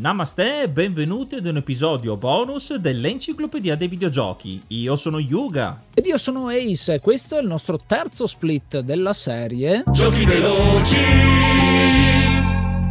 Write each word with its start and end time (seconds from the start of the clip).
Namaste 0.00 0.62
e 0.62 0.68
benvenuti 0.70 1.34
ad 1.34 1.44
un 1.44 1.58
episodio 1.58 2.16
bonus 2.16 2.74
dell'Enciclopedia 2.76 3.76
dei 3.76 3.86
Videogiochi. 3.86 4.58
Io 4.68 4.96
sono 4.96 5.18
Yuga. 5.18 5.78
Ed 5.92 6.06
io 6.06 6.16
sono 6.16 6.48
Ace 6.48 6.94
e 6.94 7.00
questo 7.00 7.36
è 7.36 7.42
il 7.42 7.46
nostro 7.46 7.78
terzo 7.84 8.26
split 8.26 8.78
della 8.78 9.12
serie 9.12 9.84
Giochi 9.92 10.24
veloci. 10.24 10.96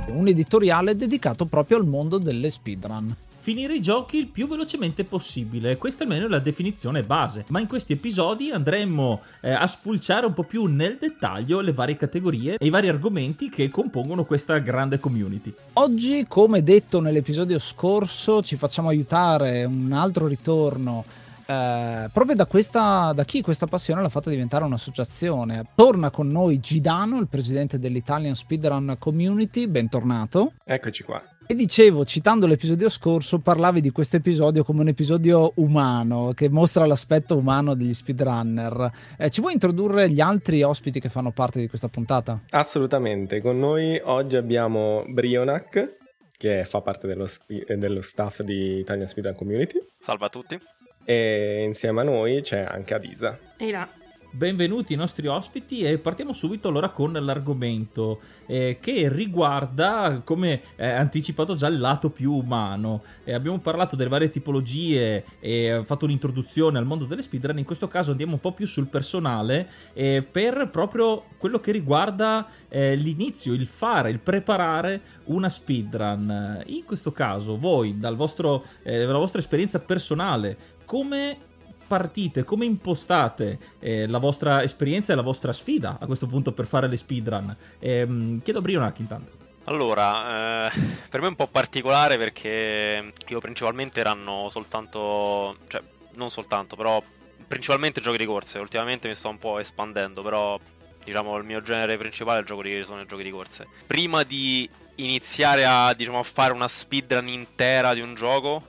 un 0.09 0.27
editoriale 0.27 0.95
dedicato 0.95 1.45
proprio 1.45 1.77
al 1.77 1.87
mondo 1.87 2.19
delle 2.19 2.51
speedrun. 2.51 3.15
Finire 3.49 3.73
i 3.73 3.81
giochi 3.81 4.17
il 4.17 4.27
più 4.27 4.47
velocemente 4.47 5.03
possibile, 5.05 5.75
questa 5.75 6.03
almeno 6.03 6.27
è 6.27 6.29
la 6.29 6.37
definizione 6.37 7.01
base, 7.01 7.45
ma 7.47 7.59
in 7.59 7.65
questi 7.65 7.93
episodi 7.93 8.51
andremo 8.51 9.21
eh, 9.41 9.49
a 9.49 9.65
spulciare 9.65 10.27
un 10.27 10.33
po' 10.33 10.43
più 10.43 10.65
nel 10.65 10.97
dettaglio 10.99 11.59
le 11.59 11.73
varie 11.73 11.97
categorie 11.97 12.57
e 12.59 12.65
i 12.67 12.69
vari 12.69 12.89
argomenti 12.89 13.49
che 13.49 13.69
compongono 13.69 14.23
questa 14.23 14.59
grande 14.59 14.99
community. 14.99 15.51
Oggi, 15.73 16.27
come 16.27 16.61
detto 16.61 16.99
nell'episodio 16.99 17.57
scorso, 17.57 18.43
ci 18.43 18.55
facciamo 18.55 18.89
aiutare 18.89 19.63
un 19.63 19.93
altro 19.93 20.27
ritorno 20.27 21.03
eh, 21.47 22.07
proprio 22.13 22.35
da, 22.35 22.45
questa, 22.45 23.13
da 23.15 23.25
chi 23.25 23.41
questa 23.41 23.65
passione 23.65 24.03
l'ha 24.03 24.09
fatta 24.09 24.29
diventare 24.29 24.63
un'associazione. 24.63 25.65
Torna 25.73 26.11
con 26.11 26.27
noi 26.27 26.59
Gidano, 26.59 27.19
il 27.19 27.27
presidente 27.27 27.79
dell'Italian 27.79 28.35
Speedrun 28.35 28.97
Community, 28.99 29.65
bentornato. 29.65 30.53
Eccoci 30.63 31.01
qua. 31.01 31.19
E 31.51 31.55
dicevo, 31.55 32.05
citando 32.05 32.45
l'episodio 32.45 32.89
scorso, 32.89 33.39
parlavi 33.39 33.81
di 33.81 33.89
questo 33.89 34.17
episodio 34.17 34.63
come 34.63 34.81
un 34.81 34.87
episodio 34.89 35.51
umano, 35.55 36.31
che 36.35 36.47
mostra 36.47 36.85
l'aspetto 36.85 37.35
umano 37.35 37.73
degli 37.73 37.91
speedrunner. 37.91 38.91
Eh, 39.17 39.31
ci 39.31 39.41
vuoi 39.41 39.53
introdurre 39.53 40.11
gli 40.11 40.21
altri 40.21 40.61
ospiti 40.61 40.99
che 40.99 41.09
fanno 41.09 41.31
parte 41.31 41.59
di 41.59 41.67
questa 41.67 41.87
puntata? 41.87 42.39
Assolutamente, 42.51 43.41
con 43.41 43.57
noi 43.57 43.99
oggi 44.03 44.35
abbiamo 44.35 45.03
Brionac, 45.07 45.97
che 46.37 46.65
fa 46.65 46.81
parte 46.81 47.07
dello, 47.07 47.27
dello 47.47 48.01
staff 48.03 48.43
di 48.43 48.77
Italian 48.77 49.07
Speedrun 49.07 49.33
Community, 49.35 49.83
Salve 49.97 50.25
a 50.25 50.29
tutti. 50.29 50.55
e 51.03 51.63
insieme 51.65 52.01
a 52.01 52.03
noi 52.03 52.43
c'è 52.43 52.59
anche 52.59 52.93
Adisa. 52.93 53.39
Ehi 53.57 53.71
là. 53.71 53.89
Benvenuti 54.31 54.93
i 54.93 54.95
nostri 54.95 55.25
ospiti 55.25 55.81
e 55.81 55.97
partiamo 55.97 56.33
subito 56.33 56.67
allora 56.67 56.89
con 56.89 57.13
l'argomento 57.13 58.19
eh, 58.45 58.77
che 58.79 59.09
riguarda, 59.09 60.21
come 60.23 60.61
eh, 60.75 60.87
anticipato 60.87 61.55
già, 61.55 61.65
il 61.65 61.79
lato 61.79 62.11
più 62.11 62.33
umano. 62.33 63.01
Eh, 63.23 63.33
abbiamo 63.33 63.57
parlato 63.57 63.95
delle 63.95 64.07
varie 64.07 64.29
tipologie 64.29 65.25
e 65.39 65.81
fatto 65.83 66.05
un'introduzione 66.05 66.77
al 66.77 66.85
mondo 66.85 67.05
delle 67.05 67.23
speedrun, 67.23 67.57
in 67.57 67.65
questo 67.65 67.87
caso 67.87 68.11
andiamo 68.11 68.33
un 68.33 68.39
po' 68.39 68.51
più 68.51 68.67
sul 68.67 68.85
personale 68.85 69.67
eh, 69.93 70.21
per 70.21 70.69
proprio 70.71 71.23
quello 71.39 71.59
che 71.59 71.71
riguarda 71.71 72.47
eh, 72.69 72.95
l'inizio, 72.95 73.53
il 73.53 73.65
fare, 73.65 74.11
il 74.11 74.19
preparare 74.19 75.01
una 75.25 75.49
speedrun. 75.49 76.63
In 76.67 76.85
questo 76.85 77.11
caso 77.11 77.57
voi, 77.57 77.97
dal 77.97 78.15
vostro, 78.15 78.63
eh, 78.83 79.05
dalla 79.05 79.17
vostra 79.17 79.39
esperienza 79.39 79.79
personale, 79.79 80.77
come 80.85 81.47
partite, 81.89 82.43
come 82.43 82.65
impostate 82.65 83.57
eh, 83.79 84.05
la 84.05 84.19
vostra 84.19 84.61
esperienza 84.61 85.11
e 85.11 85.15
la 85.15 85.23
vostra 85.23 85.51
sfida 85.51 85.97
a 85.99 86.05
questo 86.05 86.27
punto 86.27 86.51
per 86.51 86.67
fare 86.67 86.87
le 86.87 86.97
speedrun? 86.97 87.55
Ehm, 87.79 88.41
chiedo 88.43 88.59
a 88.59 88.61
Brionac 88.61 88.99
intanto. 88.99 89.31
Allora, 89.65 90.67
eh, 90.67 90.71
per 91.09 91.19
me 91.19 91.25
è 91.25 91.29
un 91.29 91.35
po' 91.35 91.47
particolare 91.47 92.17
perché 92.17 93.11
io 93.27 93.39
principalmente 93.39 93.99
erano 93.99 94.47
soltanto, 94.49 95.57
cioè 95.67 95.81
non 96.13 96.29
soltanto, 96.29 96.75
però 96.75 97.01
principalmente 97.47 98.01
giochi 98.01 98.17
di 98.17 98.25
corse. 98.25 98.59
Ultimamente 98.59 99.07
mi 99.07 99.15
sto 99.15 99.29
un 99.29 99.39
po' 99.39 99.59
espandendo, 99.59 100.21
però 100.21 100.59
diciamo 101.03 101.35
il 101.37 101.43
mio 101.43 101.61
genere 101.61 101.97
principale 101.97 102.43
di, 102.43 102.83
sono 102.83 103.01
i 103.01 103.05
giochi 103.07 103.23
di 103.23 103.31
corse. 103.31 103.67
Prima 103.85 104.23
di 104.23 104.69
iniziare 104.95 105.65
a, 105.65 105.93
diciamo, 105.93 106.19
a 106.19 106.23
fare 106.23 106.53
una 106.53 106.67
speedrun 106.67 107.27
intera 107.27 107.93
di 107.93 108.01
un 108.01 108.15
gioco, 108.15 108.67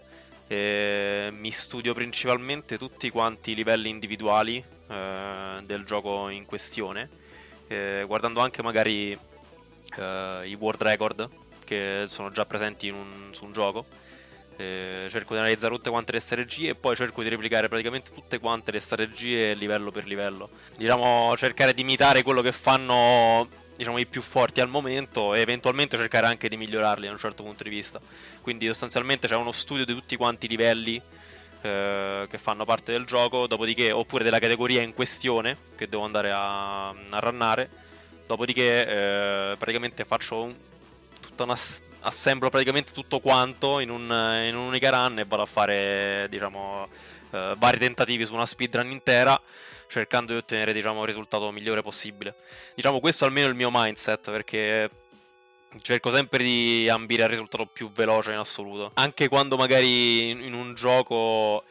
eh, 0.50 1.28
mi 1.32 1.52
studio 1.52 1.94
principalmente 1.94 2.76
tutti 2.76 3.08
quanti 3.10 3.52
i 3.52 3.54
livelli 3.54 3.88
individuali 3.88 4.56
eh, 4.88 5.60
del 5.62 5.84
gioco 5.84 6.28
in 6.28 6.44
questione, 6.44 7.08
eh, 7.68 8.02
guardando 8.04 8.40
anche 8.40 8.60
magari 8.60 9.12
eh, 9.96 10.42
i 10.46 10.54
world 10.54 10.82
record 10.82 11.28
che 11.64 12.06
sono 12.08 12.32
già 12.32 12.44
presenti 12.46 12.88
un- 12.88 13.28
su 13.30 13.44
un 13.44 13.52
gioco. 13.52 13.86
Eh, 14.56 15.06
cerco 15.08 15.34
di 15.34 15.38
analizzare 15.38 15.72
tutte 15.72 15.88
quante 15.88 16.10
le 16.12 16.20
strategie 16.20 16.70
e 16.70 16.74
poi 16.74 16.96
cerco 16.96 17.22
di 17.22 17.28
replicare 17.28 17.68
praticamente 17.68 18.10
tutte 18.12 18.40
quante 18.40 18.72
le 18.72 18.80
strategie 18.80 19.54
livello 19.54 19.92
per 19.92 20.04
livello. 20.04 20.50
Diciamo, 20.76 21.32
cercare 21.36 21.72
di 21.74 21.82
imitare 21.82 22.22
quello 22.24 22.42
che 22.42 22.50
fanno 22.52 23.48
diciamo, 23.80 23.96
i 23.96 24.04
più 24.04 24.20
forti 24.20 24.60
al 24.60 24.68
momento 24.68 25.32
e 25.34 25.40
eventualmente 25.40 25.96
cercare 25.96 26.26
anche 26.26 26.50
di 26.50 26.58
migliorarli 26.58 27.06
da 27.06 27.12
un 27.12 27.18
certo 27.18 27.42
punto 27.42 27.62
di 27.62 27.70
vista. 27.70 27.98
Quindi 28.42 28.66
sostanzialmente 28.66 29.26
c'è 29.26 29.36
uno 29.36 29.52
studio 29.52 29.86
di 29.86 29.94
tutti 29.94 30.16
quanti 30.16 30.44
i 30.44 30.48
livelli 30.50 31.00
eh, 31.62 32.26
che 32.28 32.36
fanno 32.36 32.66
parte 32.66 32.92
del 32.92 33.06
gioco, 33.06 33.46
dopodiché 33.46 33.90
oppure 33.90 34.22
della 34.22 34.38
categoria 34.38 34.82
in 34.82 34.92
questione 34.92 35.56
che 35.76 35.88
devo 35.88 36.04
andare 36.04 36.30
a, 36.30 36.88
a 36.90 37.18
rannare. 37.20 37.70
Dopodiché 38.26 38.86
eh, 38.86 39.56
praticamente 39.56 40.04
faccio 40.04 40.42
un- 40.42 40.54
tutta 41.18 41.44
una 41.44 41.56
assemblo 42.02 42.50
praticamente 42.50 42.92
tutto 42.92 43.18
quanto 43.20 43.80
in, 43.80 43.88
un- 43.88 44.42
in 44.46 44.56
un'unica 44.56 44.90
run 44.90 45.18
e 45.20 45.24
vado 45.26 45.42
a 45.42 45.46
fare 45.46 46.26
diciamo 46.30 46.88
eh, 47.30 47.54
vari 47.56 47.78
tentativi 47.78 48.24
su 48.26 48.34
una 48.34 48.46
speedrun 48.46 48.90
intera 48.90 49.38
cercando 49.90 50.32
di 50.32 50.38
ottenere 50.38 50.72
diciamo 50.72 51.00
il 51.00 51.06
risultato 51.06 51.50
migliore 51.50 51.82
possibile. 51.82 52.34
Diciamo 52.74 53.00
questo 53.00 53.24
almeno 53.24 53.48
è 53.48 53.50
il 53.50 53.56
mio 53.56 53.70
mindset 53.72 54.30
perché 54.30 54.88
cerco 55.82 56.12
sempre 56.12 56.42
di 56.42 56.88
ambire 56.88 57.24
al 57.24 57.28
risultato 57.28 57.66
più 57.66 57.90
veloce 57.90 58.30
in 58.30 58.38
assoluto. 58.38 58.92
Anche 58.94 59.28
quando 59.28 59.56
magari 59.56 60.30
in 60.30 60.54
un 60.54 60.74
gioco 60.74 61.64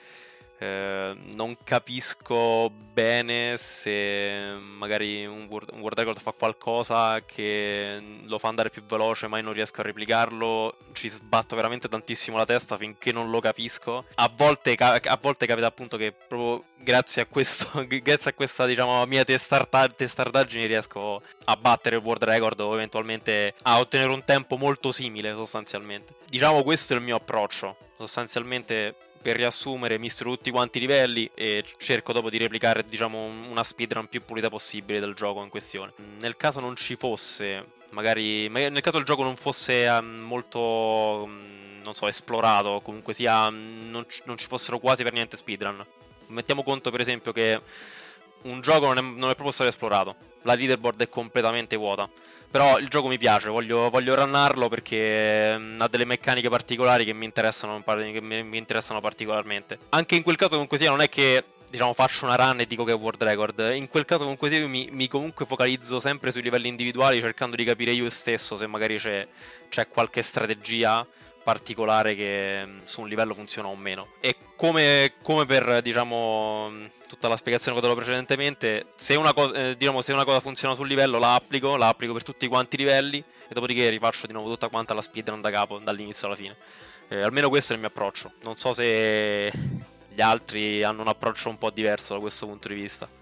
eh, 0.61 1.15
non 1.33 1.55
capisco 1.63 2.69
bene 2.69 3.55
se 3.55 4.57
magari 4.77 5.25
un 5.25 5.47
world, 5.49 5.69
un 5.71 5.79
world 5.79 5.97
record 5.97 6.19
fa 6.19 6.33
qualcosa 6.33 7.21
che 7.25 8.01
lo 8.25 8.37
fa 8.37 8.49
andare 8.49 8.69
più 8.69 8.83
veloce 8.83 9.27
ma 9.27 9.37
io 9.37 9.43
non 9.43 9.53
riesco 9.53 9.79
a 9.79 9.85
replicarlo, 9.85 10.75
ci 10.91 11.07
sbatto 11.07 11.55
veramente 11.55 11.87
tantissimo 11.87 12.35
la 12.35 12.45
testa 12.45 12.75
finché 12.75 13.13
non 13.13 13.29
lo 13.29 13.39
capisco. 13.39 14.03
A 14.15 14.29
volte, 14.35 14.73
a 14.73 15.17
volte 15.21 15.45
capita 15.45 15.67
appunto 15.67 15.95
che 15.95 16.11
proprio 16.11 16.65
grazie 16.75 17.21
a 17.21 17.25
questo, 17.25 17.69
grazie 17.87 18.31
a 18.31 18.33
questa 18.33 18.65
diciamo 18.65 19.05
mia 19.05 19.23
testarda- 19.23 19.87
testardaggine 19.87 20.65
riesco 20.65 21.21
a 21.45 21.55
battere 21.55 21.95
il 21.95 22.03
world 22.03 22.23
record 22.23 22.59
o 22.59 22.73
eventualmente 22.73 23.53
a 23.63 23.79
ottenere 23.79 24.11
un 24.11 24.25
tempo 24.25 24.57
molto 24.57 24.91
simile 24.91 25.33
sostanzialmente. 25.35 26.15
Diciamo 26.27 26.63
questo 26.63 26.93
è 26.93 26.97
il 26.97 27.03
mio 27.03 27.15
approccio, 27.15 27.77
sostanzialmente 27.95 28.95
per 29.21 29.35
riassumere 29.35 29.97
misturo 29.97 30.31
tutti 30.31 30.51
quanti 30.51 30.77
i 30.77 30.81
livelli 30.81 31.29
e 31.33 31.63
cerco 31.77 32.13
dopo 32.13 32.29
di 32.29 32.37
replicare 32.37 32.85
diciamo 32.87 33.25
un- 33.25 33.45
una 33.49 33.63
speedrun 33.63 34.07
più 34.07 34.23
pulita 34.23 34.49
possibile 34.49 34.99
del 34.99 35.13
gioco 35.13 35.43
in 35.43 35.49
questione. 35.49 35.93
Nel 36.19 36.37
caso 36.37 36.59
non 36.59 36.75
ci 36.75 36.95
fosse, 36.95 37.65
magari, 37.91 38.47
nel 38.49 38.81
caso 38.81 38.97
il 38.97 39.05
gioco 39.05 39.23
non 39.23 39.35
fosse 39.35 39.85
ehm, 39.85 40.05
molto 40.05 41.25
mm, 41.27 41.77
non 41.83 41.93
so, 41.93 42.07
esplorato, 42.07 42.81
comunque 42.83 43.13
sia 43.13 43.49
mm, 43.49 43.81
non, 43.85 44.05
ci- 44.07 44.21
non 44.25 44.37
ci 44.37 44.47
fossero 44.47 44.79
quasi 44.79 45.03
per 45.03 45.13
niente 45.13 45.37
speedrun. 45.37 45.85
Mettiamo 46.27 46.63
conto 46.63 46.91
per 46.91 47.01
esempio 47.01 47.31
che 47.31 47.59
un 48.43 48.61
gioco 48.61 48.85
non 48.85 48.97
è, 48.97 49.01
non 49.01 49.29
è 49.29 49.33
proprio 49.33 49.51
stato 49.51 49.69
esplorato, 49.69 50.15
la 50.43 50.53
leaderboard 50.53 51.01
è 51.01 51.09
completamente 51.09 51.75
vuota. 51.75 52.09
Però 52.51 52.79
il 52.79 52.87
gioco 52.87 53.07
mi 53.07 53.19
piace, 53.19 53.49
voglio, 53.49 53.89
voglio 53.89 54.15
runnarlo 54.15 54.69
perché 54.69 55.55
mm, 55.55 55.81
ha 55.81 55.87
delle 55.87 56.05
meccaniche 56.05 56.49
particolari 56.49 57.05
che 57.05 57.13
mi 57.13 57.25
interessano, 57.25 57.83
che 57.83 58.21
mi, 58.21 58.57
interessano 58.57 58.99
particolarmente. 58.99 59.77
Anche 59.89 60.15
in 60.15 60.23
quel 60.23 60.35
caso 60.35 60.53
comunque 60.53 60.77
sia 60.79 60.89
non 60.89 61.01
è 61.01 61.09
che 61.09 61.43
diciamo 61.69 61.93
faccio 61.93 62.25
una 62.25 62.35
run 62.35 62.61
e 62.61 62.65
dico 62.65 62.83
che 62.83 62.91
è 62.91 62.95
world 62.95 63.21
record. 63.21 63.71
In 63.75 63.87
quel 63.87 64.05
caso 64.05 64.23
comunque 64.23 64.49
io 64.49 64.67
mi, 64.67 64.89
mi 64.91 65.07
comunque 65.07 65.45
focalizzo 65.45 65.99
sempre 65.99 66.31
sui 66.31 66.41
livelli 66.41 66.67
individuali 66.67 67.19
cercando 67.19 67.55
di 67.55 67.63
capire 67.63 67.91
io 67.91 68.09
stesso 68.09 68.57
se 68.57 68.65
magari 68.65 68.97
c'è, 68.97 69.27
c'è 69.69 69.87
qualche 69.87 70.23
strategia 70.23 71.05
particolare 71.49 72.13
che 72.13 72.63
mm, 72.63 72.79
su 72.83 73.01
un 73.01 73.07
livello 73.07 73.33
funziona 73.33 73.69
o 73.69 73.75
meno. 73.75 74.07
E 74.19 74.35
come, 74.55 75.13
come 75.23 75.45
per 75.47 75.81
diciamo 75.81 76.69
mm, 76.69 76.85
tutta 77.07 77.27
la 77.27 77.35
spiegazione 77.37 77.79
che 77.79 77.83
ho 77.83 77.87
dato 77.87 77.99
precedentemente, 77.99 78.85
se 78.95 79.15
una, 79.15 79.33
co- 79.33 79.51
eh, 79.51 79.75
diciamo, 79.75 80.03
se 80.03 80.13
una 80.13 80.25
cosa 80.25 80.39
funziona 80.39 80.75
sul 80.75 80.87
livello 80.87 81.17
la 81.17 81.33
applico, 81.33 81.75
la 81.75 81.87
applico 81.87 82.13
per 82.13 82.23
tutti 82.23 82.47
quanti 82.47 82.75
i 82.75 82.79
livelli 82.79 83.17
e 83.17 83.53
dopodiché 83.53 83.89
rifaccio 83.89 84.27
di 84.27 84.33
nuovo 84.33 84.49
tutta 84.49 84.67
quanta 84.67 84.93
la 84.93 85.01
speedrun 85.01 85.41
da 85.41 85.49
capo, 85.49 85.79
dall'inizio 85.79 86.27
alla 86.27 86.35
fine. 86.35 86.55
Eh, 87.07 87.21
almeno 87.21 87.49
questo 87.49 87.71
è 87.71 87.75
il 87.75 87.81
mio 87.81 87.89
approccio. 87.89 88.31
Non 88.43 88.55
so 88.55 88.73
se 88.73 89.51
gli 90.13 90.21
altri 90.21 90.83
hanno 90.83 91.01
un 91.01 91.07
approccio 91.07 91.49
un 91.49 91.57
po' 91.57 91.71
diverso 91.71 92.13
da 92.13 92.19
questo 92.19 92.45
punto 92.45 92.67
di 92.67 92.75
vista. 92.75 93.18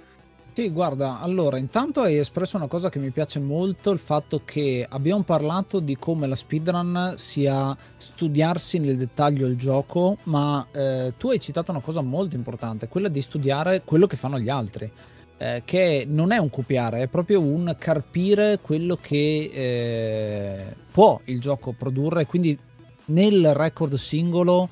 Sì, 0.58 0.72
guarda, 0.72 1.20
allora, 1.20 1.60
intanto 1.60 2.02
hai 2.02 2.18
espresso 2.18 2.58
una 2.58 2.66
cosa 2.66 2.90
che 2.90 2.98
mi 2.98 3.12
piace 3.12 3.40
molto, 3.40 3.92
il 3.92 4.00
fatto 4.00 4.42
che 4.44 4.84
abbiamo 4.90 5.22
parlato 5.22 5.80
di 5.80 5.98
come 5.98 6.26
la 6.26 6.34
speedrun 6.34 7.14
sia 7.16 7.78
studiarsi 7.96 8.80
nel 8.80 8.98
dettaglio 8.98 9.46
il 9.46 9.56
gioco, 9.56 10.18
ma 10.24 10.66
eh, 10.72 11.14
tu 11.16 11.30
hai 11.30 11.40
citato 11.40 11.70
una 11.70 11.82
cosa 11.82 12.02
molto 12.02 12.36
importante, 12.36 12.88
quella 12.88 13.08
di 13.08 13.22
studiare 13.22 13.84
quello 13.86 14.08
che 14.08 14.18
fanno 14.18 14.40
gli 14.40 14.50
altri. 14.50 14.92
eh, 15.38 15.62
che 15.64 16.08
non 16.10 16.32
è 16.32 16.38
un 16.40 16.50
copiare, 16.50 17.04
è 17.04 17.08
proprio 17.08 17.40
un 17.40 17.76
carpire 17.78 18.58
quello 18.60 18.98
che 19.00 19.52
eh, 19.54 20.76
può 20.92 21.22
il 21.26 21.40
gioco 21.40 21.74
produrre, 21.74 22.26
quindi 22.26 22.58
nel 23.06 23.54
record 23.54 23.94
singolo 23.94 24.70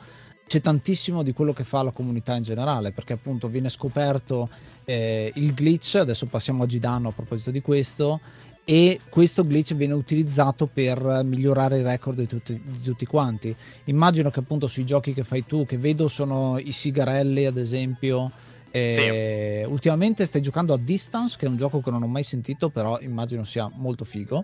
c'è 0.48 0.62
tantissimo 0.62 1.22
di 1.22 1.34
quello 1.34 1.54
che 1.54 1.64
fa 1.64 1.84
la 1.84 1.92
comunità 1.92 2.36
in 2.36 2.42
generale, 2.42 2.92
perché 2.92 3.14
appunto 3.14 3.48
viene 3.48 3.70
scoperto 3.70 4.50
eh, 4.86 5.32
il 5.36 5.54
glitch, 5.54 5.96
adesso 5.96 6.28
passiamo 6.28 6.64
a 6.64 6.66
Gidano 6.66 7.10
a 7.10 7.12
proposito 7.12 7.52
di 7.52 7.62
questo, 7.62 8.22
e 8.68 9.00
questo 9.10 9.44
glitch 9.44 9.76
viene 9.76 9.94
utilizzato 9.94 10.66
per 10.66 11.22
migliorare 11.24 11.80
i 11.80 11.84
record 11.84 12.18
di 12.18 12.26
tutti, 12.26 12.60
di 12.64 12.82
tutti, 12.82 13.06
quanti. 13.06 13.56
Immagino 13.86 14.32
che 14.32 14.40
appunto 14.40 14.66
sui 14.66 14.86
giochi 14.86 15.14
che 15.14 15.24
fai 15.24 15.46
tu, 15.46 15.66
che 15.66 15.78
vedo 15.78 16.08
sono 16.08 16.58
i 16.58 16.72
sigarelli 16.72 17.46
ad 17.46 17.58
esempio, 17.58 18.32
eh, 18.72 19.64
sì. 19.64 19.72
ultimamente 19.72 20.26
stai 20.26 20.42
giocando 20.42 20.74
a 20.74 20.78
Distance, 20.78 21.38
che 21.38 21.46
è 21.46 21.50
un 21.50 21.58
gioco 21.58 21.80
che 21.80 21.92
non 21.92 22.02
ho 22.02 22.08
mai 22.08 22.24
sentito, 22.24 22.70
però 22.70 23.00
immagino 23.00 23.44
sia 23.44 23.70
molto 23.72 24.04
figo. 24.04 24.44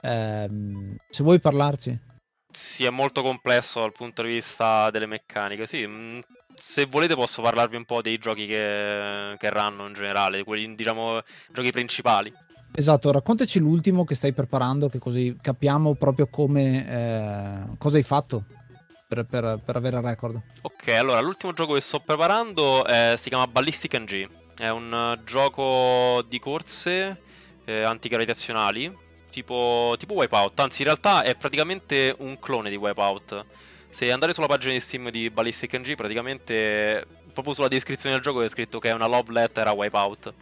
Eh, 0.00 0.48
se 1.08 1.22
vuoi 1.22 1.38
parlarci. 1.38 2.06
Sì, 2.50 2.84
è 2.84 2.90
molto 2.90 3.22
complesso 3.22 3.80
dal 3.80 3.92
punto 3.92 4.22
di 4.22 4.32
vista 4.32 4.90
delle 4.90 5.06
meccaniche. 5.06 5.66
Sì, 5.66 5.86
mm, 5.86 6.18
se 6.58 6.86
volete 6.86 7.14
posso 7.14 7.42
parlarvi 7.42 7.76
un 7.76 7.84
po' 7.84 8.02
dei 8.02 8.18
giochi 8.18 8.46
che, 8.46 9.34
che 9.38 9.50
ranno 9.50 9.86
in 9.86 9.94
generale, 9.94 10.44
quelli 10.44 10.74
diciamo 10.74 11.20
giochi 11.52 11.70
principali. 11.70 12.32
Esatto, 12.72 13.10
raccontaci 13.10 13.58
l'ultimo 13.58 14.04
che 14.04 14.14
stai 14.14 14.32
preparando, 14.32 14.88
che 14.88 14.98
così 14.98 15.36
capiamo 15.40 15.94
proprio 15.94 16.28
come 16.28 16.86
eh, 16.88 17.76
cosa 17.78 17.96
hai 17.96 18.02
fatto 18.02 18.44
per, 19.08 19.24
per, 19.24 19.60
per, 19.64 19.76
avere 19.76 19.96
il 19.96 20.02
record. 20.02 20.40
Ok, 20.62 20.88
allora 20.88 21.20
l'ultimo 21.20 21.52
gioco 21.52 21.72
che 21.72 21.80
sto 21.80 21.98
preparando 22.00 22.86
eh, 22.86 23.14
si 23.16 23.30
chiama 23.30 23.46
Ballistic 23.46 23.98
NG. 23.98 24.28
È 24.56 24.68
un 24.68 24.92
uh, 24.92 25.24
gioco 25.24 26.22
di 26.28 26.38
corse 26.38 27.22
eh, 27.64 27.82
antigravitazionali, 27.82 28.92
tipo, 29.30 29.94
tipo 29.98 30.14
Wipeout. 30.14 30.60
Anzi, 30.60 30.82
in 30.82 30.88
realtà 30.88 31.22
è 31.22 31.34
praticamente 31.36 32.14
un 32.18 32.38
clone 32.38 32.70
di 32.70 32.76
Wipeout. 32.76 33.44
Se 33.90 34.12
andate 34.12 34.34
sulla 34.34 34.46
pagina 34.46 34.72
di 34.72 34.80
Steam 34.80 35.10
di 35.10 35.30
Ballistic 35.30 35.74
NG, 35.74 35.94
praticamente 35.94 37.06
proprio 37.32 37.54
sulla 37.54 37.68
descrizione 37.68 38.14
del 38.14 38.22
gioco 38.22 38.42
è 38.42 38.48
scritto 38.48 38.78
che 38.78 38.90
è 38.90 38.92
una 38.92 39.06
love 39.06 39.32
letter 39.32 39.66
a 39.66 39.72
Wipeout. 39.72 40.34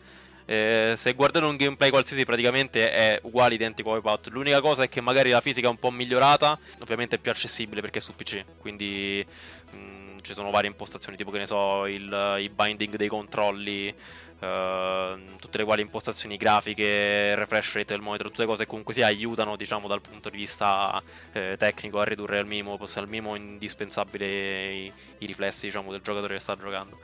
Eh, 0.49 0.93
se 0.97 1.13
guardate 1.15 1.45
un 1.45 1.57
gameplay 1.57 1.91
qualsiasi 1.91 2.25
praticamente 2.25 2.91
è 2.91 3.19
uguale, 3.23 3.55
identico 3.55 3.91
a 3.91 3.95
Wipeout. 3.95 4.29
L'unica 4.29 4.61
cosa 4.61 4.83
è 4.83 4.89
che 4.89 5.01
magari 5.01 5.31
la 5.31 5.41
fisica 5.41 5.69
è 5.69 5.71
un 5.71 5.79
po' 5.79 5.91
migliorata, 5.91 6.59
ovviamente 6.81 7.17
è 7.17 7.19
più 7.19 7.31
accessibile 7.31 7.81
perché 7.81 7.99
è 7.99 8.03
su 8.03 8.15
PC, 8.15 8.45
quindi 8.59 9.25
mh, 9.71 9.77
mm, 9.77 10.19
ci 10.23 10.35
sono 10.35 10.51
varie 10.51 10.69
impostazioni, 10.69 11.17
tipo 11.17 11.31
che 11.31 11.39
ne 11.39 11.47
so, 11.47 11.87
il, 11.87 12.37
i 12.41 12.49
binding 12.49 12.97
dei 12.97 13.09
controlli, 13.09 13.95
uh, 14.41 15.37
tutte 15.37 15.59
le 15.59 15.65
quali 15.65 15.83
impostazioni 15.83 16.37
grafiche, 16.37 17.35
refresh 17.35 17.75
rate 17.75 17.95
del 17.95 18.03
monitor, 18.03 18.29
tutte 18.29 18.47
cose 18.47 18.65
che 18.65 18.69
comunque 18.69 18.95
si 18.95 19.03
aiutano, 19.03 19.57
diciamo, 19.57 19.89
dal 19.89 20.01
punto 20.01 20.31
di 20.31 20.37
vista 20.39 21.03
eh, 21.33 21.57
tecnico 21.59 22.01
a 22.01 22.05
ridurre 22.05 22.39
al 22.39 22.47
minimo, 22.47 22.79
al 22.79 23.09
minimo 23.09 23.35
indispensabile 23.35 24.73
i, 24.73 24.93
i 25.19 25.27
riflessi, 25.27 25.67
diciamo, 25.67 25.91
del 25.91 26.01
giocatore 26.01 26.35
che 26.35 26.41
sta 26.41 26.57
giocando. 26.57 26.99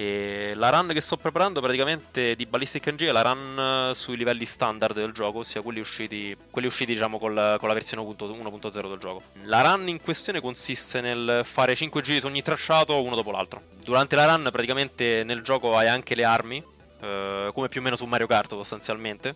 E 0.00 0.52
la 0.54 0.70
run 0.70 0.90
che 0.92 1.00
sto 1.00 1.16
preparando 1.16 1.60
praticamente 1.60 2.36
di 2.36 2.46
Ballistic 2.46 2.88
NG 2.92 3.06
è 3.06 3.10
la 3.10 3.22
run 3.22 3.90
sui 3.96 4.16
livelli 4.16 4.44
standard 4.44 4.94
del 4.94 5.10
gioco, 5.10 5.40
ossia 5.40 5.60
quelli 5.60 5.80
usciti, 5.80 6.36
quelli 6.52 6.68
usciti 6.68 6.92
diciamo 6.92 7.18
col, 7.18 7.56
con 7.58 7.66
la 7.66 7.74
versione 7.74 8.04
1.0 8.04 8.88
del 8.88 8.98
gioco. 9.00 9.22
La 9.42 9.60
run 9.62 9.88
in 9.88 10.00
questione 10.00 10.40
consiste 10.40 11.00
nel 11.00 11.40
fare 11.42 11.74
5 11.74 12.00
giri 12.00 12.20
su 12.20 12.26
ogni 12.26 12.42
tracciato 12.42 13.02
uno 13.02 13.16
dopo 13.16 13.32
l'altro. 13.32 13.60
Durante 13.82 14.14
la 14.14 14.26
run 14.26 14.48
praticamente 14.52 15.24
nel 15.24 15.42
gioco 15.42 15.76
hai 15.76 15.88
anche 15.88 16.14
le 16.14 16.22
armi, 16.22 16.62
eh, 17.00 17.50
come 17.52 17.66
più 17.66 17.80
o 17.80 17.82
meno 17.82 17.96
su 17.96 18.04
Mario 18.04 18.28
Kart 18.28 18.50
sostanzialmente. 18.50 19.34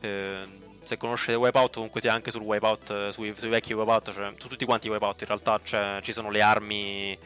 Eh, 0.00 0.44
se 0.82 0.96
conoscete 0.96 1.36
Wipeout 1.36 1.74
comunque 1.74 2.00
sia 2.00 2.14
anche 2.14 2.30
sul 2.30 2.40
Wipeout, 2.40 2.90
eh, 2.90 3.12
sui, 3.12 3.34
sui 3.36 3.50
vecchi 3.50 3.74
Wipeout, 3.74 4.14
cioè 4.14 4.32
su 4.38 4.48
tutti 4.48 4.64
quanti 4.64 4.86
i 4.86 4.90
Wipeout 4.90 5.20
in 5.20 5.26
realtà 5.26 5.60
cioè, 5.62 5.98
ci 6.00 6.14
sono 6.14 6.30
le 6.30 6.40
armi 6.40 7.18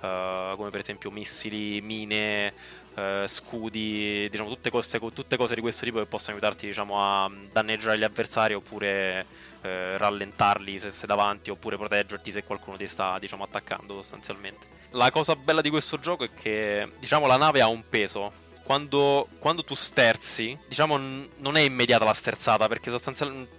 uh, 0.00 0.56
come 0.56 0.70
per 0.70 0.80
esempio 0.80 1.10
missili, 1.10 1.80
mine, 1.80 2.52
uh, 2.94 3.26
scudi, 3.26 4.28
diciamo 4.28 4.48
tutte 4.48 4.70
cose, 4.70 4.98
tutte 4.98 5.36
cose, 5.36 5.54
di 5.54 5.60
questo 5.60 5.84
tipo 5.84 5.98
che 5.98 6.06
possono 6.06 6.36
aiutarti 6.36 6.66
diciamo, 6.66 6.98
a 6.98 7.30
danneggiare 7.52 7.98
gli 7.98 8.04
avversari 8.04 8.54
oppure 8.54 9.26
uh, 9.62 9.66
rallentarli 9.96 10.78
se 10.78 10.90
sei 10.90 11.06
davanti 11.06 11.50
oppure 11.50 11.76
proteggerti 11.76 12.32
se 12.32 12.44
qualcuno 12.44 12.76
ti 12.76 12.86
sta 12.86 13.18
diciamo, 13.18 13.44
attaccando 13.44 13.94
sostanzialmente. 13.94 14.78
La 14.90 15.10
cosa 15.10 15.36
bella 15.36 15.60
di 15.60 15.70
questo 15.70 15.98
gioco 15.98 16.24
è 16.24 16.30
che 16.34 16.90
diciamo, 16.98 17.26
la 17.26 17.36
nave 17.36 17.60
ha 17.60 17.68
un 17.68 17.82
peso 17.88 18.48
quando, 18.62 19.28
quando, 19.38 19.64
tu 19.64 19.74
sterzi, 19.74 20.56
diciamo, 20.68 20.96
non 20.96 21.56
è 21.56 21.60
immediata 21.60 22.04
la 22.04 22.12
sterzata, 22.12 22.68
perché 22.68 22.90
sostanzialmente, 22.90 23.50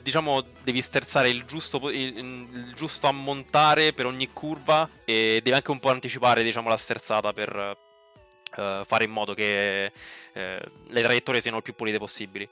diciamo, 0.00 0.44
devi 0.62 0.80
sterzare 0.80 1.28
il 1.28 1.44
giusto, 1.44 1.90
il, 1.90 2.16
il 2.16 2.72
giusto 2.74 3.06
ammontare 3.06 3.92
per 3.92 4.06
ogni 4.06 4.30
curva 4.32 4.88
e 5.04 5.40
devi 5.42 5.56
anche 5.56 5.70
un 5.70 5.80
po' 5.80 5.90
anticipare, 5.90 6.42
diciamo, 6.42 6.68
la 6.68 6.76
sterzata 6.76 7.32
per 7.32 7.76
uh, 8.56 8.84
fare 8.84 9.04
in 9.04 9.10
modo 9.10 9.34
che 9.34 9.92
uh, 10.34 10.38
le 10.38 11.02
traiettorie 11.02 11.40
siano 11.40 11.58
il 11.58 11.62
più 11.62 11.74
pulite 11.74 11.98
possibili. 11.98 12.48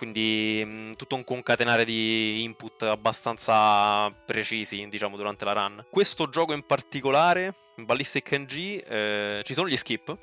Quindi 0.00 0.64
mh, 0.64 0.92
tutto 0.92 1.14
un 1.14 1.24
concatenare 1.24 1.84
di 1.84 2.42
input 2.42 2.84
abbastanza 2.84 4.10
precisi, 4.10 4.86
diciamo, 4.88 5.14
durante 5.18 5.44
la 5.44 5.52
run. 5.52 5.84
Questo 5.90 6.30
gioco 6.30 6.54
in 6.54 6.64
particolare, 6.64 7.52
Ballistic 7.76 8.32
NG, 8.32 8.82
eh, 8.88 9.42
ci 9.44 9.52
sono 9.52 9.68
gli 9.68 9.76
skip, 9.76 10.16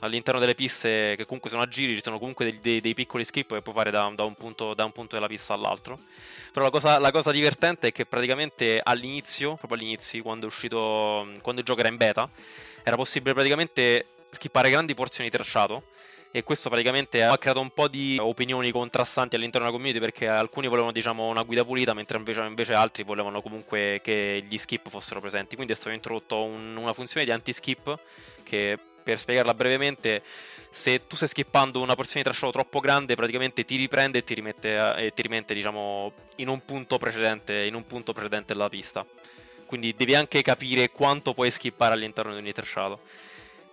all'interno 0.00 0.40
delle 0.40 0.54
piste 0.54 1.14
che 1.16 1.24
comunque 1.24 1.48
sono 1.48 1.62
a 1.62 1.68
giri 1.68 1.94
ci 1.94 2.02
sono 2.02 2.18
comunque 2.18 2.50
dei, 2.50 2.58
dei, 2.60 2.80
dei 2.80 2.94
piccoli 2.94 3.24
skip 3.24 3.54
che 3.54 3.62
puoi 3.62 3.74
fare 3.74 3.90
da, 3.90 4.10
da, 4.14 4.24
un 4.24 4.34
punto, 4.34 4.74
da, 4.74 4.84
un 4.84 4.92
punto, 4.92 5.14
della 5.14 5.26
pista 5.26 5.54
all'altro. 5.54 5.98
Però 6.52 6.64
la 6.64 6.70
cosa, 6.70 6.98
la 6.98 7.10
cosa, 7.10 7.30
divertente 7.30 7.88
è 7.88 7.92
che 7.92 8.06
praticamente 8.06 8.80
all'inizio 8.82 9.56
proprio 9.56 9.78
all'inizio 9.78 10.22
quando 10.22 10.46
è 10.46 10.48
uscito 10.48 11.28
quando 11.42 11.60
il 11.60 11.66
gioco 11.66 11.80
era 11.80 11.88
in 11.88 11.96
beta 11.96 12.28
era 12.82 12.96
possibile 12.96 13.34
praticamente 13.34 14.06
skippare 14.30 14.70
grandi 14.70 14.94
porzioni 14.94 15.28
di 15.28 15.36
tracciato 15.36 15.82
e 16.30 16.42
questo 16.42 16.68
praticamente 16.68 17.22
ha 17.22 17.38
creato 17.38 17.60
un 17.60 17.70
po' 17.70 17.88
di 17.88 18.18
opinioni 18.20 18.70
contrastanti 18.70 19.36
all'interno 19.36 19.66
della 19.66 19.78
community 19.78 20.00
perché 20.00 20.28
alcuni 20.28 20.66
volevano 20.66 20.92
diciamo 20.92 21.28
una 21.28 21.42
guida 21.42 21.64
pulita 21.64 21.94
mentre 21.94 22.18
invece, 22.18 22.40
invece 22.42 22.74
altri 22.74 23.04
volevano 23.04 23.40
comunque 23.40 24.00
che 24.02 24.44
gli 24.46 24.58
skip 24.58 24.88
fossero 24.90 25.20
presenti. 25.20 25.54
Quindi 25.54 25.72
è 25.72 25.76
stato 25.76 25.94
introdotto 25.94 26.42
un, 26.42 26.76
una 26.76 26.92
funzione 26.92 27.24
di 27.24 27.32
anti-skip 27.32 27.98
che 28.42 28.78
per 29.06 29.20
spiegarla 29.20 29.54
brevemente, 29.54 30.20
se 30.68 31.06
tu 31.06 31.14
stai 31.14 31.28
skippando 31.28 31.80
una 31.80 31.94
porzione 31.94 32.24
di 32.24 32.28
tracciato 32.28 32.50
troppo 32.50 32.80
grande, 32.80 33.14
praticamente 33.14 33.64
ti 33.64 33.76
riprende 33.76 34.18
e 34.18 34.24
ti 34.24 34.34
rimette, 34.34 34.96
e 34.96 35.14
ti 35.14 35.22
rimette 35.22 35.54
diciamo, 35.54 36.12
in 36.36 36.48
un 36.48 36.64
punto 36.64 36.98
precedente, 36.98 37.54
in 37.66 37.76
un 37.76 37.86
punto 37.86 38.12
precedente 38.12 38.52
della 38.52 38.68
pista. 38.68 39.06
Quindi 39.64 39.94
devi 39.94 40.16
anche 40.16 40.42
capire 40.42 40.90
quanto 40.90 41.34
puoi 41.34 41.52
skippare 41.52 41.94
all'interno 41.94 42.32
di 42.32 42.38
ogni 42.38 42.52
tracciato. 42.52 42.98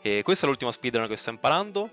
E 0.03 0.21
questa 0.21 0.45
è 0.45 0.49
l'ultima 0.49 0.71
speedrun 0.71 1.07
che 1.07 1.17
sto 1.17 1.31
imparando. 1.31 1.89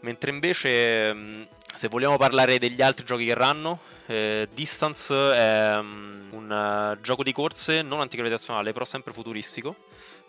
Mentre 0.00 0.30
invece, 0.30 1.46
se 1.74 1.88
vogliamo 1.88 2.16
parlare 2.16 2.58
degli 2.58 2.80
altri 2.80 3.04
giochi 3.04 3.26
che 3.26 3.34
ranno, 3.34 3.78
eh, 4.06 4.48
Distance 4.54 5.14
è 5.14 5.76
um, 5.76 6.28
un 6.30 6.96
uh, 6.96 7.00
gioco 7.02 7.22
di 7.22 7.32
corse 7.32 7.82
non 7.82 8.00
antigravitazionale, 8.00 8.72
però 8.72 8.86
sempre 8.86 9.12
futuristico, 9.12 9.76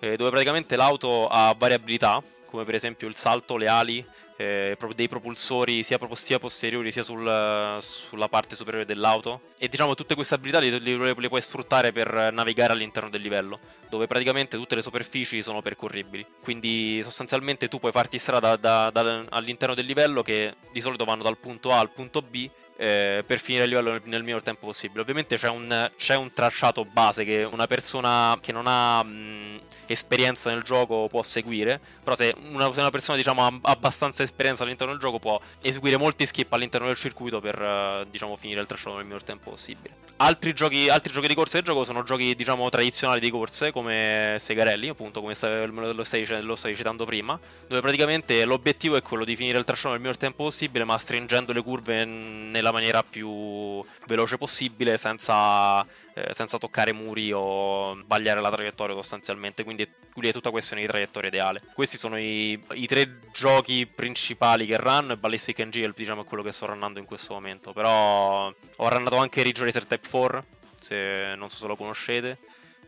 eh, 0.01 0.17
dove 0.17 0.29
praticamente 0.29 0.75
l'auto 0.75 1.27
ha 1.27 1.55
variabilità, 1.57 2.21
come 2.51 2.65
per 2.65 2.75
esempio 2.75 3.07
il 3.07 3.15
salto, 3.15 3.57
le 3.57 3.67
ali, 3.67 4.05
eh, 4.35 4.77
dei 4.95 5.07
propulsori 5.07 5.83
sia, 5.83 5.97
sia 6.13 6.39
posteriori 6.39 6.91
sia 6.91 7.03
sul, 7.03 7.77
sulla 7.79 8.27
parte 8.27 8.55
superiore 8.55 8.85
dell'auto. 8.85 9.41
E 9.57 9.67
diciamo 9.67 9.95
tutte 9.95 10.15
queste 10.15 10.35
abilità 10.35 10.59
le, 10.59 10.79
le, 10.79 11.15
le, 11.15 11.27
puoi 11.29 11.41
sfruttare 11.41 11.91
per 11.91 12.31
navigare 12.33 12.73
all'interno 12.73 13.09
del 13.09 13.21
livello, 13.21 13.59
dove 13.89 14.07
praticamente 14.07 14.57
tutte 14.57 14.75
le 14.75 14.81
superfici 14.81 15.41
sono 15.41 15.61
percorribili. 15.61 16.25
Quindi 16.41 17.01
sostanzialmente 17.03 17.67
tu 17.67 17.79
puoi 17.79 17.91
farti 17.91 18.17
strada 18.17 18.55
da, 18.55 18.89
da, 18.91 19.23
all'interno 19.29 19.75
del 19.75 19.85
livello 19.85 20.21
che 20.21 20.55
di 20.71 20.81
solito 20.81 21.05
vanno 21.05 21.23
dal 21.23 21.37
punto 21.37 21.71
A 21.71 21.79
al 21.79 21.89
punto 21.89 22.21
B 22.21 22.49
eh, 22.81 23.23
per 23.23 23.39
finire 23.39 23.65
il 23.65 23.69
livello 23.69 23.91
nel, 23.91 24.01
nel 24.05 24.23
minor 24.23 24.41
tempo 24.41 24.65
possibile. 24.65 25.01
Ovviamente 25.01 25.37
c'è 25.37 25.49
un, 25.49 25.91
c'è 25.97 26.15
un, 26.15 26.31
tracciato 26.31 26.83
base 26.83 27.23
che 27.23 27.43
una 27.43 27.67
persona 27.67 28.35
che 28.41 28.51
non 28.51 28.65
ha 28.65 29.03
mh, 29.03 29.59
esperienza 29.85 30.49
nel 30.49 30.63
gioco 30.63 31.07
può 31.07 31.21
seguire, 31.21 31.79
però 32.03 32.15
se 32.15 32.33
una, 32.51 32.71
se 32.73 32.79
una 32.79 32.89
persona 32.89 33.17
diciamo, 33.17 33.45
ha 33.45 33.59
abbastanza 33.61 34.23
esperienza 34.23 34.63
all'interno 34.63 34.93
del 34.93 35.01
gioco 35.01 35.19
può 35.19 35.39
eseguire 35.61 35.97
molti 35.97 36.25
skip 36.25 36.51
all'interno 36.53 36.87
del 36.87 36.95
circuito 36.95 37.39
per 37.39 37.61
uh, 37.61 38.09
diciamo, 38.09 38.35
finire 38.35 38.61
il 38.61 38.65
tracciato 38.65 38.95
nel 38.95 39.05
minor 39.05 39.21
tempo 39.21 39.51
possibile. 39.51 39.93
Altri 40.17 40.53
giochi, 40.53 40.89
altri 40.89 41.13
giochi 41.13 41.27
di 41.27 41.35
corsa 41.35 41.57
del 41.57 41.65
gioco 41.65 41.83
sono 41.83 42.01
giochi 42.01 42.33
diciamo, 42.33 42.67
tradizionali 42.69 43.19
di 43.19 43.29
corse 43.29 43.71
come 43.71 44.37
Segarelli, 44.39 44.89
appunto 44.89 45.21
come 45.21 45.33
lo, 45.39 46.03
stai, 46.03 46.25
lo 46.41 46.55
stai 46.55 46.75
citando 46.75 47.05
prima, 47.05 47.39
dove 47.67 47.81
praticamente 47.81 48.43
l'obiettivo 48.45 48.95
è 48.95 49.03
quello 49.03 49.23
di 49.23 49.35
finire 49.35 49.59
il 49.59 49.65
tracciato 49.65 49.89
nel 49.89 49.99
minor 49.99 50.17
tempo 50.17 50.43
possibile 50.43 50.83
ma 50.83 50.97
stringendo 50.97 51.53
le 51.53 51.61
curve 51.61 52.05
nella 52.05 52.70
maniera 52.71 53.03
più 53.03 53.83
veloce 54.05 54.37
possibile 54.37 54.97
senza, 54.97 55.81
eh, 56.13 56.33
senza 56.33 56.57
toccare 56.57 56.93
muri 56.93 57.31
o 57.33 57.99
sbagliare 58.01 58.41
la 58.41 58.49
traiettoria 58.49 58.95
sostanzialmente. 58.95 59.63
Quindi 59.63 59.89
qui 60.13 60.27
è 60.27 60.31
tutta 60.31 60.49
questione 60.49 60.81
di 60.81 60.87
traiettoria 60.87 61.29
ideale. 61.29 61.61
Questi 61.73 61.97
sono 61.97 62.17
i, 62.17 62.61
i 62.73 62.87
tre 62.87 63.19
giochi 63.31 63.87
principali 63.87 64.65
che 64.65 64.77
run 64.77 65.17
Ballistic 65.19 65.59
NG 65.63 65.93
diciamo, 65.93 66.21
è 66.21 66.25
quello 66.25 66.43
che 66.43 66.51
sto 66.51 66.67
runnando 66.67 66.99
in 66.99 67.05
questo 67.05 67.33
momento. 67.33 67.73
Però 67.73 68.47
ho 68.47 68.89
runnato 68.89 69.17
anche 69.17 69.41
Ridge 69.41 69.63
Racer 69.63 69.85
Type 69.85 70.07
4, 70.09 70.45
se 70.79 71.33
non 71.35 71.49
so 71.49 71.59
se 71.59 71.67
lo 71.67 71.75
conoscete. 71.75 72.37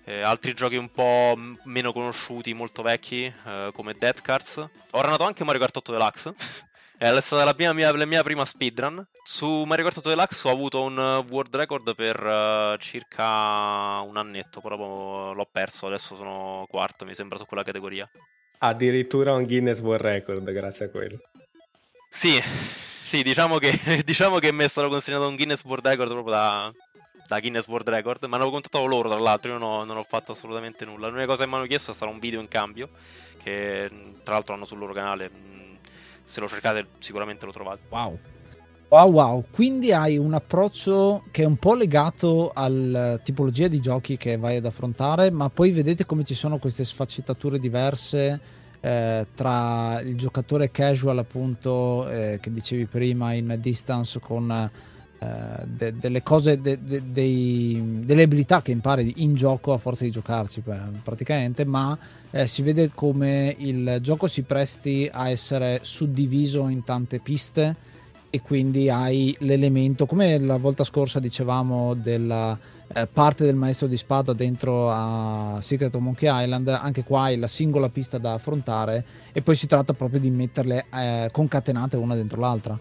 Eh, 0.06 0.22
altri 0.22 0.54
giochi 0.54 0.76
un 0.76 0.92
po' 0.92 1.34
meno 1.64 1.94
conosciuti, 1.94 2.54
molto 2.54 2.82
vecchi, 2.82 3.24
eh, 3.24 3.72
come 3.74 3.94
Dead 3.98 4.20
Cards. 4.22 4.58
Ho 4.92 5.02
runnato 5.02 5.24
anche 5.24 5.46
Mario 5.46 5.62
Kart 5.62 5.78
8 5.78 5.92
Deluxe. 5.92 6.34
È 6.98 7.22
stata 7.22 7.44
la 7.44 7.56
mia, 7.58 7.74
mia, 7.74 7.92
la 7.96 8.06
mia, 8.06 8.24
prima 8.24 8.46
speedrun. 8.46 9.06
Su 9.24 9.64
Mario 9.66 9.86
Kart 9.86 9.98
8 9.98 10.10
Deluxe 10.10 10.48
ho 10.48 10.52
avuto 10.52 10.82
un 10.84 11.26
world 11.30 11.56
record 11.56 11.96
per 11.96 12.24
uh, 12.24 12.78
circa 12.78 14.00
un 14.02 14.16
annetto, 14.16 14.62
però 14.62 15.34
l'ho 15.34 15.50
perso, 15.52 15.88
adesso 15.88 16.16
sono 16.16 16.66
quarto, 16.70 17.04
mi 17.04 17.14
sembra, 17.14 17.38
su 17.38 17.46
quella 17.46 17.64
categoria. 17.64 18.10
Addirittura 18.60 19.34
un 19.34 19.44
Guinness 19.44 19.80
World 19.82 20.02
Record 20.02 20.52
grazie 20.52 20.86
a 20.86 20.90
quello. 20.90 21.20
Sì, 22.10 22.40
sì, 23.02 23.24
diciamo 23.24 23.58
che, 23.58 23.78
diciamo 24.06 24.38
che 24.38 24.52
mi 24.52 24.64
è 24.64 24.68
stato 24.68 24.88
consegnato 24.88 25.28
un 25.28 25.36
Guinness 25.36 25.64
World 25.66 25.86
Record 25.86 26.12
proprio 26.12 26.34
da, 26.34 26.72
da 27.28 27.40
Guinness 27.40 27.68
World 27.68 27.90
Record. 27.90 28.24
Mi 28.26 28.36
hanno 28.36 28.50
contattato 28.50 28.86
loro, 28.86 29.10
tra 29.10 29.20
l'altro, 29.20 29.52
io 29.52 29.58
no, 29.58 29.84
non 29.84 29.98
ho 29.98 30.04
fatto 30.04 30.32
assolutamente 30.32 30.86
nulla. 30.86 31.08
L'unica 31.08 31.26
cosa 31.26 31.44
che 31.44 31.50
mi 31.50 31.56
hanno 31.56 31.66
chiesto 31.66 31.92
è 31.92 31.94
stato 31.94 32.12
un 32.12 32.20
video 32.20 32.40
in 32.40 32.48
cambio, 32.48 32.90
che 33.42 33.90
tra 34.24 34.36
l'altro 34.36 34.54
hanno 34.54 34.66
sul 34.66 34.78
loro 34.78 34.94
canale. 34.94 35.32
Se 36.24 36.40
lo 36.40 36.48
cercate 36.48 36.88
sicuramente 37.00 37.46
lo 37.46 37.52
trovate. 37.52 37.82
Wow. 37.90 38.20
Wow, 38.90 39.12
wow, 39.12 39.44
quindi 39.50 39.92
hai 39.92 40.20
un 40.20 40.36
approccio 40.36 41.24
che 41.32 41.42
è 41.42 41.46
un 41.46 41.58
po' 41.58 41.74
legato 41.74 42.52
alla 42.54 43.18
tipologia 43.18 43.68
di 43.68 43.80
giochi 43.80 44.18
che 44.18 44.38
vai 44.38 44.58
ad 44.58 44.68
affrontare, 44.68 45.32
ma 45.32 45.50
poi 45.50 45.72
vedete 45.72 46.06
come 46.06 46.24
ci 46.24 46.36
sono 46.36 46.60
queste 46.60 46.86
sfaccettature 46.86 47.58
diverse 47.58 48.40
eh, 48.80 49.26
tra 49.34 50.00
il 50.02 50.16
giocatore 50.16 50.70
casual, 50.70 51.18
appunto, 51.18 52.08
eh, 52.08 52.38
che 52.40 52.52
dicevi 52.52 52.86
prima 52.86 53.34
in 53.34 53.58
distance 53.60 54.20
con 54.20 54.52
eh, 54.52 54.72
de- 55.66 55.98
delle 55.98 56.24
cose, 56.24 56.60
de- 56.60 56.80
de- 56.84 57.12
dei, 57.12 58.02
delle 58.04 58.24
abilità 58.24 58.62
che 58.62 58.72
impari 58.72 59.14
in 59.18 59.36
gioco 59.36 59.74
a 59.74 59.78
forza 59.78 60.04
di 60.04 60.12
giocarci 60.12 60.64
praticamente, 61.04 61.66
ma 61.66 61.98
eh, 62.32 62.48
si 62.48 62.62
vede 62.62 62.92
come 62.94 63.56
il 63.60 64.00
gioco 64.02 64.28
si 64.28 64.42
presti 64.44 65.10
a 65.12 65.30
essere 65.30 65.80
suddiviso 65.84 66.68
in 66.68 66.84
tante 66.84 67.20
piste 67.20 67.92
e 68.30 68.42
quindi 68.42 68.90
hai 68.90 69.36
l'elemento, 69.40 70.08
come 70.08 70.40
la 70.40 70.58
volta 70.58 70.84
scorsa 70.84 71.20
dicevamo 71.20 71.94
della 71.94 72.58
eh, 72.96 73.08
parte 73.08 73.46
del 73.46 73.56
maestro 73.56 73.88
di 73.88 73.98
spada 73.98 74.34
dentro 74.34 74.90
a 74.92 75.60
Secret 75.62 75.94
of 75.94 76.02
Monkey 76.02 76.44
Island, 76.44 76.68
anche 76.68 77.04
qua 77.04 77.24
hai 77.24 77.38
la 77.38 77.48
singola 77.48 77.90
pista 77.90 78.18
da 78.18 78.34
affrontare 78.34 79.06
e 79.32 79.42
poi 79.42 79.56
si 79.56 79.68
tratta 79.68 79.94
proprio 79.94 80.20
di 80.20 80.30
metterle 80.32 80.86
eh, 80.92 81.30
concatenate 81.32 81.98
una 81.98 82.16
dentro 82.16 82.40
l'altra. 82.40 82.80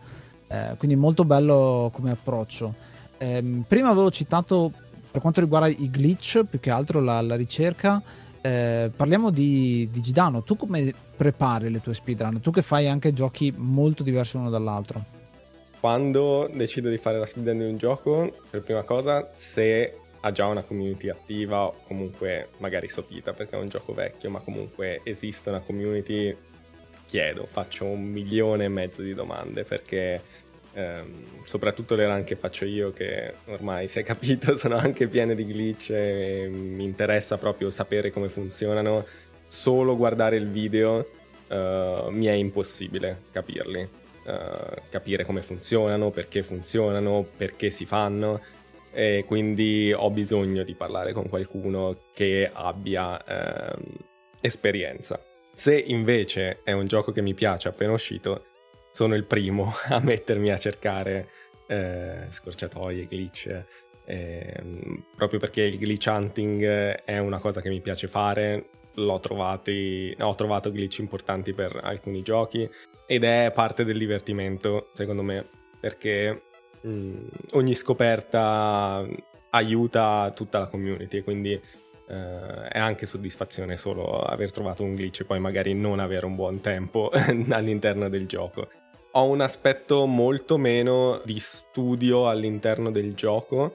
Eh, 0.52 0.76
quindi 0.76 0.96
molto 0.96 1.24
bello 1.24 1.90
come 1.92 2.10
approccio. 2.10 2.74
Ehm, 3.18 3.64
prima 3.66 3.88
avevo 3.88 4.10
citato 4.10 4.70
per 5.10 5.20
quanto 5.20 5.40
riguarda 5.40 5.68
i 5.68 5.90
glitch, 5.90 6.44
più 6.44 6.60
che 6.60 6.70
altro 6.70 7.00
la, 7.00 7.20
la 7.20 7.36
ricerca, 7.36 8.02
eh, 8.40 8.90
parliamo 8.94 9.30
di, 9.30 9.88
di 9.90 10.00
Gidano. 10.00 10.42
Tu 10.42 10.56
come 10.56 10.92
prepari 11.16 11.70
le 11.70 11.80
tue 11.80 11.94
speedrun? 11.94 12.40
Tu 12.40 12.50
che 12.50 12.62
fai 12.62 12.88
anche 12.88 13.12
giochi 13.12 13.52
molto 13.56 14.02
diversi 14.02 14.36
uno 14.36 14.50
dall'altro 14.50 15.20
quando 15.82 16.48
decido 16.52 16.88
di 16.88 16.96
fare 16.96 17.18
la 17.18 17.26
speedrun 17.26 17.58
di 17.58 17.64
un 17.64 17.76
gioco, 17.76 18.32
per 18.48 18.62
prima 18.62 18.84
cosa, 18.84 19.28
se 19.32 19.96
ha 20.20 20.30
già 20.30 20.46
una 20.46 20.62
community 20.62 21.08
attiva 21.08 21.64
o 21.64 21.74
comunque 21.88 22.50
magari 22.58 22.88
sopita 22.88 23.32
perché 23.32 23.56
è 23.56 23.60
un 23.60 23.68
gioco 23.68 23.92
vecchio, 23.92 24.30
ma 24.30 24.38
comunque 24.38 25.00
esiste 25.02 25.48
una 25.48 25.58
community, 25.58 26.36
chiedo, 27.04 27.46
faccio 27.46 27.84
un 27.84 28.00
milione 28.00 28.66
e 28.66 28.68
mezzo 28.68 29.02
di 29.02 29.12
domande 29.12 29.64
perché 29.64 30.22
soprattutto 31.44 31.94
le 31.94 32.06
run 32.06 32.24
che 32.24 32.36
faccio 32.36 32.64
io 32.64 32.92
che 32.92 33.34
ormai 33.46 33.88
si 33.88 33.98
è 33.98 34.02
capito 34.02 34.56
sono 34.56 34.76
anche 34.76 35.06
piene 35.06 35.34
di 35.34 35.44
glitch 35.44 35.90
e 35.90 36.48
mi 36.50 36.84
interessa 36.84 37.38
proprio 37.38 37.70
sapere 37.70 38.10
come 38.10 38.28
funzionano. 38.28 39.04
Solo 39.46 39.96
guardare 39.96 40.36
il 40.36 40.48
video 40.48 41.06
uh, 41.48 42.08
mi 42.08 42.26
è 42.26 42.32
impossibile 42.32 43.24
capirli 43.30 43.82
uh, 43.82 44.80
capire 44.88 45.24
come 45.24 45.42
funzionano, 45.42 46.10
perché 46.10 46.42
funzionano, 46.42 47.26
perché 47.36 47.68
si 47.68 47.84
fanno 47.84 48.40
e 48.94 49.24
quindi 49.26 49.92
ho 49.94 50.10
bisogno 50.10 50.64
di 50.64 50.74
parlare 50.74 51.12
con 51.12 51.28
qualcuno 51.28 51.96
che 52.12 52.50
abbia 52.52 53.22
uh, 53.26 53.78
esperienza. 54.40 55.22
Se 55.52 55.76
invece 55.76 56.60
è 56.62 56.72
un 56.72 56.86
gioco 56.86 57.12
che 57.12 57.20
mi 57.20 57.34
piace 57.34 57.68
appena 57.68 57.92
uscito, 57.92 58.46
sono 58.92 59.14
il 59.14 59.24
primo 59.24 59.72
a 59.88 59.98
mettermi 59.98 60.50
a 60.50 60.56
cercare 60.56 61.28
uh, 61.66 62.30
scorciatoie, 62.30 63.06
glitch, 63.06 63.64
ehm, 64.04 65.04
proprio 65.16 65.40
perché 65.40 65.62
il 65.62 65.78
glitch 65.78 66.06
hunting 66.06 66.62
è 67.04 67.18
una 67.18 67.38
cosa 67.38 67.60
che 67.60 67.68
mi 67.68 67.80
piace 67.80 68.06
fare, 68.06 68.66
l'ho 68.94 69.18
trovati, 69.20 70.14
ho 70.20 70.34
trovato 70.34 70.70
glitch 70.70 70.98
importanti 70.98 71.54
per 71.54 71.80
alcuni 71.82 72.22
giochi 72.22 72.68
ed 73.06 73.24
è 73.24 73.50
parte 73.54 73.84
del 73.84 73.98
divertimento, 73.98 74.90
secondo 74.94 75.22
me, 75.22 75.46
perché 75.80 76.42
mh, 76.82 76.90
mm, 76.90 77.26
ogni 77.52 77.74
scoperta 77.74 79.06
aiuta 79.50 80.32
tutta 80.34 80.58
la 80.58 80.66
community 80.66 81.18
e 81.18 81.24
quindi 81.24 81.60
Uh, 82.04 82.68
è 82.68 82.78
anche 82.78 83.06
soddisfazione 83.06 83.78
solo 83.78 84.20
aver 84.20 84.50
trovato 84.50 84.82
un 84.82 84.94
glitch 84.96 85.20
e 85.20 85.24
poi 85.24 85.38
magari 85.38 85.72
non 85.72 85.98
avere 85.98 86.26
un 86.26 86.34
buon 86.34 86.60
tempo 86.60 87.08
all'interno 87.48 88.10
del 88.10 88.26
gioco. 88.26 88.68
Ho 89.14 89.24
un 89.24 89.42
aspetto 89.42 90.06
molto 90.06 90.56
meno 90.56 91.20
di 91.24 91.38
studio 91.38 92.30
all'interno 92.30 92.90
del 92.90 93.12
gioco, 93.12 93.74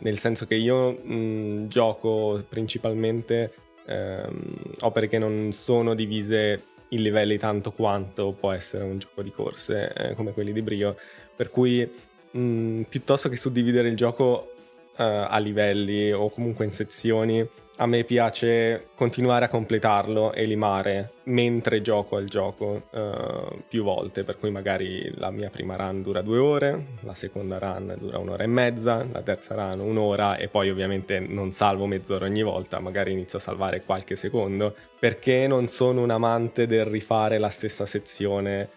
nel 0.00 0.18
senso 0.18 0.44
che 0.44 0.54
io 0.54 0.92
mh, 0.92 1.68
gioco 1.68 2.44
principalmente 2.46 3.54
ehm, 3.86 4.54
opere 4.80 5.08
che 5.08 5.16
non 5.16 5.52
sono 5.52 5.94
divise 5.94 6.62
in 6.90 7.00
livelli 7.00 7.38
tanto 7.38 7.72
quanto 7.72 8.32
può 8.32 8.52
essere 8.52 8.84
un 8.84 8.98
gioco 8.98 9.22
di 9.22 9.30
corse 9.30 9.92
eh, 9.94 10.14
come 10.14 10.32
quelli 10.32 10.52
di 10.52 10.60
Brio, 10.60 10.94
per 11.34 11.48
cui 11.48 11.90
mh, 12.32 12.82
piuttosto 12.82 13.30
che 13.30 13.36
suddividere 13.36 13.88
il 13.88 13.96
gioco 13.96 14.52
eh, 14.98 15.02
a 15.02 15.38
livelli 15.38 16.12
o 16.12 16.28
comunque 16.28 16.66
in 16.66 16.70
sezioni, 16.70 17.48
a 17.78 17.86
me 17.86 18.04
piace 18.04 18.88
continuare 18.94 19.44
a 19.44 19.48
completarlo 19.48 20.32
e 20.32 20.44
limare 20.46 21.12
mentre 21.24 21.82
gioco 21.82 22.16
al 22.16 22.26
gioco 22.26 22.84
uh, 22.90 23.62
più 23.68 23.82
volte, 23.82 24.24
per 24.24 24.38
cui 24.38 24.50
magari 24.50 25.12
la 25.16 25.30
mia 25.30 25.50
prima 25.50 25.76
run 25.76 26.02
dura 26.02 26.22
due 26.22 26.38
ore, 26.38 26.86
la 27.00 27.14
seconda 27.14 27.58
run 27.58 27.94
dura 27.98 28.18
un'ora 28.18 28.44
e 28.44 28.46
mezza, 28.46 29.06
la 29.10 29.20
terza 29.20 29.54
run 29.54 29.80
un'ora 29.80 30.36
e 30.36 30.48
poi 30.48 30.70
ovviamente 30.70 31.18
non 31.18 31.52
salvo 31.52 31.86
mezz'ora 31.86 32.24
ogni 32.24 32.42
volta, 32.42 32.80
magari 32.80 33.12
inizio 33.12 33.38
a 33.38 33.42
salvare 33.42 33.82
qualche 33.82 34.16
secondo, 34.16 34.74
perché 34.98 35.46
non 35.46 35.66
sono 35.68 36.02
un 36.02 36.10
amante 36.10 36.66
del 36.66 36.86
rifare 36.86 37.38
la 37.38 37.50
stessa 37.50 37.84
sezione 37.84 38.68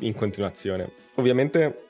in 0.00 0.14
continuazione. 0.14 0.90
Ovviamente 1.16 1.82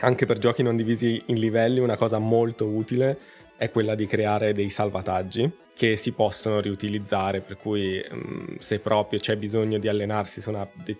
anche 0.00 0.26
per 0.26 0.38
giochi 0.38 0.62
non 0.62 0.76
divisi 0.76 1.20
in 1.26 1.40
livelli 1.40 1.80
una 1.80 1.96
cosa 1.96 2.18
molto 2.18 2.66
utile 2.66 3.18
è 3.58 3.70
quella 3.70 3.96
di 3.96 4.06
creare 4.06 4.54
dei 4.54 4.70
salvataggi 4.70 5.50
che 5.74 5.96
si 5.96 6.12
possono 6.12 6.60
riutilizzare, 6.60 7.40
per 7.40 7.56
cui 7.56 8.02
um, 8.10 8.56
se 8.58 8.78
proprio 8.78 9.18
c'è 9.18 9.36
bisogno 9.36 9.78
di 9.78 9.88
allenarsi 9.88 10.40
su 10.40 10.48
una, 10.50 10.66
de- 10.72 10.96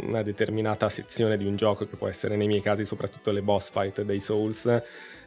una, 0.00 0.22
determinata 0.22 0.88
sezione 0.88 1.36
di 1.36 1.46
un 1.46 1.54
gioco, 1.54 1.86
che 1.86 1.96
può 1.96 2.08
essere 2.08 2.36
nei 2.36 2.46
miei 2.46 2.62
casi 2.62 2.84
soprattutto 2.84 3.30
le 3.30 3.42
boss 3.42 3.70
fight 3.70 4.02
dei 4.02 4.20
Souls, 4.20 4.82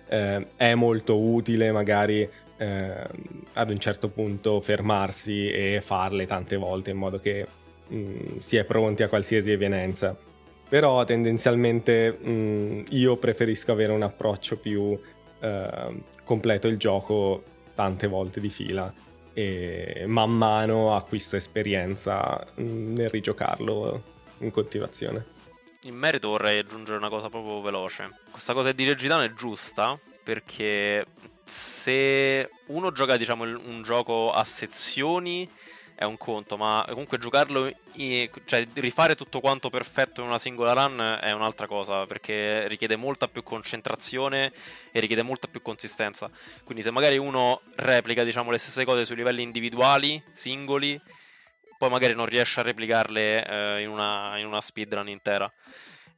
eh, 0.07 0.47
è 0.55 0.73
molto 0.73 1.17
utile 1.17 1.71
magari 1.71 2.27
eh, 2.57 3.07
ad 3.53 3.69
un 3.69 3.79
certo 3.79 4.09
punto 4.09 4.59
fermarsi 4.59 5.49
e 5.49 5.81
farle 5.81 6.25
tante 6.25 6.55
volte 6.55 6.91
in 6.91 6.97
modo 6.97 7.19
che 7.19 7.45
mh, 7.87 8.37
si 8.37 8.57
è 8.57 8.63
pronti 8.63 9.03
a 9.03 9.07
qualsiasi 9.07 9.51
evenienza. 9.51 10.15
Però 10.67 11.03
tendenzialmente 11.03 12.11
mh, 12.11 12.85
io 12.89 13.17
preferisco 13.17 13.71
avere 13.71 13.91
un 13.91 14.01
approccio 14.01 14.57
più 14.57 14.99
eh, 15.39 16.13
completo 16.25 16.67
il 16.67 16.77
gioco 16.77 17.43
tante 17.73 18.07
volte 18.07 18.41
di 18.41 18.49
fila 18.49 18.93
e 19.33 20.05
man 20.07 20.31
mano 20.31 20.95
acquisto 20.95 21.35
esperienza 21.35 22.45
nel 22.55 23.09
rigiocarlo 23.09 24.03
in 24.39 24.51
continuazione. 24.51 25.25
In 25.83 25.95
merito 25.95 26.29
vorrei 26.29 26.59
aggiungere 26.59 26.97
una 26.97 27.09
cosa 27.09 27.29
proprio 27.29 27.61
veloce. 27.61 28.09
Questa 28.31 28.53
cosa 28.53 28.71
di 28.71 28.85
Regitano 28.85 29.23
è 29.23 29.31
giusta 29.31 29.97
perché 30.23 31.05
se 31.43 32.49
uno 32.67 32.91
gioca 32.91 33.17
diciamo 33.17 33.43
un 33.43 33.81
gioco 33.83 34.31
a 34.31 34.43
sezioni 34.43 35.47
è 35.95 36.03
un 36.03 36.17
conto, 36.17 36.57
ma 36.57 36.85
comunque 36.89 37.17
giocarlo, 37.17 37.71
in, 37.93 38.29
cioè 38.43 38.67
rifare 38.73 39.15
tutto 39.15 39.39
quanto 39.39 39.69
perfetto 39.69 40.21
in 40.21 40.27
una 40.27 40.37
singola 40.37 40.73
run 40.73 41.19
è 41.21 41.31
un'altra 41.31 41.67
cosa, 41.67 42.05
perché 42.05 42.67
richiede 42.67 42.97
molta 42.97 43.27
più 43.29 43.43
concentrazione 43.43 44.51
e 44.91 44.99
richiede 44.99 45.23
molta 45.23 45.47
più 45.47 45.61
consistenza. 45.61 46.29
Quindi 46.63 46.83
se 46.83 46.91
magari 46.91 47.17
uno 47.17 47.61
replica, 47.75 48.23
diciamo, 48.23 48.51
le 48.51 48.57
stesse 48.57 48.83
cose 48.83 49.05
sui 49.05 49.15
livelli 49.15 49.41
individuali, 49.41 50.21
singoli, 50.33 50.99
poi 51.77 51.89
magari 51.89 52.13
non 52.13 52.25
riesce 52.25 52.59
a 52.59 52.63
replicarle 52.63 53.47
eh, 53.47 53.81
in, 53.81 53.89
una, 53.89 54.37
in 54.37 54.45
una 54.45 54.59
speedrun 54.59 55.07
intera. 55.07 55.51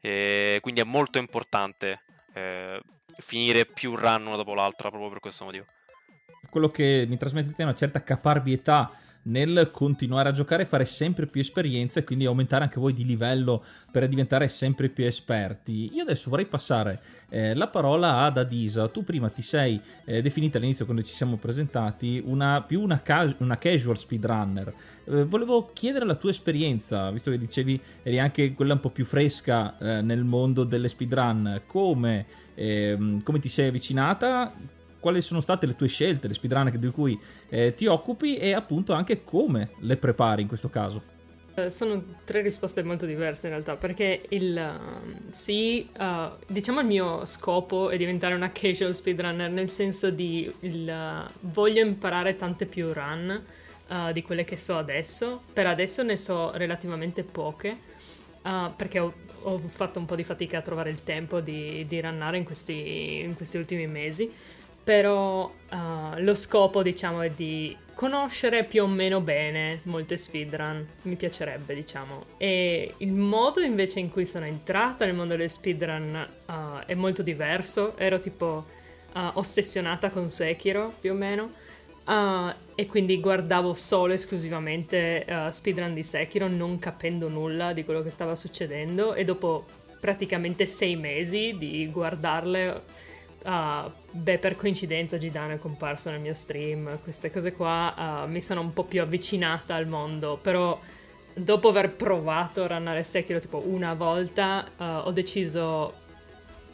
E 0.02 0.58
quindi 0.62 0.82
è 0.82 0.86
molto 0.86 1.20
importante 1.20 2.02
eh, 2.34 2.82
finire 3.18 3.66
più 3.66 3.96
run 3.96 4.26
una 4.26 4.36
dopo 4.36 4.54
l'altra 4.56 4.90
proprio 4.90 5.10
per 5.10 5.20
questo 5.20 5.46
motivo 5.46 5.66
quello 6.50 6.70
che 6.70 7.06
mi 7.08 7.18
trasmettete 7.18 7.62
è 7.62 7.66
una 7.66 7.76
certa 7.76 8.02
caparbietà 8.02 8.92
nel 9.28 9.70
continuare 9.72 10.30
a 10.30 10.32
giocare, 10.32 10.66
fare 10.66 10.86
sempre 10.86 11.28
più 11.28 11.42
esperienza 11.42 12.00
e 12.00 12.04
quindi 12.04 12.26
aumentare 12.26 12.64
anche 12.64 12.80
voi 12.80 12.94
di 12.94 13.06
livello 13.06 13.64
per 13.92 14.08
diventare 14.08 14.48
sempre 14.48 14.90
più 14.90 15.06
esperti. 15.06 15.94
Io 15.94 16.04
adesso 16.04 16.30
vorrei 16.30 16.46
passare 16.46 17.02
eh, 17.30 17.54
la 17.54 17.68
parola 17.68 18.20
ad 18.20 18.38
Adisa. 18.38 18.88
Tu 18.88 19.04
prima 19.04 19.30
ti 19.30 19.42
sei 19.42 19.80
eh, 20.06 20.22
definita 20.22 20.58
all'inizio 20.58 20.86
quando 20.86 21.04
ci 21.04 21.14
siamo 21.14 21.38
presentati 21.38 22.22
una, 22.26 22.62
più 22.62 22.82
una, 22.82 23.02
ca- 23.02 23.36
una 23.40 23.58
casual 23.58 23.98
speedrunner. 23.98 24.74
Eh, 25.06 25.26
volevo 25.26 25.72
chiedere 25.74 26.06
la 26.06 26.16
tua 26.16 26.30
esperienza, 26.30 27.12
visto 27.12 27.32
che 27.32 27.38
dicevi 27.38 27.80
eri 28.04 28.20
anche 28.20 28.54
quella 28.54 28.74
un 28.74 28.80
po' 28.80 28.90
più 28.90 29.06
fresca 29.06 29.78
eh, 29.78 30.02
nel 30.02 30.24
mondo 30.24 30.64
delle 30.64 30.88
speedrun, 30.88 31.62
come, 31.66 32.26
ehm, 32.56 33.24
come 33.24 33.40
ti 33.40 33.50
sei 33.50 33.68
avvicinata? 33.68 34.77
Quali 35.00 35.22
sono 35.22 35.42
state 35.42 35.66
le 35.66 35.76
tue 35.76 35.88
scelte, 35.88 36.28
le 36.28 36.34
speedrun 36.34 36.72
di 36.76 36.90
cui 36.90 37.20
eh, 37.50 37.74
ti 37.76 37.86
occupi 37.86 38.38
e 38.38 38.54
appunto 38.54 38.94
anche 38.94 39.24
come 39.24 39.70
le 39.80 39.98
prepari 39.98 40.42
in 40.42 40.48
questo 40.48 40.70
caso. 40.70 41.16
Eh, 41.58 41.72
sono 41.72 42.04
tre 42.24 42.42
risposte 42.42 42.84
molto 42.84 43.08
diverse 43.08 43.48
in 43.48 43.54
realtà, 43.54 43.78
perché 43.78 44.22
il 44.30 44.56
uh, 44.56 45.32
sì, 45.32 45.90
uh, 45.98 46.36
diciamo 46.46 46.82
il 46.82 46.86
mio 46.86 47.26
scopo 47.26 47.90
è 47.90 47.98
diventare 47.98 48.36
una 48.36 48.52
casual 48.52 48.94
speedrunner, 48.94 49.50
nel 49.50 49.68
senso 49.68 50.12
di 50.12 50.54
il, 50.60 50.88
uh, 50.88 51.28
voglio 51.52 51.84
imparare 51.84 52.36
tante 52.36 52.68
più 52.68 52.94
run 52.94 53.44
di 54.12 54.22
quelle 54.22 54.44
che 54.44 54.58
so 54.58 54.78
adesso. 54.78 55.44
Per 55.54 55.66
adesso 55.66 56.04
ne 56.04 56.18
so 56.18 56.52
relativamente 56.56 57.24
poche, 57.24 57.78
perché 58.76 59.00
ho, 59.00 59.14
ho, 59.44 59.58
fatto 59.60 59.98
un 59.98 60.06
po' 60.06 60.18
di 60.18 60.26
fatica 60.26 60.58
a 60.58 60.62
trovare 60.62 60.90
il 60.90 61.04
tempo 61.04 61.40
di, 61.40 61.86
di 61.88 62.02
runnare 62.02 62.36
in 62.36 62.44
questi, 62.44 63.22
in 63.22 63.34
questi 63.34 63.56
ultimi 63.56 63.88
mesi 63.88 64.30
però 64.88 65.44
uh, 65.44 66.20
lo 66.20 66.34
scopo 66.34 66.82
diciamo 66.82 67.20
è 67.20 67.30
di 67.30 67.76
conoscere 67.94 68.64
più 68.64 68.84
o 68.84 68.88
meno 68.88 69.20
bene 69.20 69.82
molte 69.84 70.16
speedrun, 70.16 70.88
mi 71.02 71.18
piacerebbe 71.18 71.76
diciamo. 71.76 72.24
E 72.38 72.94
il 73.00 73.12
modo 73.12 73.60
invece 73.60 74.00
in 74.00 74.10
cui 74.10 74.26
sono 74.26 74.46
entrata 74.46 75.04
nel 75.04 75.14
mondo 75.14 75.36
delle 75.36 75.50
speedrun 75.50 76.30
uh, 76.46 76.54
è 76.86 76.94
molto 76.94 77.22
diverso, 77.22 77.98
ero 77.98 78.22
tipo 78.22 78.66
uh, 79.14 79.20
ossessionata 79.34 80.10
con 80.10 80.30
Sekiro 80.30 80.94
più 81.02 81.12
o 81.12 81.16
meno. 81.16 81.52
e 82.76 82.86
quindi 82.86 83.20
guardavo 83.20 83.74
solo 83.74 84.14
esclusivamente 84.14 85.26
speedrun 85.50 85.94
di 85.94 86.04
Sekiro 86.04 86.48
non 86.48 86.80
capendo 86.80 87.28
nulla 87.28 87.74
di 87.74 87.84
quello 87.84 88.02
che 88.02 88.10
stava 88.10 88.38
succedendo 88.38 89.14
e 89.16 89.26
dopo 89.26 89.66
praticamente 90.00 90.66
sei 90.66 90.96
mesi 90.96 91.58
di 91.58 91.90
guardarle 91.92 92.96
Uh, 93.48 93.90
beh, 94.12 94.40
per 94.40 94.58
coincidenza 94.58 95.18
Gidano 95.18 95.54
è 95.54 95.58
comparso 95.58 96.10
nel 96.10 96.20
mio 96.20 96.34
stream, 96.34 97.00
queste 97.02 97.32
cose 97.32 97.54
qua 97.54 98.26
uh, 98.26 98.30
mi 98.30 98.42
sono 98.42 98.60
un 98.60 98.74
po' 98.74 98.84
più 98.84 99.02
avvicinata 99.02 99.74
al 99.74 99.88
mondo, 99.88 100.38
però 100.42 100.78
dopo 101.34 101.70
aver 101.70 101.94
provato 101.94 102.64
a 102.64 102.68
runnare 102.68 103.04
Sekiro 103.04 103.40
tipo 103.40 103.64
una 103.66 103.94
volta, 103.94 104.70
uh, 104.76 104.84
ho 105.08 105.12
deciso 105.12 105.94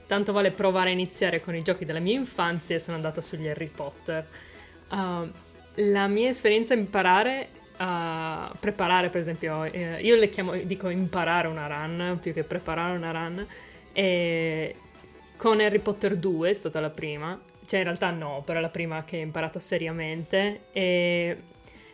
tanto 0.08 0.32
vale 0.32 0.50
provare 0.50 0.89
a 0.89 0.94
iniziare 0.94 1.42
con 1.42 1.53
i 1.56 1.62
giochi 1.62 1.86
della 1.86 2.00
mia 2.00 2.15
infanzia 2.15 2.75
e 2.77 2.80
sono 2.80 2.96
andata 2.96 3.22
sugli 3.22 3.48
Harry 3.48 3.68
Potter. 3.68 4.27
la 5.75 6.08
mia 6.08 6.30
esperienza 6.30 6.74
imparare 6.74 7.50
a 7.77 8.51
preparare, 8.60 9.10
per 9.10 9.22
esempio, 9.22 9.63
eh, 9.65 10.01
io 10.01 10.15
le 10.15 10.30
chiamo, 10.30 10.56
dico 10.56 10.89
imparare 10.89 11.48
una 11.48 11.68
run 11.68 12.18
più 12.20 12.34
che 12.34 12.44
preparare 12.44 12.98
una 12.98 13.12
run. 13.12 13.46
E 13.94 14.75
con 15.38 15.60
Harry 15.60 15.80
Potter 15.80 16.18
2 16.18 16.50
è 16.50 16.54
stata 16.54 16.80
la 16.80 16.90
prima, 16.90 17.40
cioè 17.66 17.80
in 17.80 17.86
realtà 17.86 18.12
no, 18.12 18.42
però 18.46 18.60
è 18.60 18.62
la 18.62 18.70
prima 18.70 19.04
che 19.04 19.18
ho 19.18 19.22
imparato 19.22 19.60
seriamente 19.60 20.65
e 20.72 21.38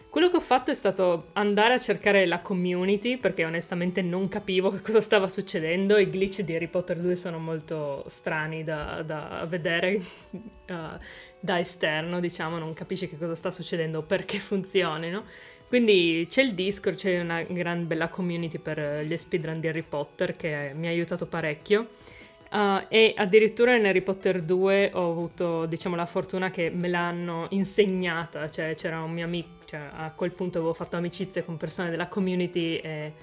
quello 0.09 0.31
che 0.31 0.37
ho 0.37 0.41
fatto 0.41 0.71
è 0.71 0.73
stato 0.73 1.27
andare 1.33 1.75
a 1.75 1.77
cercare 1.77 2.25
la 2.25 2.39
community 2.39 3.17
perché 3.17 3.45
onestamente 3.45 4.01
non 4.01 4.27
capivo 4.27 4.71
che 4.71 4.81
cosa 4.81 5.01
stava 5.01 5.27
succedendo. 5.27 5.97
I 5.99 6.09
glitch 6.09 6.41
di 6.41 6.55
Harry 6.55 6.67
Potter 6.67 6.97
2 6.97 7.15
sono 7.15 7.37
molto 7.37 8.03
strani 8.07 8.63
da, 8.63 9.03
da 9.03 9.45
vedere 9.47 10.01
uh, 10.31 10.97
da 11.39 11.59
esterno, 11.59 12.19
diciamo, 12.19 12.57
non 12.57 12.73
capisci 12.73 13.07
che 13.07 13.19
cosa 13.19 13.35
sta 13.35 13.51
succedendo, 13.51 14.01
perché 14.01 14.39
funzionino. 14.39 15.25
Quindi 15.67 16.25
c'è 16.27 16.41
il 16.41 16.55
Discord, 16.55 16.97
c'è 16.97 17.21
una 17.21 17.43
gran 17.43 17.85
bella 17.85 18.07
community 18.07 18.57
per 18.57 19.03
gli 19.05 19.15
speedrun 19.15 19.59
di 19.59 19.67
Harry 19.67 19.83
Potter 19.83 20.35
che 20.35 20.71
mi 20.73 20.87
ha 20.87 20.89
aiutato 20.89 21.27
parecchio. 21.27 21.87
Uh, 22.51 22.83
e 22.87 23.13
addirittura 23.15 23.75
in 23.75 23.85
Harry 23.85 24.01
Potter 24.01 24.41
2 24.41 24.91
ho 24.93 25.11
avuto, 25.11 25.65
diciamo, 25.67 25.95
la 25.95 26.07
fortuna 26.07 26.49
che 26.49 26.71
me 26.71 26.87
l'hanno 26.87 27.45
insegnata, 27.51 28.49
cioè 28.49 28.73
c'era 28.73 29.01
un 29.01 29.11
mio 29.11 29.25
amico, 29.25 29.49
cioè, 29.65 29.81
a 29.93 30.11
quel 30.11 30.33
punto 30.33 30.57
avevo 30.57 30.73
fatto 30.73 30.95
amicizia 30.95 31.43
con 31.43 31.57
persone 31.57 31.91
della 31.91 32.07
community 32.07 32.77
e 32.77 33.13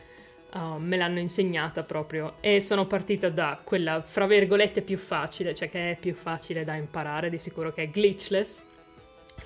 uh, 0.53 0.79
me 0.79 0.97
l'hanno 0.97 1.19
insegnata 1.19 1.83
proprio. 1.83 2.35
E 2.41 2.61
sono 2.61 2.87
partita 2.87 3.29
da 3.29 3.61
quella, 3.65 4.01
fra 4.01 4.27
virgolette, 4.27 4.83
più 4.83 4.97
facile, 4.97 5.55
cioè 5.55 5.69
che 5.69 5.91
è 5.93 5.97
più 5.99 6.15
facile 6.15 6.63
da 6.63 6.75
imparare, 6.75 7.29
di 7.29 7.41
sicuro 7.41 7.73
che 7.73 7.83
è 7.83 7.91
glitchless, 7.91 8.65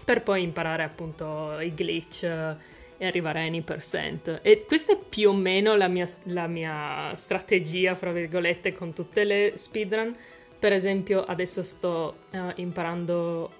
per 0.04 0.22
poi 0.22 0.42
imparare 0.42 0.82
appunto 0.82 1.58
i 1.58 1.72
glitch. 1.72 2.56
E 3.02 3.06
arrivare 3.06 3.40
a 3.40 3.44
any 3.44 3.62
percent. 3.62 4.40
E 4.42 4.66
questa 4.66 4.92
è 4.92 4.98
più 4.98 5.30
o 5.30 5.32
meno 5.32 5.74
la 5.74 5.88
mia, 5.88 6.06
la 6.24 6.46
mia 6.46 7.14
strategia, 7.14 7.94
fra 7.94 8.12
virgolette, 8.12 8.74
con 8.74 8.92
tutte 8.92 9.24
le 9.24 9.52
speedrun. 9.54 10.14
Per 10.58 10.70
esempio, 10.70 11.24
adesso 11.24 11.62
sto 11.62 12.16
uh, 12.32 12.52
imparando 12.56 13.50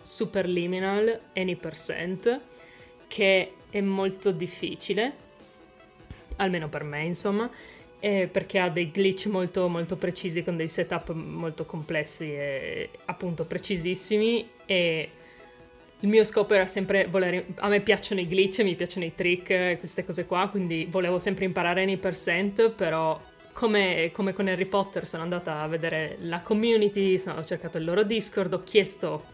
Superliminal 0.00 1.20
any 1.34 1.54
percent, 1.56 2.40
che 3.06 3.52
è 3.68 3.80
molto 3.82 4.30
difficile, 4.30 5.12
almeno 6.36 6.70
per 6.70 6.82
me, 6.84 7.04
insomma. 7.04 7.50
Eh, 8.00 8.26
perché 8.32 8.58
ha 8.58 8.70
dei 8.70 8.90
glitch 8.90 9.26
molto, 9.26 9.68
molto 9.68 9.96
precisi 9.96 10.42
con 10.42 10.56
dei 10.56 10.68
setup 10.68 11.12
molto 11.12 11.66
complessi 11.66 12.32
e 12.32 12.90
appunto 13.04 13.44
precisissimi 13.44 14.48
e 14.64 15.10
il 16.00 16.08
mio 16.08 16.24
scopo 16.24 16.54
era 16.54 16.66
sempre 16.66 17.06
volere. 17.06 17.46
A 17.56 17.68
me 17.68 17.80
piacciono 17.80 18.20
i 18.20 18.28
glitch, 18.28 18.60
mi 18.60 18.74
piacciono 18.74 19.04
i 19.04 19.14
trick, 19.14 19.78
queste 19.78 20.04
cose 20.04 20.26
qua, 20.26 20.48
quindi 20.48 20.86
volevo 20.88 21.18
sempre 21.18 21.44
imparare 21.44 21.84
nei 21.84 21.96
percent, 21.96 22.70
però 22.70 23.20
come, 23.52 24.10
come, 24.12 24.32
con 24.32 24.46
Harry 24.46 24.66
Potter 24.66 25.06
sono 25.06 25.24
andata 25.24 25.60
a 25.60 25.66
vedere 25.66 26.18
la 26.20 26.40
community, 26.40 27.18
sono, 27.18 27.40
ho 27.40 27.44
cercato 27.44 27.78
il 27.78 27.84
loro 27.84 28.04
Discord, 28.04 28.52
ho 28.52 28.62
chiesto, 28.62 29.24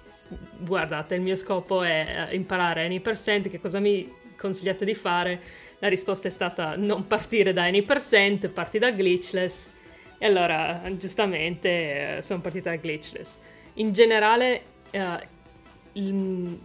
guardate, 0.59 1.17
il 1.17 1.21
mio 1.21 1.37
scopo 1.37 1.83
è 1.83 2.29
imparare 2.31 2.87
any 2.87 3.01
percent, 3.01 3.51
che 3.51 3.61
cosa 3.61 3.81
mi 3.81 4.11
consigliate 4.37 4.87
di 4.87 4.95
fare? 4.95 5.41
La 5.81 5.89
risposta 5.89 6.29
è 6.29 6.31
stata 6.31 6.77
non 6.77 7.07
partire 7.07 7.53
da 7.53 7.65
any 7.65 7.83
percent, 7.83 8.49
parti 8.49 8.79
da 8.79 8.91
glitchless. 8.91 9.69
E 10.17 10.27
allora, 10.27 10.81
giustamente, 10.93 12.21
sono 12.23 12.41
partita 12.41 12.71
da 12.71 12.77
glitchless. 12.77 13.39
In 13.75 13.93
generale, 13.93 14.63
uh, 14.93 15.19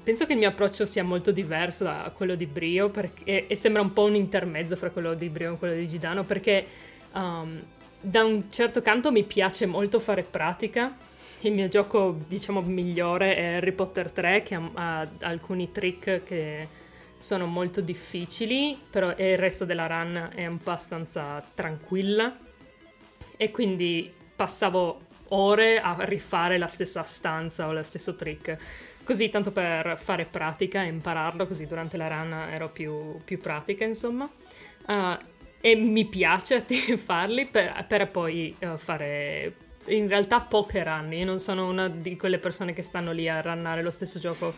penso 0.03 0.25
che 0.25 0.33
il 0.33 0.39
mio 0.39 0.49
approccio 0.49 0.85
sia 0.85 1.03
molto 1.03 1.31
diverso 1.31 1.83
da 1.83 2.11
quello 2.15 2.33
di 2.33 2.47
Brio 2.47 2.89
perché, 2.89 3.45
e 3.45 3.55
sembra 3.55 3.81
un 3.81 3.93
po' 3.93 4.03
un 4.03 4.15
intermezzo 4.15 4.75
fra 4.75 4.89
quello 4.89 5.13
di 5.13 5.29
Brio 5.29 5.53
e 5.53 5.57
quello 5.57 5.75
di 5.75 5.87
Gidano 5.87 6.23
perché 6.23 6.65
um, 7.13 7.61
da 7.99 8.23
un 8.23 8.49
certo 8.49 8.81
canto 8.81 9.11
mi 9.11 9.23
piace 9.23 9.67
molto 9.67 9.99
fare 9.99 10.23
pratica. 10.23 10.95
Il 11.41 11.53
mio 11.53 11.67
gioco 11.67 12.17
diciamo 12.27 12.61
migliore 12.61 13.35
è 13.35 13.53
Harry 13.55 13.71
Potter 13.71 14.11
3 14.11 14.43
che 14.43 14.55
ha, 14.55 14.69
ha 14.73 15.07
alcuni 15.19 15.71
trick 15.71 16.23
che 16.23 16.67
sono 17.15 17.45
molto 17.45 17.81
difficili 17.81 18.79
però 18.89 19.13
il 19.15 19.37
resto 19.37 19.63
della 19.63 19.85
run 19.85 20.31
è 20.33 20.43
abbastanza 20.43 21.43
tranquilla. 21.53 22.35
E 23.37 23.51
quindi 23.51 24.11
passavo 24.35 25.01
ore 25.29 25.79
a 25.79 25.95
rifare 25.99 26.57
la 26.57 26.67
stessa 26.67 27.03
stanza 27.03 27.67
o 27.67 27.73
lo 27.73 27.83
stesso 27.83 28.15
trick 28.15 28.57
Così 29.09 29.31
tanto 29.31 29.51
per 29.51 29.97
fare 29.99 30.25
pratica 30.25 30.83
e 30.83 30.85
impararlo, 30.85 31.47
così 31.47 31.65
durante 31.65 31.97
la 31.97 32.07
run 32.09 32.31
ero 32.31 32.69
più, 32.69 33.19
più 33.25 33.39
pratica, 33.39 33.83
insomma. 33.83 34.29
Uh, 34.85 35.17
e 35.59 35.73
mi 35.73 36.05
piace 36.05 36.61
farli 36.95 37.47
per, 37.47 37.85
per 37.87 38.07
poi 38.11 38.55
uh, 38.59 38.77
fare 38.77 39.55
in 39.85 40.07
realtà 40.07 40.41
poche 40.41 40.83
run. 40.83 41.11
Io 41.13 41.25
non 41.25 41.39
sono 41.39 41.67
una 41.67 41.87
di 41.87 42.15
quelle 42.17 42.37
persone 42.37 42.71
che 42.73 42.83
stanno 42.83 43.11
lì 43.11 43.27
a 43.27 43.41
runnare 43.41 43.81
lo 43.81 43.89
stesso 43.89 44.19
gioco 44.19 44.53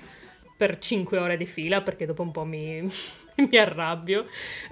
per 0.58 0.80
5 0.80 1.18
ore 1.18 1.38
di 1.38 1.46
fila 1.46 1.80
perché 1.82 2.06
dopo 2.06 2.22
un 2.22 2.32
po' 2.32 2.44
mi, 2.44 2.82
mi 3.50 3.58
arrabbio. 3.58 4.26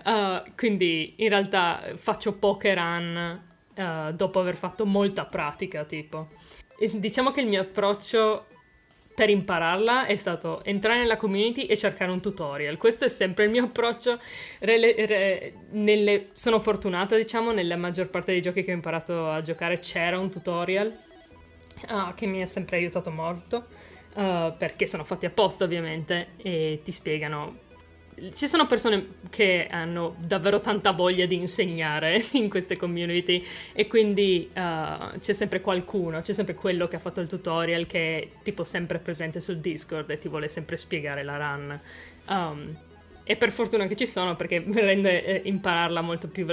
Uh, 0.04 0.44
quindi 0.58 1.14
in 1.20 1.30
realtà 1.30 1.94
faccio 1.96 2.34
poche 2.34 2.76
run 2.76 3.42
uh, 3.76 4.12
dopo 4.12 4.42
aver 4.42 4.58
fatto 4.58 4.86
molta 4.86 5.24
pratica, 5.24 5.86
tipo. 5.86 6.28
Diciamo 6.96 7.32
che 7.32 7.40
il 7.40 7.48
mio 7.48 7.62
approccio 7.62 8.48
per 9.20 9.30
impararla 9.30 10.06
è 10.06 10.16
stato 10.16 10.64
entrare 10.64 11.00
nella 11.00 11.18
community 11.18 11.66
e 11.66 11.76
cercare 11.76 12.10
un 12.10 12.22
tutorial. 12.22 12.78
Questo 12.78 13.04
è 13.04 13.10
sempre 13.10 13.44
il 13.44 13.50
mio 13.50 13.66
approccio. 13.66 14.18
Re, 14.60 14.78
re, 15.06 15.54
nelle, 15.72 16.28
sono 16.32 16.58
fortunata, 16.62 17.18
diciamo, 17.18 17.52
nella 17.52 17.76
maggior 17.76 18.08
parte 18.08 18.32
dei 18.32 18.42
giochi 18.42 18.64
che 18.64 18.72
ho 18.72 18.76
imparato 18.76 19.30
a 19.30 19.42
giocare 19.42 19.80
c'era 19.80 20.18
un 20.18 20.32
tutorial 20.32 20.98
uh, 21.90 22.14
che 22.16 22.28
mi 22.28 22.42
ha 22.42 22.46
sempre 22.46 22.78
aiutato 22.78 23.12
molto. 23.12 23.68
Uh, 24.16 24.56
perché 24.58 24.88
sono 24.88 25.04
fatti 25.04 25.26
apposta 25.26 25.66
ovviamente 25.66 26.30
e 26.38 26.80
ti 26.82 26.94
spiegano 26.94 27.68
ci 28.34 28.48
sono 28.48 28.66
persone 28.68 29.08
che 29.30 29.68
hanno 29.70 30.16
davvero 30.20 30.60
tanta 30.60 30.92
voglia 30.92 31.26
di 31.26 31.36
insegnare 31.36 32.24
in 32.34 32.50
queste 32.50 32.78
community 32.78 33.44
e 33.74 33.88
quindi 33.88 34.50
uh, 34.54 35.18
c'è 35.20 35.34
sempre 35.34 35.62
qualcuno, 35.62 36.22
c'è 36.22 36.34
sempre 36.34 36.56
quello 36.56 36.88
che 36.88 36.96
ha 36.96 37.00
fatto 37.00 37.22
il 37.22 37.28
tutorial 37.28 37.86
che 37.86 38.20
è 38.20 38.28
tipo 38.44 38.64
sempre 38.64 39.00
presente 39.00 39.40
sul 39.40 39.58
Discord 39.58 40.10
e 40.10 40.18
ti 40.18 40.28
vuole 40.28 40.48
sempre 40.48 40.78
spiegare 40.78 41.24
la 41.24 41.38
run. 41.38 41.80
Um, 42.28 42.78
e 43.24 43.36
per 43.36 43.52
fortuna 43.52 43.86
che 43.86 43.96
ci 43.96 44.08
sono 44.08 44.36
perché 44.36 44.64
rende 44.74 45.24
eh, 45.24 45.42
impararla 45.48 46.02
molto 46.02 46.28
più, 46.28 46.48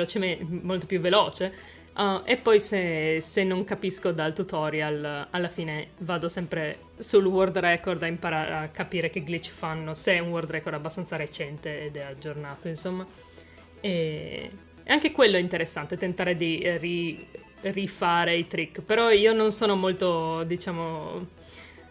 molto 0.60 0.84
più 0.84 1.00
veloce. 1.00 1.50
Uh, 1.96 2.20
e 2.24 2.36
poi 2.36 2.60
se, 2.60 3.22
se, 3.22 3.42
non 3.42 3.64
capisco 3.64 4.12
dal 4.12 4.34
tutorial, 4.34 5.28
alla 5.30 5.48
fine 5.48 5.88
vado 5.98 6.28
sempre 6.28 6.80
sul 6.98 7.24
world 7.24 7.56
record 7.56 8.02
a 8.02 8.06
imparare 8.06 8.52
a 8.52 8.68
capire 8.68 9.08
che 9.08 9.22
glitch 9.22 9.50
fanno, 9.50 9.94
se 9.94 10.12
è 10.12 10.18
un 10.18 10.28
world 10.28 10.50
record 10.50 10.74
abbastanza 10.74 11.16
recente 11.16 11.84
ed 11.84 11.96
è 11.96 12.02
aggiornato, 12.02 12.68
insomma. 12.68 13.06
E, 13.80 14.50
e 14.82 14.92
anche 14.92 15.10
quello 15.10 15.36
è 15.36 15.40
interessante, 15.40 15.96
tentare 15.96 16.36
di 16.36 16.62
ri, 16.78 17.26
rifare 17.62 18.36
i 18.36 18.46
trick, 18.46 18.82
però 18.82 19.10
io 19.10 19.32
non 19.32 19.50
sono 19.50 19.74
molto, 19.74 20.42
diciamo, 20.42 21.26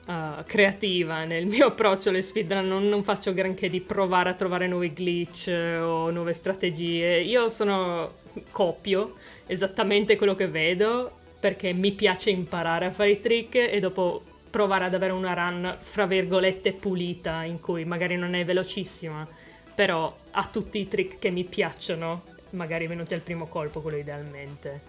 uh, 0.06 0.44
creativa 0.46 1.24
nel 1.26 1.46
mio 1.46 1.68
approccio 1.68 2.10
alle 2.10 2.22
speedrun, 2.22 2.68
non, 2.68 2.88
non, 2.88 3.04
faccio 3.04 3.34
granché 3.34 3.70
di 3.70 3.82
provare 3.82 4.30
a 4.30 4.34
trovare 4.34 4.68
nuovi 4.68 4.94
glitch 4.94 5.48
uh, 5.48 5.84
o 5.84 6.10
nuove 6.12 6.34
strategie. 6.34 7.20
Io 7.22 7.50
sono 7.50 8.14
copio 8.52 9.16
esattamente 9.46 10.16
quello 10.16 10.36
che 10.36 10.48
vedo 10.48 11.12
perché 11.40 11.74
mi 11.74 11.92
piace 11.92 12.30
imparare 12.30 12.86
a 12.86 12.92
fare 12.92 13.12
i 13.12 13.20
trick 13.20 13.56
e 13.56 13.80
dopo 13.80 14.24
provare 14.50 14.86
ad 14.86 14.94
avere 14.94 15.12
una 15.12 15.34
run 15.34 15.78
fra 15.80 16.06
virgolette 16.06 16.72
pulita 16.72 17.44
in 17.44 17.60
cui 17.60 17.84
magari 17.84 18.16
non 18.16 18.34
è 18.36 18.46
velocissima, 18.46 19.28
però 19.76 20.16
ha 20.32 20.48
tutti 20.48 20.80
i 20.80 20.88
trick 20.88 21.20
che 21.20 21.30
mi 21.30 21.44
piacciono, 21.44 22.24
magari 22.52 22.88
venuti 22.88 23.14
al 23.14 23.20
primo 23.20 23.48
colpo, 23.48 23.82
quello 23.82 23.98
idealmente. 23.98 24.82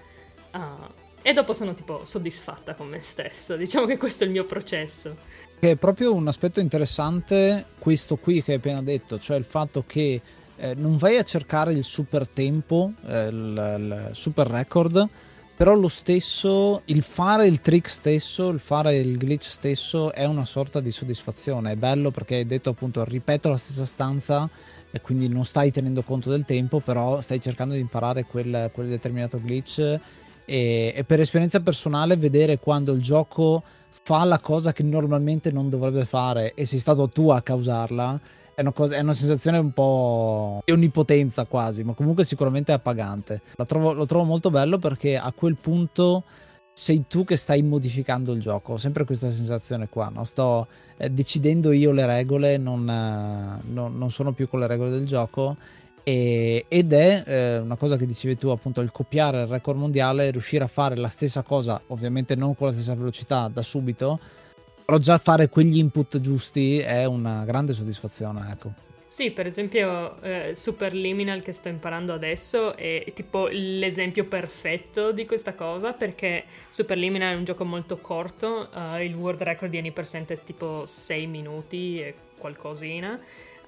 Uh, 0.52 1.04
e 1.26 1.32
dopo 1.32 1.54
sono 1.54 1.74
tipo 1.74 2.02
soddisfatta 2.04 2.76
con 2.76 2.86
me 2.86 3.00
stesso. 3.00 3.56
Diciamo 3.56 3.84
che 3.84 3.96
questo 3.96 4.22
è 4.22 4.28
il 4.28 4.32
mio 4.32 4.44
processo. 4.44 5.16
Che 5.58 5.70
è 5.72 5.74
proprio 5.74 6.14
un 6.14 6.28
aspetto 6.28 6.60
interessante 6.60 7.64
questo 7.80 8.14
qui 8.14 8.44
che 8.44 8.52
hai 8.52 8.58
appena 8.58 8.80
detto, 8.80 9.18
cioè 9.18 9.36
il 9.36 9.42
fatto 9.42 9.82
che 9.84 10.20
eh, 10.54 10.74
non 10.76 10.96
vai 10.96 11.16
a 11.16 11.24
cercare 11.24 11.72
il 11.72 11.82
super 11.82 12.28
tempo, 12.28 12.92
eh, 13.08 13.26
il, 13.26 13.76
il 13.76 14.10
super 14.12 14.46
record, 14.46 15.08
però 15.56 15.74
lo 15.74 15.88
stesso, 15.88 16.82
il 16.84 17.02
fare 17.02 17.48
il 17.48 17.60
trick 17.60 17.88
stesso, 17.88 18.48
il 18.50 18.60
fare 18.60 18.94
il 18.94 19.16
glitch 19.16 19.48
stesso 19.48 20.12
è 20.12 20.26
una 20.26 20.44
sorta 20.44 20.78
di 20.78 20.92
soddisfazione. 20.92 21.72
È 21.72 21.76
bello 21.76 22.12
perché 22.12 22.36
hai 22.36 22.46
detto 22.46 22.70
appunto 22.70 23.02
ripeto 23.02 23.48
la 23.48 23.56
stessa 23.56 23.84
stanza 23.84 24.48
e 24.92 25.00
quindi 25.00 25.26
non 25.28 25.44
stai 25.44 25.72
tenendo 25.72 26.04
conto 26.04 26.30
del 26.30 26.44
tempo, 26.44 26.78
però 26.78 27.20
stai 27.20 27.40
cercando 27.40 27.74
di 27.74 27.80
imparare 27.80 28.26
quel, 28.26 28.70
quel 28.72 28.86
determinato 28.86 29.40
glitch 29.42 29.98
e, 30.46 30.94
e 30.96 31.04
per 31.04 31.20
esperienza 31.20 31.60
personale 31.60 32.16
vedere 32.16 32.58
quando 32.58 32.92
il 32.92 33.02
gioco 33.02 33.62
fa 33.88 34.24
la 34.24 34.38
cosa 34.38 34.72
che 34.72 34.82
normalmente 34.82 35.50
non 35.50 35.68
dovrebbe 35.68 36.04
fare 36.04 36.54
e 36.54 36.64
sei 36.64 36.78
stato 36.78 37.08
tu 37.08 37.28
a 37.30 37.42
causarla 37.42 38.20
è 38.54 38.62
una, 38.62 38.72
cosa, 38.72 38.96
è 38.96 39.00
una, 39.00 39.12
sensazione 39.12 39.58
un 39.58 39.72
po' 39.72 40.62
di 40.64 40.72
onnipotenza 40.72 41.44
quasi, 41.44 41.84
ma 41.84 41.92
comunque 41.92 42.24
sicuramente 42.24 42.72
è 42.72 42.76
appagante. 42.76 43.42
Trovo, 43.66 43.92
lo 43.92 44.06
trovo 44.06 44.24
molto 44.24 44.48
bello 44.48 44.78
perché 44.78 45.18
a 45.18 45.30
quel 45.32 45.56
punto 45.56 46.22
sei 46.72 47.04
tu 47.06 47.24
che 47.24 47.36
stai 47.36 47.60
modificando 47.62 48.32
il 48.32 48.40
gioco. 48.40 48.74
Ho 48.74 48.78
sempre 48.78 49.04
questa 49.04 49.30
sensazione 49.30 49.90
qua, 49.90 50.10
no? 50.12 50.24
sto 50.24 50.68
eh, 50.96 51.10
decidendo 51.10 51.70
io 51.70 51.92
le 51.92 52.06
regole, 52.06 52.56
non, 52.56 52.88
eh, 52.88 53.62
non, 53.70 53.98
non, 53.98 54.10
sono 54.10 54.32
più 54.32 54.48
con 54.48 54.60
le 54.60 54.66
regole 54.66 54.88
del 54.88 55.04
gioco 55.04 55.56
e, 56.08 56.66
ed 56.68 56.92
è 56.92 57.24
eh, 57.26 57.58
una 57.58 57.74
cosa 57.74 57.96
che 57.96 58.06
dicevi 58.06 58.38
tu 58.38 58.46
appunto 58.50 58.80
il 58.80 58.92
copiare 58.92 59.40
il 59.40 59.48
record 59.48 59.76
mondiale 59.76 60.30
riuscire 60.30 60.62
a 60.62 60.68
fare 60.68 60.94
la 60.94 61.08
stessa 61.08 61.42
cosa 61.42 61.82
ovviamente 61.88 62.36
non 62.36 62.54
con 62.54 62.68
la 62.68 62.72
stessa 62.72 62.94
velocità 62.94 63.48
da 63.48 63.60
subito 63.60 64.20
però 64.84 64.98
già 64.98 65.18
fare 65.18 65.48
quegli 65.48 65.78
input 65.78 66.20
giusti 66.20 66.78
è 66.78 67.06
una 67.06 67.44
grande 67.44 67.72
soddisfazione 67.72 68.48
ecco 68.52 68.84
sì, 69.08 69.30
per 69.30 69.46
esempio 69.46 70.20
eh, 70.20 70.50
Superliminal 70.52 71.40
che 71.40 71.52
sto 71.52 71.68
imparando 71.68 72.12
adesso 72.12 72.76
è 72.76 73.04
tipo 73.14 73.48
l'esempio 73.50 74.26
perfetto 74.26 75.10
di 75.10 75.24
questa 75.24 75.54
cosa 75.54 75.92
perché 75.92 76.44
Superliminal 76.68 77.34
è 77.34 77.36
un 77.36 77.44
gioco 77.44 77.64
molto 77.64 77.98
corto, 77.98 78.68
uh, 78.74 78.96
il 78.96 79.14
world 79.14 79.42
record 79.42 79.70
di 79.70 79.78
Any% 79.78 80.32
è 80.32 80.42
tipo 80.42 80.84
6 80.84 81.26
minuti 81.28 82.00
e 82.00 82.14
qualcosina. 82.36 83.18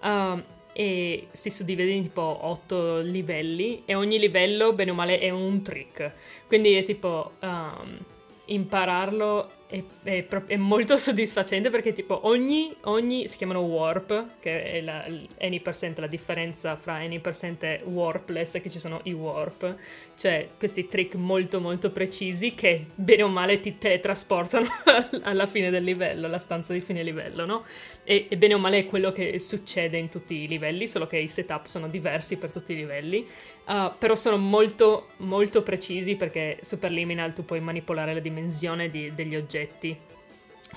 Uh, 0.02 0.42
e 0.78 1.26
si 1.32 1.50
suddivide 1.50 1.90
in 1.90 2.04
tipo 2.04 2.22
8 2.22 3.00
livelli 3.00 3.82
e 3.84 3.96
ogni 3.96 4.16
livello 4.16 4.72
bene 4.74 4.92
o 4.92 4.94
male 4.94 5.18
è 5.18 5.28
un 5.28 5.60
trick. 5.60 6.12
Quindi 6.46 6.74
è 6.74 6.84
tipo 6.84 7.32
um, 7.40 7.98
impararlo 8.44 9.50
è, 9.68 9.82
è, 10.02 10.26
è, 10.26 10.56
molto 10.56 10.96
soddisfacente 10.98 11.68
perché 11.68 11.92
tipo 11.92 12.26
ogni, 12.26 12.74
ogni 12.84 13.28
si 13.28 13.36
chiamano 13.36 13.60
warp, 13.60 14.40
che 14.40 14.62
è 14.62 14.80
la, 14.80 15.04
la 15.06 16.06
differenza 16.06 16.76
fra 16.76 16.94
any 16.94 17.18
percent 17.18 17.62
e 17.62 17.82
warpless 17.84 18.60
che 18.60 18.70
ci 18.70 18.78
sono 18.78 19.00
i 19.04 19.12
warp, 19.12 19.76
cioè 20.16 20.48
questi 20.56 20.88
trick 20.88 21.14
molto 21.14 21.60
molto 21.60 21.90
precisi 21.90 22.54
che 22.54 22.86
bene 22.94 23.22
o 23.22 23.28
male 23.28 23.60
ti 23.60 23.76
teletrasportano 23.76 24.66
alla 25.22 25.46
fine 25.46 25.70
del 25.70 25.84
livello, 25.84 26.26
alla 26.26 26.38
stanza 26.38 26.72
di 26.72 26.80
fine 26.80 27.02
livello, 27.02 27.44
no? 27.44 27.64
E, 28.04 28.26
e 28.28 28.36
bene 28.38 28.54
o 28.54 28.58
male 28.58 28.78
è 28.78 28.86
quello 28.86 29.12
che 29.12 29.38
succede 29.38 29.98
in 29.98 30.08
tutti 30.08 30.34
i 30.34 30.48
livelli, 30.48 30.88
solo 30.88 31.06
che 31.06 31.18
i 31.18 31.28
setup 31.28 31.66
sono 31.66 31.88
diversi 31.88 32.38
per 32.38 32.50
tutti 32.50 32.72
i 32.72 32.76
livelli 32.76 33.26
Uh, 33.68 33.92
però 33.98 34.14
sono 34.14 34.38
molto, 34.38 35.08
molto 35.18 35.62
precisi 35.62 36.16
perché 36.16 36.56
Superliminal 36.62 37.34
tu 37.34 37.44
puoi 37.44 37.60
manipolare 37.60 38.14
la 38.14 38.20
dimensione 38.20 38.88
di, 38.88 39.12
degli 39.14 39.36
oggetti 39.36 39.94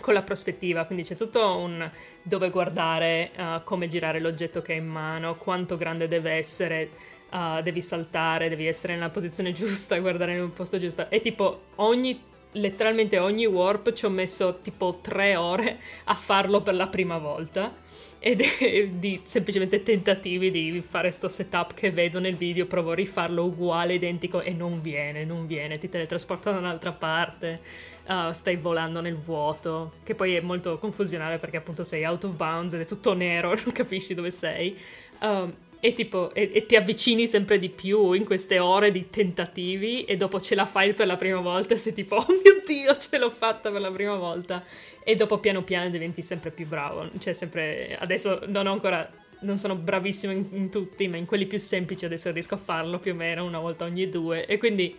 con 0.01 0.13
la 0.13 0.23
prospettiva, 0.23 0.83
quindi 0.83 1.05
c'è 1.05 1.15
tutto 1.15 1.55
un 1.55 1.89
dove 2.21 2.49
guardare, 2.49 3.31
uh, 3.37 3.63
come 3.63 3.87
girare 3.87 4.19
l'oggetto 4.19 4.61
che 4.61 4.73
hai 4.73 4.79
in 4.79 4.87
mano, 4.87 5.35
quanto 5.35 5.77
grande 5.77 6.09
deve 6.09 6.33
essere, 6.33 6.89
uh, 7.31 7.61
devi 7.61 7.81
saltare, 7.81 8.49
devi 8.49 8.67
essere 8.67 8.95
nella 8.95 9.09
posizione 9.09 9.53
giusta, 9.53 9.97
guardare 9.99 10.33
nel 10.35 10.49
posto 10.49 10.77
giusto. 10.77 11.09
E 11.09 11.21
tipo 11.21 11.61
ogni, 11.75 12.21
letteralmente 12.53 13.19
ogni 13.19 13.45
warp 13.45 13.93
ci 13.93 14.05
ho 14.05 14.09
messo 14.09 14.59
tipo 14.61 14.99
tre 15.01 15.37
ore 15.37 15.79
a 16.05 16.13
farlo 16.13 16.61
per 16.61 16.75
la 16.75 16.87
prima 16.87 17.17
volta 17.17 17.80
è 18.21 18.87
di 18.87 19.19
semplicemente 19.23 19.81
tentativi 19.81 20.51
di 20.51 20.83
fare 20.87 21.09
sto 21.09 21.27
setup 21.27 21.73
che 21.73 21.89
vedo 21.89 22.19
nel 22.19 22.35
video, 22.35 22.67
provo 22.67 22.91
a 22.91 22.95
rifarlo 22.95 23.45
uguale, 23.45 23.95
identico 23.95 24.41
e 24.41 24.51
non 24.51 24.79
viene, 24.79 25.25
non 25.25 25.47
viene, 25.47 25.79
ti 25.79 25.89
teletrasporta 25.89 26.51
da 26.51 26.59
un'altra 26.59 26.91
parte, 26.91 27.59
uh, 28.05 28.31
stai 28.31 28.57
volando 28.57 29.01
nel 29.01 29.17
vuoto, 29.17 29.93
che 30.03 30.13
poi 30.13 30.35
è 30.35 30.41
molto 30.41 30.77
confusionale 30.77 31.39
perché 31.39 31.57
appunto 31.57 31.83
sei 31.83 32.05
out 32.05 32.25
of 32.25 32.35
bounds 32.35 32.73
ed 32.73 32.81
è 32.81 32.85
tutto 32.85 33.13
nero, 33.13 33.55
non 33.65 33.73
capisci 33.73 34.13
dove 34.13 34.29
sei. 34.29 34.77
Um, 35.21 35.51
e, 35.83 35.93
tipo, 35.93 36.31
e, 36.35 36.51
e, 36.53 36.67
ti 36.67 36.75
avvicini 36.75 37.25
sempre 37.25 37.57
di 37.57 37.69
più 37.69 38.11
in 38.11 38.23
queste 38.23 38.59
ore 38.59 38.91
di 38.91 39.09
tentativi 39.09 40.05
e 40.05 40.15
dopo 40.15 40.39
ce 40.39 40.53
la 40.53 40.67
fai 40.67 40.93
per 40.93 41.07
la 41.07 41.15
prima 41.15 41.39
volta 41.39 41.73
e 41.73 41.77
sei 41.79 41.93
tipo 41.93 42.17
oh 42.17 42.25
mio 42.27 42.61
dio 42.63 42.95
ce 42.97 43.17
l'ho 43.17 43.31
fatta 43.31 43.71
per 43.71 43.81
la 43.81 43.89
prima 43.89 44.15
volta 44.15 44.63
e 45.03 45.15
dopo 45.15 45.39
piano 45.39 45.63
piano 45.63 45.89
diventi 45.89 46.21
sempre 46.21 46.51
più 46.51 46.67
bravo. 46.67 47.09
Cioè 47.17 47.33
sempre 47.33 47.97
adesso 47.99 48.41
non 48.47 48.67
ho 48.67 48.71
ancora 48.71 49.09
non 49.41 49.57
sono 49.57 49.75
bravissimo 49.75 50.31
in, 50.31 50.47
in 50.51 50.69
tutti 50.69 51.07
ma 51.07 51.17
in 51.17 51.25
quelli 51.25 51.47
più 51.47 51.57
semplici 51.57 52.05
adesso 52.05 52.31
riesco 52.31 52.53
a 52.53 52.59
farlo 52.59 52.99
più 52.99 53.13
o 53.13 53.15
meno 53.15 53.45
una 53.45 53.59
volta 53.59 53.85
ogni 53.85 54.09
due. 54.09 54.45
E 54.45 54.57
quindi 54.57 54.95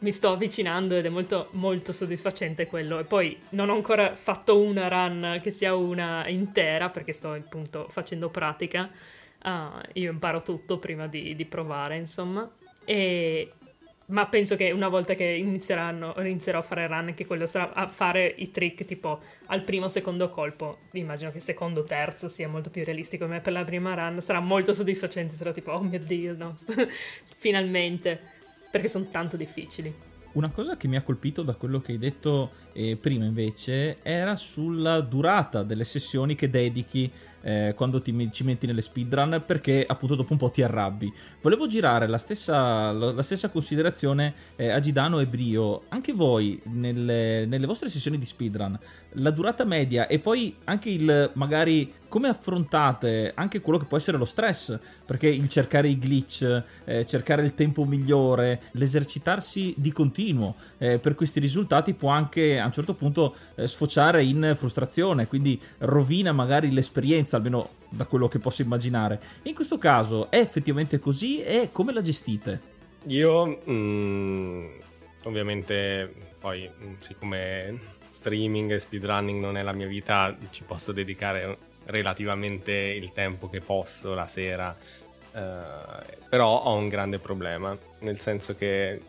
mi 0.00 0.12
sto 0.12 0.32
avvicinando 0.32 0.96
ed 0.96 1.04
è 1.04 1.08
molto 1.08 1.48
molto 1.52 1.92
soddisfacente 1.92 2.66
quello. 2.66 2.98
E 2.98 3.04
poi 3.04 3.38
non 3.50 3.68
ho 3.68 3.74
ancora 3.74 4.14
fatto 4.14 4.58
una 4.58 4.88
run 4.88 5.40
che 5.42 5.50
sia 5.50 5.74
una 5.74 6.26
intera 6.28 6.88
perché 6.88 7.12
sto 7.12 7.32
appunto 7.32 7.86
facendo 7.88 8.28
pratica. 8.30 8.88
Uh, 9.42 9.80
io 9.94 10.10
imparo 10.10 10.42
tutto 10.42 10.78
prima 10.78 11.06
di, 11.06 11.34
di 11.34 11.44
provare, 11.44 11.96
insomma. 11.96 12.48
E, 12.84 13.52
ma 14.10 14.26
penso 14.26 14.56
che 14.56 14.70
una 14.70 14.88
volta 14.88 15.14
che 15.14 15.24
inizieranno, 15.24 16.14
inizierò 16.18 16.58
a 16.58 16.62
fare 16.62 16.86
run, 16.86 17.08
anche 17.08 17.26
quello 17.26 17.46
sarà 17.46 17.72
a 17.72 17.88
fare 17.88 18.26
i 18.38 18.50
trick 18.50 18.84
tipo 18.84 19.20
al 19.46 19.62
primo 19.62 19.86
o 19.86 19.88
secondo 19.88 20.28
colpo. 20.28 20.78
Immagino 20.92 21.30
che 21.30 21.40
secondo 21.40 21.80
o 21.80 21.84
terzo 21.84 22.28
sia 22.28 22.48
molto 22.48 22.70
più 22.70 22.84
realistico. 22.84 23.26
Ma 23.26 23.40
per 23.40 23.52
la 23.52 23.64
prima 23.64 23.94
run 23.94 24.20
sarà 24.20 24.40
molto 24.40 24.72
soddisfacente. 24.72 25.34
Sarò 25.34 25.52
tipo, 25.52 25.72
oh 25.72 25.82
mio 25.82 26.00
dio, 26.00 26.34
no, 26.36 26.52
finalmente. 27.24 28.20
Perché 28.70 28.88
sono 28.88 29.08
tanto 29.10 29.36
difficili. 29.36 29.92
Una 30.32 30.50
cosa 30.50 30.76
che 30.76 30.86
mi 30.86 30.96
ha 30.96 31.02
colpito 31.02 31.42
da 31.42 31.54
quello 31.54 31.80
che 31.80 31.92
hai 31.92 31.98
detto 31.98 32.50
e 32.72 32.96
prima 32.96 33.24
invece 33.24 33.98
era 34.02 34.36
sulla 34.36 35.00
durata 35.00 35.62
delle 35.62 35.84
sessioni 35.84 36.34
che 36.34 36.50
dedichi 36.50 37.10
eh, 37.42 37.72
quando 37.74 38.02
ti, 38.02 38.30
ci 38.32 38.44
metti 38.44 38.66
nelle 38.66 38.82
speedrun 38.82 39.42
perché 39.46 39.84
appunto 39.86 40.14
dopo 40.14 40.32
un 40.32 40.38
po' 40.38 40.50
ti 40.50 40.62
arrabbi. 40.62 41.12
Volevo 41.40 41.66
girare 41.66 42.06
la 42.06 42.18
stessa, 42.18 42.92
la 42.92 43.22
stessa 43.22 43.50
considerazione 43.50 44.34
eh, 44.56 44.70
a 44.70 44.80
Gidano 44.80 45.20
e 45.20 45.26
Brio. 45.26 45.82
Anche 45.88 46.12
voi 46.12 46.60
nelle, 46.64 47.46
nelle 47.46 47.66
vostre 47.66 47.88
sessioni 47.88 48.18
di 48.18 48.26
speedrun 48.26 48.78
la 49.14 49.30
durata 49.30 49.64
media 49.64 50.06
e 50.06 50.18
poi 50.18 50.56
anche 50.64 50.90
il 50.90 51.30
magari 51.34 51.92
come 52.10 52.28
affrontate 52.28 53.32
anche 53.36 53.60
quello 53.60 53.78
che 53.78 53.84
può 53.84 53.96
essere 53.96 54.18
lo 54.18 54.24
stress, 54.24 54.76
perché 55.06 55.28
il 55.28 55.48
cercare 55.48 55.88
i 55.88 55.96
glitch, 55.96 56.64
eh, 56.84 57.06
cercare 57.06 57.42
il 57.44 57.54
tempo 57.54 57.84
migliore, 57.84 58.62
l'esercitarsi 58.72 59.74
di 59.76 59.92
continuo 59.92 60.56
eh, 60.78 60.98
per 60.98 61.14
questi 61.14 61.38
risultati 61.38 61.94
può 61.94 62.10
anche 62.10 62.58
a 62.60 62.66
un 62.66 62.72
certo 62.72 62.94
punto 62.94 63.34
eh, 63.54 63.66
sfociare 63.66 64.22
in 64.22 64.54
frustrazione, 64.56 65.26
quindi 65.26 65.60
rovina 65.78 66.32
magari 66.32 66.70
l'esperienza, 66.70 67.36
almeno 67.36 67.70
da 67.88 68.06
quello 68.06 68.28
che 68.28 68.38
posso 68.38 68.62
immaginare. 68.62 69.20
In 69.42 69.54
questo 69.54 69.78
caso 69.78 70.30
è 70.30 70.38
effettivamente 70.38 70.98
così 70.98 71.42
e 71.42 71.70
come 71.72 71.92
la 71.92 72.00
gestite? 72.00 72.60
Io 73.06 73.62
mm, 73.68 74.66
ovviamente 75.24 76.12
poi 76.38 76.70
siccome 77.00 77.78
streaming 78.10 78.72
e 78.72 78.80
speedrunning 78.80 79.40
non 79.40 79.56
è 79.56 79.62
la 79.62 79.72
mia 79.72 79.86
vita, 79.86 80.36
ci 80.50 80.62
posso 80.64 80.92
dedicare 80.92 81.56
relativamente 81.84 82.72
il 82.72 83.12
tempo 83.12 83.48
che 83.48 83.60
posso 83.60 84.14
la 84.14 84.26
sera. 84.26 84.76
Uh, 85.32 86.18
però 86.28 86.62
ho 86.62 86.74
un 86.74 86.88
grande 86.88 87.18
problema, 87.18 87.76
nel 88.00 88.18
senso 88.18 88.56
che 88.56 89.00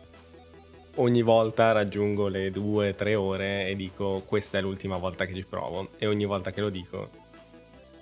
ogni 0.96 1.22
volta 1.22 1.72
raggiungo 1.72 2.28
le 2.28 2.50
due, 2.50 2.94
tre 2.94 3.14
ore 3.14 3.66
e 3.66 3.76
dico 3.76 4.22
questa 4.26 4.58
è 4.58 4.60
l'ultima 4.60 4.96
volta 4.96 5.24
che 5.24 5.34
ci 5.34 5.44
provo 5.44 5.90
e 5.98 6.06
ogni 6.06 6.24
volta 6.24 6.50
che 6.50 6.60
lo 6.60 6.68
dico 6.68 7.08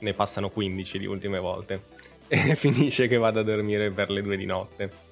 ne 0.00 0.14
passano 0.14 0.50
15 0.50 0.98
di 0.98 1.06
ultime 1.06 1.38
volte 1.38 1.82
e 2.26 2.54
finisce 2.54 3.06
che 3.06 3.16
vado 3.16 3.40
a 3.40 3.42
dormire 3.42 3.90
per 3.90 4.10
le 4.10 4.22
due 4.22 4.36
di 4.36 4.46
notte. 4.46 5.08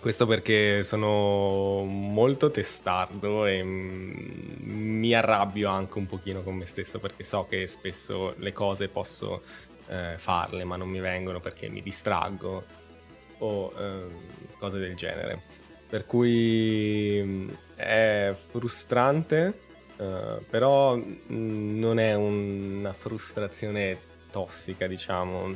Questo 0.00 0.26
perché 0.26 0.84
sono 0.84 1.82
molto 1.84 2.52
testardo 2.52 3.46
e 3.46 3.64
mi 3.64 5.12
arrabbio 5.12 5.68
anche 5.68 5.98
un 5.98 6.06
pochino 6.06 6.42
con 6.42 6.54
me 6.54 6.66
stesso 6.66 7.00
perché 7.00 7.24
so 7.24 7.46
che 7.48 7.66
spesso 7.66 8.34
le 8.36 8.52
cose 8.52 8.86
posso 8.86 9.42
eh, 9.88 10.14
farle 10.16 10.62
ma 10.62 10.76
non 10.76 10.88
mi 10.88 11.00
vengono 11.00 11.40
perché 11.40 11.68
mi 11.68 11.82
distraggo 11.82 12.62
o 13.38 13.72
eh, 13.76 14.02
cose 14.58 14.78
del 14.78 14.94
genere. 14.94 15.47
Per 15.88 16.04
cui 16.06 17.48
è 17.76 18.34
frustrante, 18.48 19.60
eh, 19.96 20.38
però 20.48 21.00
non 21.28 21.98
è 21.98 22.14
una 22.14 22.92
frustrazione 22.92 23.98
tossica, 24.30 24.86
diciamo. 24.86 25.54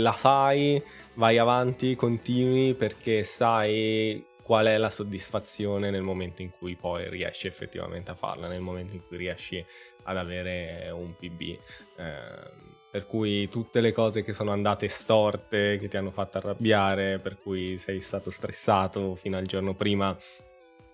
La 0.00 0.12
fai 0.12 0.82
vai 1.14 1.38
avanti, 1.38 1.94
continui 1.94 2.74
perché 2.74 3.22
sai 3.24 4.24
qual 4.42 4.66
è 4.66 4.78
la 4.78 4.90
soddisfazione 4.90 5.90
nel 5.90 6.02
momento 6.02 6.40
in 6.40 6.50
cui 6.50 6.74
poi 6.74 7.08
riesci 7.08 7.46
effettivamente 7.46 8.10
a 8.10 8.14
farla, 8.14 8.48
nel 8.48 8.60
momento 8.60 8.94
in 8.94 9.06
cui 9.06 9.18
riesci 9.18 9.64
ad 10.04 10.16
avere 10.16 10.88
un 10.90 11.14
PB. 11.14 11.40
Eh, 11.42 12.76
per 12.90 13.06
cui 13.06 13.48
tutte 13.48 13.80
le 13.80 13.92
cose 13.92 14.22
che 14.22 14.32
sono 14.32 14.50
andate 14.50 14.88
storte, 14.88 15.78
che 15.78 15.88
ti 15.88 15.96
hanno 15.96 16.10
fatto 16.10 16.38
arrabbiare, 16.38 17.18
per 17.18 17.38
cui 17.38 17.76
sei 17.78 18.00
stato 18.00 18.30
stressato 18.30 19.14
fino 19.14 19.36
al 19.36 19.44
giorno 19.44 19.74
prima, 19.74 20.16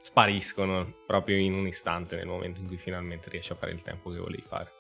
spariscono 0.01 0.93
proprio 1.07 1.37
in 1.37 1.55
un 1.55 1.67
istante 1.67 2.17
nel 2.17 2.27
momento 2.27 2.61
in 2.61 2.67
cui 2.67 2.77
finalmente 2.77 3.31
riesci 3.31 3.53
a 3.53 3.57
fare 3.57 3.73
il 3.73 3.83
tempo 3.83 4.11
che 4.11 4.19
volevi 4.19 4.45
fare. 4.47 4.73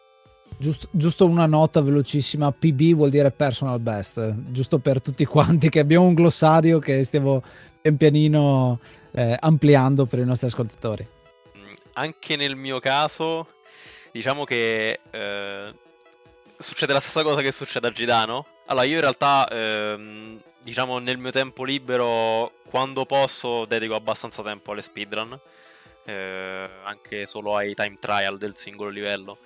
Giusto, 0.56 0.88
giusto, 0.90 1.26
una 1.26 1.46
nota 1.46 1.80
velocissima, 1.80 2.52
PB 2.52 2.94
vuol 2.94 3.10
dire 3.10 3.30
personal 3.30 3.80
best, 3.80 4.34
giusto 4.50 4.78
per 4.78 5.00
tutti 5.00 5.24
quanti 5.24 5.68
che 5.68 5.80
abbiamo 5.80 6.06
un 6.06 6.14
glossario 6.14 6.78
che 6.78 7.02
stiamo 7.04 7.42
pian 7.80 7.96
pianino 7.96 8.80
eh, 9.12 9.36
ampliando 9.38 10.06
per 10.06 10.18
i 10.18 10.24
nostri 10.24 10.48
ascoltatori. 10.48 11.06
Anche 11.94 12.36
nel 12.36 12.56
mio 12.56 12.80
caso, 12.80 13.48
diciamo 14.12 14.44
che 14.44 15.00
eh, 15.10 15.74
succede 16.58 16.92
la 16.92 17.00
stessa 17.00 17.22
cosa 17.22 17.40
che 17.42 17.52
succede 17.52 17.88
a 17.88 17.90
Gidano. 17.90 18.46
Allora, 18.66 18.84
io 18.84 18.94
in 18.94 19.00
realtà, 19.00 19.48
ehm, 19.48 20.40
diciamo, 20.62 20.98
nel 20.98 21.18
mio 21.18 21.30
tempo 21.30 21.64
libero, 21.64 22.52
quando 22.68 23.04
posso, 23.04 23.64
dedico 23.66 23.94
abbastanza 23.94 24.42
tempo 24.42 24.72
alle 24.72 24.82
speedrun, 24.82 25.38
eh, 26.04 26.68
anche 26.84 27.26
solo 27.26 27.56
ai 27.56 27.74
time 27.74 27.96
trial 27.98 28.38
del 28.38 28.56
singolo 28.56 28.90
livello 28.90 29.38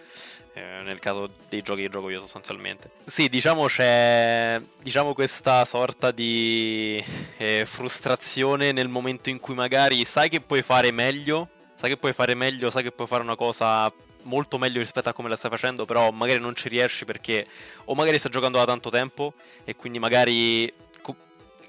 eh, 0.58 0.82
nel 0.82 0.98
caso 0.98 1.30
dei 1.48 1.62
giochi 1.62 1.82
che 1.82 1.88
gioco 1.88 2.10
io 2.10 2.20
sostanzialmente. 2.20 2.90
Sì, 3.06 3.28
diciamo 3.28 3.66
c'è 3.66 4.60
diciamo 4.82 5.14
questa 5.14 5.64
sorta 5.64 6.10
di 6.10 7.02
eh, 7.36 7.64
frustrazione 7.64 8.72
nel 8.72 8.88
momento 8.88 9.28
in 9.28 9.38
cui 9.38 9.54
magari 9.54 10.04
sai 10.04 10.28
che 10.28 10.40
puoi 10.40 10.62
fare 10.62 10.90
meglio, 10.90 11.48
sai 11.74 11.90
che 11.90 11.96
puoi 11.96 12.12
fare 12.12 12.34
meglio, 12.34 12.70
sai 12.70 12.82
che 12.82 12.92
puoi 12.92 13.06
fare 13.06 13.22
una 13.22 13.36
cosa 13.36 13.92
molto 14.22 14.58
meglio 14.58 14.78
rispetto 14.78 15.08
a 15.08 15.12
come 15.12 15.28
la 15.28 15.36
stai 15.36 15.50
facendo, 15.50 15.84
però 15.84 16.10
magari 16.10 16.40
non 16.40 16.54
ci 16.54 16.68
riesci 16.68 17.04
perché 17.04 17.46
o 17.84 17.94
magari 17.94 18.18
stai 18.18 18.30
giocando 18.30 18.58
da 18.58 18.64
tanto 18.64 18.90
tempo 18.90 19.34
e 19.64 19.76
quindi 19.76 19.98
magari 19.98 20.72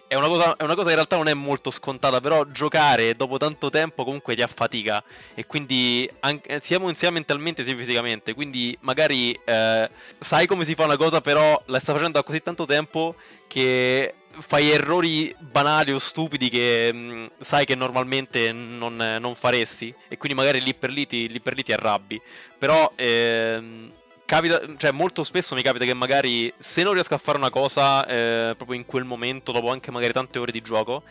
è 0.09 0.15
una, 0.15 0.27
cosa, 0.27 0.57
è 0.57 0.63
una 0.63 0.73
cosa 0.73 0.85
che 0.85 0.89
in 0.89 0.95
realtà 0.95 1.17
non 1.17 1.27
è 1.27 1.35
molto 1.35 1.69
scontata, 1.69 2.19
però 2.19 2.43
giocare 2.45 3.13
dopo 3.13 3.37
tanto 3.37 3.69
tempo 3.69 4.03
comunque 4.03 4.33
ti 4.33 4.41
affatica 4.41 5.03
e 5.35 5.45
quindi 5.45 6.09
anche, 6.21 6.59
sia, 6.61 6.79
sia 6.95 7.11
mentalmente 7.11 7.63
sia 7.63 7.75
fisicamente, 7.75 8.33
quindi 8.33 8.75
magari 8.81 9.39
eh, 9.45 9.89
sai 10.17 10.47
come 10.47 10.65
si 10.65 10.73
fa 10.73 10.85
una 10.85 10.97
cosa 10.97 11.21
però 11.21 11.61
la 11.67 11.77
stai 11.77 11.93
facendo 11.93 12.17
da 12.17 12.23
così 12.23 12.41
tanto 12.41 12.65
tempo 12.65 13.13
che 13.47 14.15
fai 14.37 14.71
errori 14.71 15.35
banali 15.39 15.91
o 15.91 15.99
stupidi 15.99 16.49
che 16.49 16.91
mh, 16.93 16.97
mm, 16.97 17.25
sai 17.39 17.65
che 17.65 17.75
normalmente 17.75 18.51
non, 18.51 18.95
non, 18.95 19.35
faresti 19.35 19.93
e 20.07 20.17
quindi 20.17 20.37
magari 20.37 20.61
lì 20.61 20.73
per 20.73 20.91
lì 20.91 21.05
ti, 21.05 21.27
lì 21.27 21.39
per 21.39 21.55
lì 21.55 21.63
ti 21.63 21.73
arrabbi, 21.73 22.21
però... 22.57 22.91
Ehm, 22.95 23.91
capita, 24.29 24.61
cioè 24.77 24.91
molto 24.91 25.23
spesso 25.23 25.55
mi 25.55 25.63
capita 25.63 25.85
che 25.85 25.95
magari 25.95 26.53
se 26.55 26.83
non 26.83 26.93
riesco 26.93 27.15
a 27.15 27.17
fare 27.17 27.39
una 27.39 27.49
cosa 27.49 28.05
eh, 28.05 28.53
proprio 28.55 28.77
in 28.77 28.85
quel 28.85 29.03
momento, 29.03 29.51
dopo 29.51 29.71
anche 29.71 29.89
magari 29.89 30.13
tante 30.13 30.37
ore 30.37 30.51
di 30.51 30.61
gioco, 30.61 31.01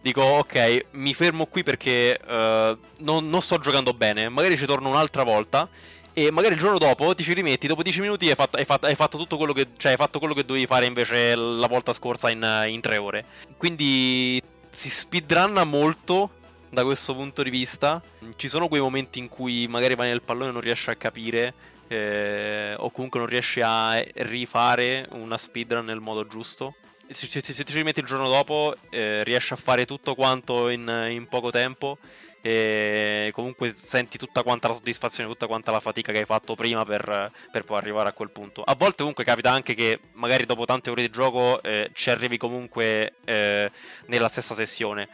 dico 0.00 0.22
ok, 0.22 0.86
mi 0.92 1.12
fermo 1.12 1.46
qui 1.46 1.64
perché 1.64 2.20
uh, 2.24 2.76
non, 2.98 3.28
non, 3.28 3.42
sto 3.42 3.58
giocando 3.58 3.92
bene, 3.94 4.28
magari 4.28 4.56
ci 4.56 4.66
torno 4.66 4.88
un'altra 4.88 5.24
volta 5.24 5.68
e 6.12 6.30
magari 6.30 6.54
il 6.54 6.60
giorno 6.60 6.78
dopo 6.78 7.14
ti 7.14 7.22
ci 7.22 7.32
rimetti, 7.32 7.66
dopo 7.66 7.82
10 7.82 8.00
minuti 8.00 8.28
hai 8.28 8.34
fatto, 8.34 8.56
hai 8.56 8.64
fatto, 8.64 8.86
hai 8.86 8.94
fatto 8.94 9.18
tutto 9.18 9.36
quello 9.36 9.52
che, 9.52 9.68
cioè, 9.76 9.92
hai 9.92 9.96
fatto 9.96 10.18
quello 10.18 10.34
che 10.34 10.44
dovevi 10.44 10.66
fare 10.66 10.86
invece 10.86 11.34
la 11.34 11.66
volta 11.66 11.92
scorsa 11.92 12.30
in, 12.30 12.66
in 12.68 12.80
3 12.80 12.96
ore. 12.98 13.24
Quindi 13.56 14.42
si 14.70 14.90
speedrunna 14.90 15.64
molto 15.64 16.30
da 16.68 16.84
questo 16.84 17.14
punto 17.14 17.42
di 17.42 17.50
vista. 17.50 18.02
Ci 18.36 18.48
sono 18.48 18.68
quei 18.68 18.80
momenti 18.80 19.18
in 19.18 19.28
cui 19.28 19.66
magari 19.68 19.94
vai 19.94 20.08
nel 20.08 20.22
pallone 20.22 20.50
e 20.50 20.52
non 20.52 20.60
riesci 20.60 20.90
a 20.90 20.94
capire 20.94 21.54
eh, 21.88 22.74
o 22.78 22.90
comunque 22.90 23.18
non 23.18 23.28
riesci 23.28 23.60
a 23.60 24.02
rifare 24.14 25.06
una 25.10 25.36
speedrun 25.36 25.84
nel 25.84 26.00
modo 26.00 26.26
giusto. 26.26 26.74
Se, 27.10 27.26
se, 27.26 27.42
se 27.42 27.64
ti 27.64 27.72
ci 27.72 27.82
metti 27.82 28.00
il 28.00 28.06
giorno 28.06 28.28
dopo, 28.28 28.74
eh, 28.88 29.22
riesci 29.24 29.52
a 29.52 29.56
fare 29.56 29.84
tutto 29.84 30.14
quanto 30.14 30.70
in, 30.70 31.08
in, 31.10 31.26
poco 31.26 31.50
tempo. 31.50 31.98
E 32.42 33.30
comunque 33.32 33.70
senti 33.70 34.18
tutta 34.18 34.42
quanta 34.42 34.68
la 34.68 34.74
soddisfazione, 34.74 35.28
tutta 35.28 35.46
quanta 35.46 35.70
la 35.70 35.80
fatica 35.80 36.12
che 36.12 36.18
hai 36.18 36.24
fatto 36.24 36.54
prima 36.54 36.84
per, 36.84 37.30
per 37.50 37.64
poi 37.64 37.78
arrivare 37.78 38.08
a 38.08 38.12
quel 38.12 38.30
punto. 38.30 38.62
A 38.62 38.74
volte 38.76 38.96
comunque 38.98 39.24
capita 39.24 39.50
anche 39.50 39.74
che 39.74 40.00
magari 40.14 40.44
dopo 40.44 40.64
tante 40.64 40.90
ore 40.90 41.02
di 41.02 41.10
gioco 41.10 41.62
eh, 41.62 41.90
ci 41.94 42.10
arrivi 42.10 42.36
comunque 42.36 43.14
eh, 43.24 43.70
nella 44.06 44.28
stessa 44.28 44.54
sessione. 44.54 45.08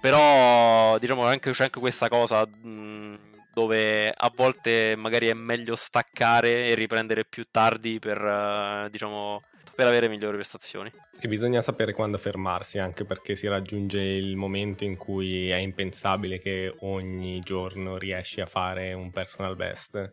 Però 0.00 0.98
diciamo 0.98 1.24
anche, 1.24 1.52
c'è 1.52 1.64
anche 1.64 1.80
questa 1.80 2.08
cosa. 2.08 2.46
Mh, 2.46 3.30
dove 3.52 4.10
a 4.10 4.32
volte 4.34 4.94
magari 4.96 5.28
è 5.28 5.34
meglio 5.34 5.74
staccare 5.76 6.68
e 6.68 6.74
riprendere 6.74 7.24
più 7.24 7.46
tardi 7.50 7.98
per, 7.98 8.20
uh, 8.20 8.88
diciamo, 8.88 9.42
per 9.74 9.86
avere 9.86 10.08
migliori 10.08 10.36
prestazioni. 10.36 10.90
E 11.20 11.28
bisogna 11.28 11.60
sapere 11.60 11.92
quando 11.92 12.18
fermarsi, 12.18 12.78
anche 12.78 13.04
perché 13.04 13.36
si 13.36 13.48
raggiunge 13.48 14.00
il 14.00 14.36
momento 14.36 14.84
in 14.84 14.96
cui 14.96 15.48
è 15.48 15.56
impensabile 15.56 16.38
che 16.38 16.74
ogni 16.80 17.40
giorno 17.40 17.96
riesci 17.96 18.40
a 18.40 18.46
fare 18.46 18.92
un 18.92 19.10
personal 19.10 19.56
best 19.56 20.10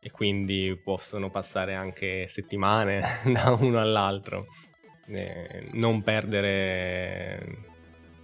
e 0.00 0.10
quindi 0.10 0.80
possono 0.82 1.30
passare 1.30 1.74
anche 1.74 2.26
settimane 2.28 3.20
da 3.32 3.50
uno 3.52 3.80
all'altro. 3.80 4.46
Eh, 5.06 5.68
non 5.72 6.02
perdere 6.02 7.70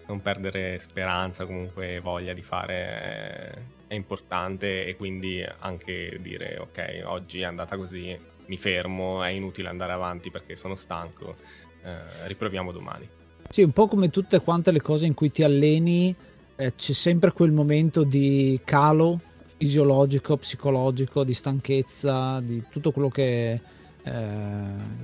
non 0.08 0.22
perdere 0.22 0.78
speranza, 0.78 1.44
comunque 1.44 2.00
voglia 2.00 2.32
di 2.32 2.42
fare 2.42 3.76
è 3.86 3.94
importante 3.94 4.84
e 4.86 4.96
quindi 4.96 5.44
anche 5.60 6.18
dire 6.20 6.58
ok, 6.58 7.02
oggi 7.04 7.40
è 7.40 7.44
andata 7.44 7.76
così, 7.76 8.16
mi 8.48 8.56
fermo, 8.56 9.22
è 9.22 9.30
inutile 9.30 9.68
andare 9.68 9.92
avanti 9.92 10.30
perché 10.30 10.56
sono 10.56 10.76
stanco, 10.76 11.36
eh, 11.82 12.26
riproviamo 12.26 12.72
domani. 12.72 13.08
Sì, 13.48 13.62
un 13.62 13.72
po' 13.72 13.86
come 13.86 14.10
tutte 14.10 14.40
quante 14.40 14.70
le 14.70 14.82
cose 14.82 15.06
in 15.06 15.14
cui 15.14 15.30
ti 15.30 15.42
alleni, 15.42 16.14
eh, 16.56 16.74
c'è 16.74 16.92
sempre 16.92 17.32
quel 17.32 17.52
momento 17.52 18.02
di 18.02 18.60
calo 18.64 19.20
fisiologico, 19.56 20.36
psicologico, 20.36 21.24
di 21.24 21.34
stanchezza, 21.34 22.40
di 22.40 22.62
tutto 22.70 22.90
quello 22.92 23.08
che, 23.08 23.60
eh, 24.02 24.12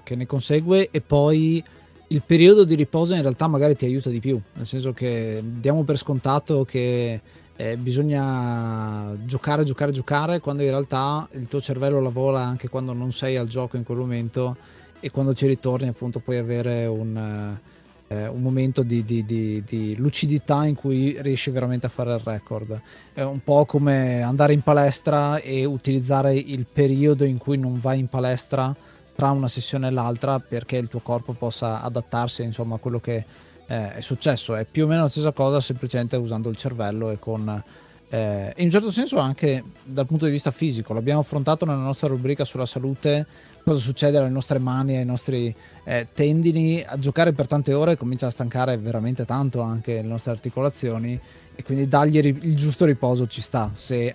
che 0.02 0.14
ne 0.14 0.26
consegue 0.26 0.88
e 0.90 1.00
poi 1.00 1.62
il 2.08 2.22
periodo 2.24 2.64
di 2.64 2.74
riposo 2.74 3.14
in 3.14 3.22
realtà 3.22 3.48
magari 3.48 3.74
ti 3.76 3.84
aiuta 3.86 4.10
di 4.10 4.20
più, 4.20 4.40
nel 4.54 4.66
senso 4.66 4.92
che 4.92 5.42
diamo 5.42 5.82
per 5.82 5.96
scontato 5.96 6.64
che 6.64 7.20
eh, 7.56 7.76
bisogna 7.76 9.16
giocare, 9.24 9.64
giocare, 9.64 9.92
giocare, 9.92 10.40
quando 10.40 10.62
in 10.62 10.70
realtà 10.70 11.28
il 11.32 11.46
tuo 11.46 11.60
cervello 11.60 12.00
lavora 12.00 12.40
anche 12.40 12.68
quando 12.68 12.92
non 12.92 13.12
sei 13.12 13.36
al 13.36 13.46
gioco 13.46 13.76
in 13.76 13.84
quel 13.84 13.98
momento 13.98 14.56
e 14.98 15.10
quando 15.10 15.34
ci 15.34 15.46
ritorni 15.46 15.86
appunto 15.86 16.18
puoi 16.18 16.38
avere 16.38 16.86
un, 16.86 17.56
eh, 18.08 18.26
un 18.26 18.42
momento 18.42 18.82
di, 18.82 19.04
di, 19.04 19.24
di, 19.24 19.62
di, 19.64 19.94
lucidità 19.96 20.64
in 20.64 20.74
cui 20.74 21.16
riesci 21.20 21.50
veramente 21.50 21.86
a 21.86 21.90
fare 21.90 22.14
il 22.14 22.20
record. 22.24 22.80
È 23.12 23.22
un 23.22 23.42
po' 23.44 23.64
come 23.66 24.22
andare 24.22 24.52
in 24.52 24.62
palestra 24.62 25.38
e 25.38 25.64
utilizzare 25.64 26.34
il 26.34 26.66
periodo 26.70 27.24
in 27.24 27.38
cui 27.38 27.56
non 27.56 27.78
vai 27.78 28.00
in 28.00 28.08
palestra 28.08 28.74
tra 29.14 29.30
una 29.30 29.48
sessione 29.48 29.88
e 29.88 29.90
l'altra 29.90 30.40
perché 30.40 30.76
il 30.76 30.88
tuo 30.88 31.00
corpo 31.00 31.34
possa 31.34 31.82
adattarsi 31.82 32.42
insomma, 32.42 32.76
a 32.76 32.78
quello 32.78 32.98
che 32.98 33.24
eh, 33.66 33.96
è 33.96 34.00
successo. 34.00 34.54
È 34.54 34.64
più 34.64 34.84
o 34.84 34.86
meno 34.86 35.02
la 35.02 35.08
stessa 35.08 35.32
cosa, 35.32 35.60
semplicemente 35.60 36.16
usando 36.16 36.48
il 36.48 36.56
cervello 36.56 37.10
e 37.10 37.18
con. 37.18 37.62
Eh, 38.08 38.52
in 38.56 38.66
un 38.66 38.70
certo 38.70 38.90
senso 38.90 39.18
anche 39.18 39.62
dal 39.82 40.06
punto 40.06 40.26
di 40.26 40.30
vista 40.30 40.50
fisico, 40.50 40.92
l'abbiamo 40.92 41.20
affrontato 41.20 41.64
nella 41.64 41.78
nostra 41.78 42.06
rubrica 42.06 42.44
sulla 42.44 42.66
salute, 42.66 43.26
cosa 43.64 43.80
succede 43.80 44.18
alle 44.18 44.28
nostre 44.28 44.58
mani, 44.58 44.96
ai 44.96 45.04
nostri 45.04 45.54
eh, 45.84 46.06
tendini, 46.12 46.84
a 46.86 46.98
giocare 46.98 47.32
per 47.32 47.46
tante 47.48 47.72
ore 47.72 47.96
comincia 47.96 48.26
a 48.26 48.30
stancare 48.30 48.76
veramente 48.76 49.24
tanto 49.24 49.62
anche 49.62 49.94
le 49.94 50.06
nostre 50.06 50.32
articolazioni 50.32 51.18
e 51.56 51.62
quindi 51.62 51.88
dargli 51.88 52.18
il 52.18 52.56
giusto 52.56 52.84
riposo 52.84 53.26
ci 53.26 53.40
sta 53.40 53.70
se 53.72 54.06
eh, 54.06 54.14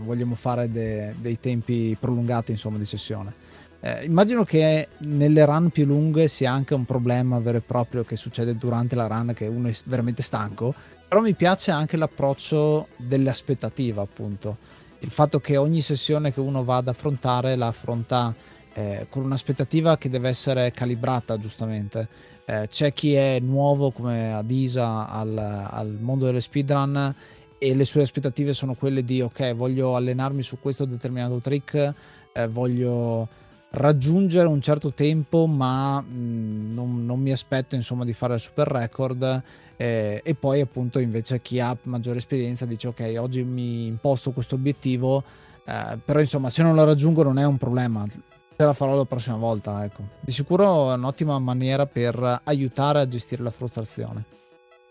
vogliamo 0.00 0.34
fare 0.34 0.70
de- 0.70 1.14
dei 1.18 1.38
tempi 1.40 1.96
prolungati 1.98 2.52
insomma 2.52 2.78
di 2.78 2.84
sessione. 2.84 3.48
Eh, 3.82 4.04
immagino 4.04 4.44
che 4.44 4.88
nelle 4.98 5.44
run 5.46 5.70
più 5.70 5.86
lunghe 5.86 6.28
sia 6.28 6.52
anche 6.52 6.74
un 6.74 6.84
problema 6.84 7.38
vero 7.38 7.58
e 7.58 7.62
proprio 7.62 8.04
che 8.04 8.16
succede 8.16 8.56
durante 8.56 8.94
la 8.94 9.06
run, 9.06 9.32
che 9.34 9.46
uno 9.46 9.68
è 9.68 9.74
veramente 9.86 10.22
stanco, 10.22 10.74
però 11.08 11.22
mi 11.22 11.34
piace 11.34 11.70
anche 11.70 11.96
l'approccio 11.96 12.88
dell'aspettativa, 12.96 14.02
appunto. 14.02 14.56
Il 15.00 15.10
fatto 15.10 15.40
che 15.40 15.56
ogni 15.56 15.80
sessione 15.80 16.32
che 16.32 16.40
uno 16.40 16.62
va 16.62 16.76
ad 16.76 16.88
affrontare 16.88 17.56
la 17.56 17.68
affronta 17.68 18.34
eh, 18.74 19.06
con 19.08 19.24
un'aspettativa 19.24 19.96
che 19.96 20.10
deve 20.10 20.28
essere 20.28 20.70
calibrata, 20.72 21.38
giustamente. 21.38 22.06
Eh, 22.44 22.66
c'è 22.68 22.92
chi 22.92 23.14
è 23.14 23.40
nuovo 23.40 23.92
come 23.92 24.32
Adisa 24.32 25.08
al, 25.08 25.36
al 25.38 25.96
mondo 26.00 26.26
delle 26.26 26.40
speedrun 26.40 27.14
e 27.58 27.74
le 27.74 27.84
sue 27.84 28.02
aspettative 28.02 28.52
sono 28.52 28.74
quelle 28.74 29.04
di 29.04 29.20
ok, 29.22 29.54
voglio 29.54 29.96
allenarmi 29.96 30.42
su 30.42 30.58
questo 30.60 30.84
determinato 30.84 31.38
trick, 31.38 31.94
eh, 32.32 32.48
voglio 32.48 33.28
raggiungere 33.70 34.48
un 34.48 34.60
certo 34.60 34.92
tempo, 34.92 35.46
ma 35.46 36.00
mh, 36.00 36.72
non, 36.72 37.04
non, 37.04 37.20
mi 37.20 37.32
aspetto 37.32 37.74
insomma 37.74 38.04
di 38.04 38.12
fare 38.12 38.34
il 38.34 38.40
super 38.40 38.66
record. 38.66 39.42
Eh, 39.76 40.20
e 40.22 40.34
poi 40.34 40.60
appunto 40.60 40.98
invece 40.98 41.40
chi 41.40 41.58
ha 41.58 41.74
maggiore 41.84 42.18
esperienza 42.18 42.66
dice 42.66 42.88
ok 42.88 43.14
oggi 43.16 43.42
mi 43.42 43.86
imposto 43.86 44.30
questo 44.30 44.56
obiettivo 44.56 45.24
eh, 45.64 45.98
però 46.04 46.20
insomma 46.20 46.50
se 46.50 46.62
non 46.62 46.74
lo 46.74 46.84
raggiungo 46.84 47.22
non 47.22 47.38
è 47.38 47.46
un 47.46 47.56
problema 47.56 48.04
ce 48.06 48.18
la 48.62 48.74
farò 48.74 48.94
la 48.94 49.06
prossima 49.06 49.36
volta 49.36 49.82
ecco. 49.82 50.02
di 50.20 50.32
sicuro 50.32 50.90
è 50.90 50.96
un'ottima 50.96 51.38
maniera 51.38 51.86
per 51.86 52.42
aiutare 52.44 53.00
a 53.00 53.08
gestire 53.08 53.42
la 53.42 53.50
frustrazione 53.50 54.24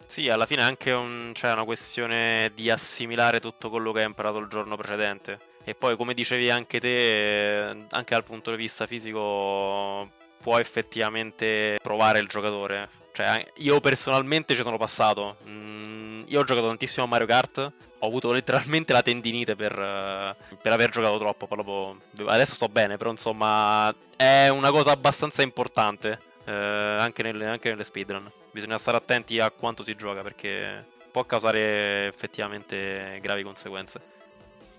sì, 0.10 0.28
alla 0.28 0.48
fine 0.48 0.62
è 0.62 0.66
anche 0.66 0.92
un, 0.92 1.34
cioè 1.36 1.52
una 1.52 1.66
questione 1.66 2.52
di 2.56 2.72
assimilare 2.72 3.40
tutto 3.40 3.70
quello 3.70 3.92
che 3.92 4.00
hai 4.00 4.08
imparato 4.08 4.40
il 4.40 4.48
giorno 4.48 4.76
precedente. 4.76 5.40
E 5.64 5.76
poi, 5.76 5.96
come 5.96 6.16
dicevi 6.16 6.50
anche 6.50 6.80
te, 6.80 7.86
anche 7.92 8.16
dal 8.16 8.24
punto 8.24 8.50
di 8.50 8.58
vista 8.58 8.88
fisico, 8.88 10.10
può 10.42 10.58
effettivamente 10.58 11.78
provare 11.80 12.18
il 12.18 12.28
giocatore. 12.28 12.90
Cioè, 13.14 13.52
io 13.58 13.80
personalmente 13.82 14.56
ci 14.56 14.64
sono 14.64 14.78
passato. 14.78 15.38
Mm, 15.48 16.24
io 16.26 16.40
ho 16.40 16.44
giocato 16.44 16.66
tantissimo 16.66 17.06
a 17.06 17.08
Mario 17.08 17.28
Kart. 17.28 17.72
Ho 18.00 18.08
avuto 18.08 18.32
letteralmente 18.32 18.94
la 18.94 19.04
tendinite 19.04 19.56
per, 19.56 19.74
per 19.76 20.74
aver 20.74 20.90
giocato 20.90 21.20
troppo. 21.20 21.98
Adesso 22.26 22.56
sto 22.56 22.68
bene, 22.68 22.98
però 22.98 23.12
insomma 23.12 23.94
è 24.16 24.48
una 24.48 24.72
cosa 24.72 24.90
abbastanza 24.90 25.44
importante. 25.44 26.29
Eh, 26.50 26.52
anche, 26.52 27.22
nelle, 27.22 27.46
anche 27.46 27.70
nelle 27.70 27.84
speedrun. 27.84 28.28
Bisogna 28.52 28.80
stare 28.80 28.98
attenti 28.98 29.40
a 29.40 29.52
quanto 29.52 29.84
si 29.84 29.94
gioca 29.96 30.22
perché 30.22 30.84
può 31.12 31.24
causare 31.24 32.08
effettivamente 32.08 33.20
gravi 33.22 33.44
conseguenze. 33.44 34.18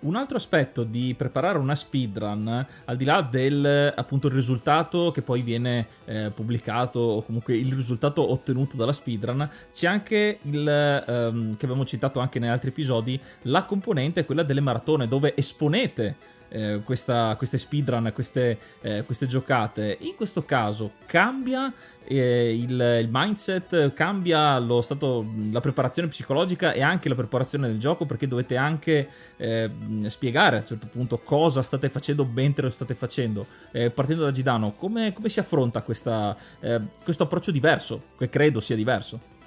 Un 0.00 0.16
altro 0.16 0.36
aspetto 0.36 0.82
di 0.82 1.14
preparare 1.16 1.58
una 1.58 1.76
speedrun, 1.76 2.66
al 2.86 2.96
di 2.96 3.04
là 3.04 3.20
del 3.20 3.92
appunto 3.94 4.28
risultato 4.28 5.12
che 5.12 5.22
poi 5.22 5.42
viene 5.42 5.86
eh, 6.06 6.32
pubblicato 6.34 6.98
o 6.98 7.22
comunque 7.22 7.56
il 7.56 7.72
risultato 7.72 8.32
ottenuto 8.32 8.76
dalla 8.76 8.94
speedrun, 8.94 9.48
c'è 9.72 9.86
anche 9.86 10.38
il 10.42 10.66
ehm, 10.66 11.56
che 11.56 11.66
abbiamo 11.66 11.84
citato 11.84 12.18
anche 12.18 12.40
negli 12.40 12.50
altri 12.50 12.70
episodi, 12.70 13.20
la 13.42 13.62
componente 13.64 14.24
quella 14.24 14.42
delle 14.42 14.60
maratone 14.60 15.06
dove 15.06 15.36
esponete 15.36 16.38
eh, 16.50 16.80
questa, 16.84 17.34
queste 17.36 17.58
speedrun, 17.58 18.10
queste, 18.14 18.58
eh, 18.82 19.02
queste 19.04 19.26
giocate. 19.26 19.96
In 20.00 20.14
questo 20.14 20.44
caso 20.44 20.92
cambia 21.06 21.72
eh, 22.04 22.54
il, 22.54 22.70
il, 22.70 23.08
mindset, 23.10 23.92
cambia 23.92 24.58
lo 24.58 24.80
stato, 24.80 25.24
la 25.50 25.60
preparazione 25.60 26.08
psicologica 26.08 26.72
e 26.72 26.82
anche 26.82 27.08
la 27.08 27.14
preparazione 27.14 27.68
del 27.68 27.78
gioco 27.78 28.04
perché 28.04 28.26
dovete 28.26 28.56
anche 28.56 29.08
eh, 29.36 29.70
spiegare 30.06 30.56
a 30.56 30.60
un 30.60 30.66
certo 30.66 30.88
punto 30.88 31.18
cosa 31.18 31.62
state 31.62 31.88
facendo 31.88 32.24
mentre 32.24 32.64
lo 32.64 32.70
state 32.70 32.94
facendo. 32.94 33.46
Eh, 33.70 33.90
partendo 33.90 34.24
da 34.24 34.30
Gidano, 34.30 34.74
come, 34.74 35.12
come 35.12 35.28
si 35.28 35.38
affronta 35.38 35.82
questa, 35.82 36.36
eh, 36.60 36.80
questo 37.04 37.22
approccio 37.24 37.50
diverso, 37.50 38.02
che 38.18 38.28
credo 38.28 38.60
sia 38.60 38.76
diverso? 38.76 39.38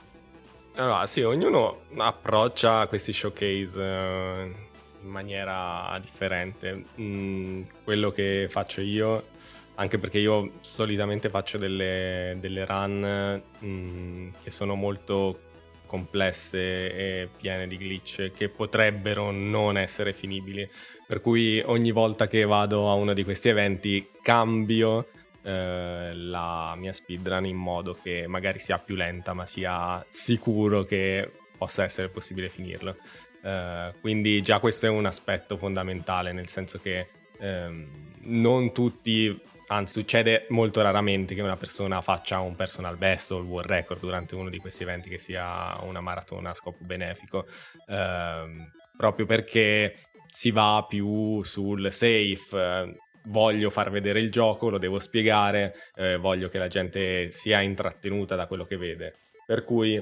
Allora, 0.76 1.06
sì, 1.06 1.22
ognuno 1.22 1.82
approccia 1.98 2.88
questi 2.88 3.14
showcase 3.14 3.80
eh, 3.80 4.56
in 5.04 5.10
maniera 5.10 5.98
differente. 6.02 6.84
Mm, 7.00 7.64
quello 7.84 8.12
che 8.12 8.48
faccio 8.50 8.82
io 8.82 9.32
anche 9.76 9.98
perché 9.98 10.20
io 10.20 10.52
solitamente 10.62 11.30
faccio 11.30 11.58
delle, 11.58 12.38
delle 12.40 12.66
run 12.66 13.42
mm, 13.64 14.30
che 14.44 14.52
sono 14.52 14.76
molto 14.76 15.40
complesse 15.86 16.60
e 16.60 17.30
piene 17.38 17.68
di 17.68 17.78
glitch 17.78 18.32
che 18.32 18.50
potrebbero 18.50 19.32
non 19.32 19.78
essere 19.78 20.14
finibili. 20.14 20.68
Per 21.06 21.22
cui 21.22 21.62
ogni 21.66 21.92
volta 21.92 22.28
che 22.28 22.46
vado 22.46 22.90
a 22.90 22.94
uno 22.94 23.14
di 23.14 23.24
questi 23.24 23.50
eventi 23.50 24.10
cambio 24.22 25.08
eh, 25.44 26.12
la 26.14 26.74
mia 26.78 26.94
speedrun 26.94 27.46
in 27.46 27.58
modo 27.58 27.98
che 28.02 28.26
magari 28.28 28.60
sia 28.60 28.80
più 28.80 28.96
lenta 28.96 29.34
ma 29.34 29.46
sia 29.46 30.04
sicuro 30.10 30.84
che 30.84 31.30
possa 31.58 31.84
essere 31.84 32.10
possibile 32.10 32.50
finirlo. 32.50 32.96
Eh, 33.44 33.94
quindi 34.00 34.42
già 34.42 34.60
questo 34.60 34.86
è 34.86 34.90
un 34.90 35.06
aspetto 35.06 35.58
fondamentale, 35.58 36.32
nel 36.32 36.48
senso 36.48 36.80
che 36.80 37.08
ehm, 37.40 37.88
non 38.22 38.72
tutti 38.72 39.40
Anzi, 39.68 39.94
succede 39.94 40.46
molto 40.50 40.82
raramente 40.82 41.34
che 41.34 41.42
una 41.42 41.56
persona 41.56 42.02
faccia 42.02 42.40
un 42.40 42.56
personal 42.56 42.98
best 42.98 43.32
o 43.32 43.40
il 43.40 43.46
world 43.46 43.70
record 43.70 44.02
durante 44.02 44.36
uno 44.36 44.50
di 44.50 44.60
questi 44.60 44.84
eventi 44.84 45.10
che 45.10 45.18
sia 45.18 45.78
una 45.82 46.02
maratona 46.02 46.50
a 46.50 46.54
scopo 46.54 46.80
benefico, 46.82 47.48
ehm, 47.88 48.70
proprio 48.98 49.26
perché 49.26 49.96
si 50.28 50.52
va 50.52 50.86
più 50.88 51.42
sul 51.44 51.92
safe. 51.92 52.96
voglio 53.28 53.70
far 53.70 53.90
vedere 53.90 54.20
il 54.20 54.30
gioco, 54.30 54.70
lo 54.70 54.78
devo 54.78 55.00
spiegare, 55.00 55.74
eh, 55.96 56.18
voglio 56.18 56.50
che 56.50 56.58
la 56.58 56.68
gente 56.68 57.32
sia 57.32 57.62
intrattenuta 57.62 58.36
da 58.36 58.48
quello 58.48 58.66
che 58.66 58.76
vede. 58.76 59.16
Per 59.46 59.64
cui 59.64 59.96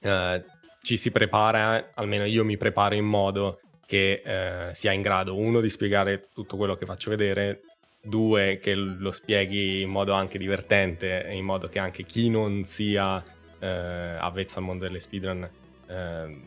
eh, 0.00 0.44
ci 0.82 0.96
si 0.96 1.10
prepara, 1.10 1.92
almeno 1.94 2.24
io 2.24 2.44
mi 2.44 2.56
preparo 2.56 2.94
in 2.94 3.04
modo 3.04 3.60
che 3.86 4.22
eh, 4.24 4.74
sia 4.74 4.92
in 4.92 5.00
grado, 5.00 5.36
uno, 5.36 5.60
di 5.60 5.68
spiegare 5.68 6.28
tutto 6.34 6.56
quello 6.56 6.76
che 6.76 6.86
faccio 6.86 7.10
vedere, 7.10 7.60
due 8.02 8.58
che 8.58 8.74
lo 8.74 9.10
spieghi 9.10 9.82
in 9.82 9.90
modo 9.90 10.12
anche 10.12 10.38
divertente, 10.38 11.28
in 11.30 11.44
modo 11.44 11.68
che 11.68 11.78
anche 11.78 12.02
chi 12.04 12.28
non 12.28 12.64
sia 12.64 13.22
eh, 13.58 13.66
avvezzo 13.66 14.58
al 14.58 14.64
mondo 14.64 14.84
delle 14.84 14.98
speedrun 14.98 15.48
eh, 15.86 16.40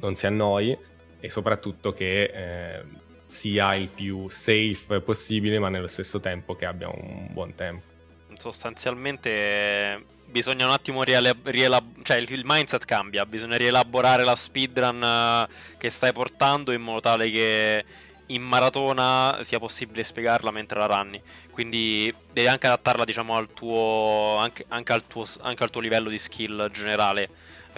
non 0.00 0.14
si 0.14 0.26
annoi 0.26 0.76
e 1.20 1.30
soprattutto 1.30 1.92
che 1.92 2.24
eh, 2.24 2.84
sia 3.26 3.74
il 3.74 3.88
più 3.88 4.28
safe 4.28 5.00
possibile 5.00 5.58
ma 5.58 5.68
nello 5.68 5.86
stesso 5.86 6.20
tempo 6.20 6.54
che 6.54 6.66
abbia 6.66 6.88
un 6.88 7.28
buon 7.30 7.54
tempo. 7.54 7.86
Sostanzialmente 8.34 10.16
bisogna 10.30 10.66
un 10.66 10.72
attimo 10.72 11.02
rielaborare, 11.02 12.02
cioè 12.02 12.16
il, 12.18 12.42
mindset 12.44 12.84
cambia, 12.84 13.26
bisogna 13.26 13.56
rielaborare 13.56 14.24
la 14.24 14.36
speedrun 14.36 15.02
eh, 15.02 15.76
che 15.78 15.90
stai 15.90 16.12
portando 16.12 16.72
in 16.72 16.82
modo 16.82 17.00
tale 17.00 17.30
che 17.30 17.84
in 18.26 18.42
maratona 18.42 19.38
sia 19.42 19.58
possibile 19.58 20.04
spiegarla 20.04 20.50
mentre 20.50 20.78
la 20.78 20.86
runni. 20.86 21.20
Quindi 21.50 22.14
devi 22.32 22.46
anche 22.46 22.66
adattarla, 22.66 23.04
diciamo, 23.04 23.36
al 23.36 23.52
tuo, 23.52 24.36
anche, 24.38 24.64
anche, 24.68 24.92
al, 24.92 25.06
tuo, 25.06 25.24
anche 25.40 25.62
al 25.64 25.70
tuo 25.70 25.80
livello 25.80 26.08
di 26.08 26.18
skill 26.18 26.70
generale. 26.70 27.28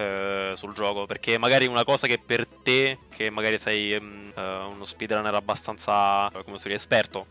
eh, 0.00 0.52
sul 0.54 0.72
gioco. 0.72 1.06
Perché 1.06 1.38
magari 1.38 1.66
una 1.66 1.84
cosa 1.84 2.06
che 2.06 2.18
per 2.18 2.46
te, 2.46 2.98
che 3.14 3.30
magari 3.30 3.58
sei 3.58 3.94
um, 3.94 4.32
uno 4.34 4.84
speedrunner 4.84 5.34
abbastanza, 5.34 6.30
come 6.44 6.58
si 6.58 6.72
esperto, 6.72 7.26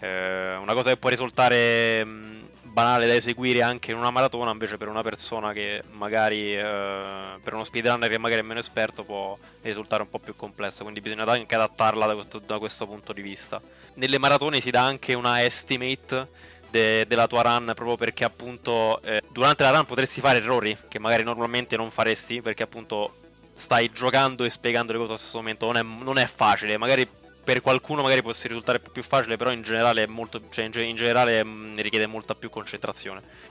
uh, 0.00 0.60
una 0.60 0.74
cosa 0.74 0.90
che 0.90 0.96
può 0.96 1.10
risultare 1.10 2.00
um, 2.02 2.31
banale 2.72 3.06
da 3.06 3.14
eseguire 3.14 3.62
anche 3.62 3.90
in 3.90 3.98
una 3.98 4.10
maratona, 4.10 4.50
invece 4.50 4.78
per 4.78 4.88
una 4.88 5.02
persona 5.02 5.52
che 5.52 5.82
magari, 5.90 6.56
uh, 6.56 7.40
per 7.42 7.52
uno 7.52 7.64
speedrunner 7.64 8.08
che 8.08 8.18
magari 8.18 8.40
è 8.40 8.44
meno 8.44 8.60
esperto, 8.60 9.04
può 9.04 9.36
risultare 9.60 10.02
un 10.02 10.10
po' 10.10 10.18
più 10.18 10.34
complessa. 10.34 10.82
Quindi 10.82 11.00
bisogna 11.00 11.24
anche 11.24 11.54
adattarla 11.54 12.06
da 12.06 12.14
questo, 12.14 12.38
da 12.38 12.58
questo 12.58 12.86
punto 12.86 13.12
di 13.12 13.22
vista. 13.22 13.60
Nelle 13.94 14.18
maratone 14.18 14.60
si 14.60 14.70
dà 14.70 14.82
anche 14.82 15.14
una 15.14 15.44
estimate 15.44 16.28
de- 16.70 17.04
della 17.06 17.26
tua 17.26 17.42
run 17.42 17.72
proprio 17.74 17.96
perché 17.96 18.24
appunto 18.24 19.00
eh, 19.02 19.22
durante 19.30 19.62
la 19.62 19.70
run 19.70 19.84
potresti 19.84 20.20
fare 20.20 20.38
errori 20.38 20.76
che 20.88 20.98
magari 20.98 21.22
normalmente 21.22 21.76
non 21.76 21.90
faresti 21.90 22.40
perché 22.40 22.62
appunto 22.62 23.18
stai 23.52 23.92
giocando 23.92 24.44
e 24.44 24.50
spiegando 24.50 24.92
le 24.92 24.98
cose 24.98 25.10
allo 25.10 25.18
stesso 25.18 25.36
momento 25.36 25.66
non 25.66 25.76
è, 25.76 25.82
non 25.82 26.16
è 26.16 26.26
facile 26.26 26.78
magari 26.78 27.06
per 27.42 27.60
qualcuno 27.60 28.02
magari 28.02 28.22
può 28.22 28.30
risultare 28.30 28.80
più 28.80 29.02
facile 29.02 29.36
però 29.36 29.50
in 29.52 29.62
generale, 29.62 30.06
molto, 30.06 30.42
cioè 30.50 30.64
in, 30.64 30.96
generale 30.96 31.44
mm, 31.44 31.76
richiede 31.76 32.06
molta 32.06 32.34
più 32.34 32.50
concentrazione. 32.50 33.50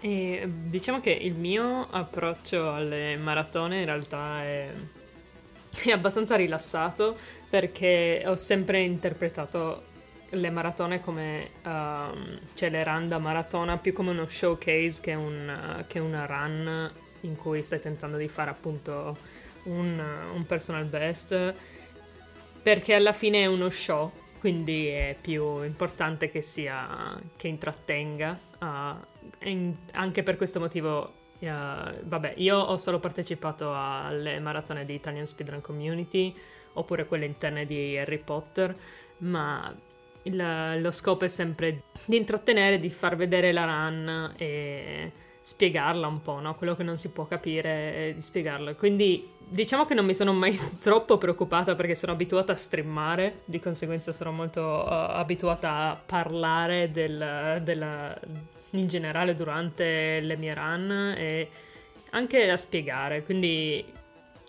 E 0.00 0.42
diciamo 0.46 1.00
che 1.00 1.10
il 1.10 1.34
mio 1.34 1.88
approccio 1.90 2.72
alle 2.72 3.16
maratone 3.16 3.80
in 3.80 3.84
realtà 3.86 4.42
è, 4.42 4.68
è 5.82 5.90
abbastanza 5.90 6.36
rilassato 6.36 7.16
perché 7.48 8.22
ho 8.26 8.36
sempre 8.36 8.80
interpretato 8.80 9.92
le 10.30 10.50
maratone 10.50 11.00
come 11.00 11.50
um, 11.64 12.38
cioè 12.54 12.70
le 12.70 12.82
run 12.82 13.08
da 13.08 13.18
maratona 13.18 13.78
più 13.78 13.92
come 13.92 14.10
uno 14.10 14.28
showcase 14.28 15.00
che, 15.00 15.14
un, 15.14 15.84
che 15.86 16.00
una 16.00 16.26
run 16.26 16.92
in 17.20 17.36
cui 17.36 17.62
stai 17.62 17.80
tentando 17.80 18.16
di 18.16 18.28
fare 18.28 18.50
appunto 18.50 19.16
un, 19.64 20.02
un, 20.34 20.44
personal 20.46 20.84
best 20.84 21.54
perché 22.64 22.94
alla 22.94 23.12
fine 23.12 23.42
è 23.42 23.46
uno 23.46 23.68
show 23.68 24.10
quindi 24.40 24.86
è 24.86 25.14
più 25.20 25.62
importante 25.62 26.30
che 26.30 26.40
sia 26.40 27.20
che 27.36 27.46
intrattenga 27.46 28.38
uh, 28.58 29.46
in, 29.46 29.74
anche 29.92 30.22
per 30.22 30.38
questo 30.38 30.60
motivo 30.60 31.12
uh, 31.40 31.46
vabbè 31.46 32.34
io 32.36 32.56
ho 32.56 32.78
solo 32.78 32.98
partecipato 32.98 33.70
alle 33.74 34.40
maratone 34.40 34.86
di 34.86 34.94
Italian 34.94 35.26
Speedrun 35.26 35.60
Community 35.60 36.34
oppure 36.72 37.04
quelle 37.04 37.26
interne 37.26 37.66
di 37.66 37.98
Harry 37.98 38.18
Potter 38.18 38.74
ma 39.18 39.72
il, 40.22 40.80
lo 40.80 40.90
scopo 40.90 41.26
è 41.26 41.28
sempre 41.28 41.82
di 42.06 42.16
intrattenere, 42.16 42.78
di 42.78 42.88
far 42.88 43.14
vedere 43.14 43.52
la 43.52 43.64
run 43.64 44.32
e 44.38 45.12
spiegarla 45.44 46.06
un 46.06 46.22
po', 46.22 46.40
no? 46.40 46.54
Quello 46.54 46.74
che 46.74 46.82
non 46.82 46.96
si 46.96 47.10
può 47.10 47.26
capire, 47.26 48.12
di 48.14 48.20
spiegarlo. 48.22 48.74
Quindi 48.76 49.28
diciamo 49.46 49.84
che 49.84 49.92
non 49.92 50.06
mi 50.06 50.14
sono 50.14 50.32
mai 50.32 50.58
troppo 50.80 51.18
preoccupata 51.18 51.74
perché 51.74 51.94
sono 51.94 52.12
abituata 52.12 52.52
a 52.52 52.56
streamare, 52.56 53.42
di 53.44 53.60
conseguenza 53.60 54.10
sono 54.12 54.32
molto 54.32 54.62
uh, 54.62 54.88
abituata 54.88 55.90
a 55.90 55.96
parlare 55.96 56.90
del, 56.90 57.60
della, 57.62 58.18
in 58.70 58.86
generale 58.86 59.34
durante 59.34 60.20
le 60.20 60.36
mie 60.38 60.54
run 60.54 61.14
e 61.14 61.48
anche 62.12 62.48
a 62.48 62.56
spiegare, 62.56 63.22
quindi 63.22 63.84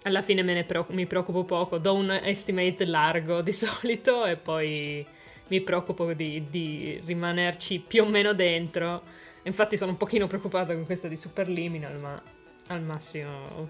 alla 0.04 0.22
fine 0.22 0.44
me 0.44 0.54
ne 0.54 0.64
preoccupo, 0.64 0.96
mi 0.96 1.08
preoccupo 1.08 1.44
poco, 1.44 1.78
do 1.78 1.94
un 1.94 2.10
estimate 2.24 2.86
largo 2.86 3.42
di 3.42 3.52
solito 3.54 4.24
e 4.24 4.38
poi 4.38 5.06
mi 5.48 5.60
preoccupo 5.60 6.14
di, 6.14 6.46
di 6.50 7.02
rimanerci 7.04 7.84
più 7.86 8.04
o 8.04 8.08
meno 8.08 8.32
dentro. 8.34 9.15
Infatti 9.46 9.78
sono 9.78 9.92
un 9.92 9.98
pochino 9.98 10.28
preoccupata 10.28 10.74
con 10.74 10.86
questa 10.86 11.08
di 11.08 11.16
Superliminal, 11.16 11.98
ma 12.00 12.22
al 12.68 12.82
massimo 12.82 13.70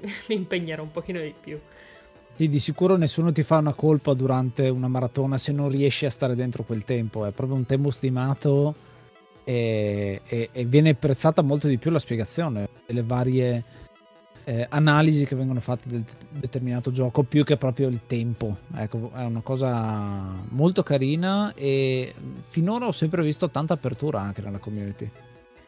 mi 0.28 0.34
impegnerò 0.34 0.82
un 0.82 0.90
pochino 0.90 1.20
di 1.20 1.34
più. 1.38 1.58
Sì, 2.36 2.48
di 2.48 2.58
sicuro 2.58 2.96
nessuno 2.96 3.30
ti 3.30 3.44
fa 3.44 3.58
una 3.58 3.74
colpa 3.74 4.12
durante 4.12 4.68
una 4.68 4.88
maratona 4.88 5.38
se 5.38 5.52
non 5.52 5.68
riesci 5.68 6.04
a 6.04 6.10
stare 6.10 6.34
dentro 6.34 6.64
quel 6.64 6.84
tempo. 6.84 7.24
È 7.24 7.30
proprio 7.30 7.56
un 7.56 7.64
tempo 7.64 7.90
stimato 7.90 8.74
e, 9.44 10.20
e, 10.26 10.48
e 10.50 10.64
viene 10.64 10.90
apprezzata 10.90 11.42
molto 11.42 11.68
di 11.68 11.78
più 11.78 11.92
la 11.92 12.00
spiegazione 12.00 12.68
delle 12.86 13.04
varie 13.04 13.62
eh, 14.44 14.66
analisi 14.68 15.26
che 15.26 15.34
vengono 15.34 15.60
fatte 15.60 15.88
del 15.88 16.04
determinato 16.30 16.90
gioco 16.90 17.22
più 17.22 17.44
che 17.44 17.56
proprio 17.56 17.88
il 17.88 18.00
tempo. 18.06 18.58
Ecco, 18.76 19.10
è 19.14 19.24
una 19.24 19.40
cosa 19.40 20.42
molto 20.50 20.82
carina 20.82 21.52
e 21.54 22.14
finora 22.48 22.86
ho 22.86 22.92
sempre 22.92 23.22
visto 23.22 23.50
tanta 23.50 23.74
apertura 23.74 24.20
anche 24.20 24.42
nella 24.42 24.58
community. 24.58 25.10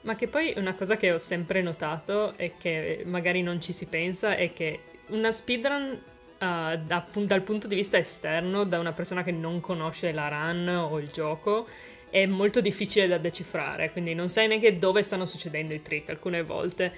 Ma 0.02 0.14
che 0.14 0.28
poi 0.28 0.54
una 0.56 0.74
cosa 0.74 0.96
che 0.96 1.10
ho 1.10 1.18
sempre 1.18 1.62
notato 1.62 2.36
e 2.36 2.52
che 2.58 3.02
magari 3.06 3.42
non 3.42 3.60
ci 3.60 3.72
si 3.72 3.86
pensa 3.86 4.36
è 4.36 4.52
che 4.52 4.80
una 5.08 5.32
speedrun 5.32 5.82
uh, 5.82 6.38
da, 6.38 7.04
dal 7.12 7.42
punto 7.42 7.66
di 7.66 7.74
vista 7.74 7.96
esterno, 7.96 8.64
da 8.64 8.78
una 8.78 8.92
persona 8.92 9.24
che 9.24 9.32
non 9.32 9.60
conosce 9.60 10.12
la 10.12 10.28
run 10.28 10.68
o 10.68 10.98
il 11.00 11.08
gioco, 11.12 11.66
è 12.08 12.24
molto 12.24 12.60
difficile 12.60 13.08
da 13.08 13.18
decifrare, 13.18 13.90
quindi 13.90 14.14
non 14.14 14.28
sai 14.28 14.46
neanche 14.46 14.78
dove 14.78 15.02
stanno 15.02 15.26
succedendo 15.26 15.74
i 15.74 15.82
trick 15.82 16.08
alcune 16.10 16.42
volte. 16.42 16.92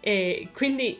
E 0.00 0.48
quindi 0.52 0.98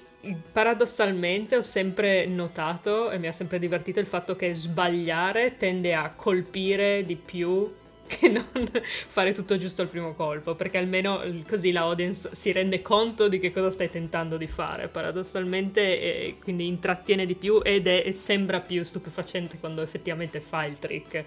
paradossalmente 0.52 1.56
ho 1.56 1.62
sempre 1.62 2.26
notato 2.26 3.10
e 3.10 3.18
mi 3.18 3.26
ha 3.26 3.32
sempre 3.32 3.58
divertito 3.58 4.00
il 4.00 4.06
fatto 4.06 4.36
che 4.36 4.54
sbagliare 4.54 5.56
tende 5.56 5.94
a 5.94 6.12
colpire 6.14 7.04
di 7.04 7.16
più 7.16 7.70
che 8.06 8.28
non 8.28 8.44
fare 9.08 9.32
tutto 9.32 9.56
giusto 9.56 9.82
al 9.82 9.88
primo 9.88 10.14
colpo, 10.14 10.54
perché 10.54 10.78
almeno 10.78 11.22
così 11.48 11.72
la 11.72 11.80
audience 11.80 12.30
si 12.32 12.52
rende 12.52 12.82
conto 12.82 13.28
di 13.28 13.38
che 13.38 13.50
cosa 13.50 13.70
stai 13.70 13.90
tentando 13.90 14.36
di 14.36 14.46
fare, 14.46 14.88
paradossalmente, 14.88 15.80
e 16.00 16.36
quindi 16.42 16.66
intrattiene 16.66 17.26
di 17.26 17.34
più 17.34 17.60
ed 17.62 17.86
è, 17.86 18.10
sembra 18.12 18.60
più 18.60 18.82
stupefacente 18.82 19.58
quando 19.58 19.82
effettivamente 19.82 20.40
fa 20.40 20.64
il 20.64 20.78
trick. 20.78 21.24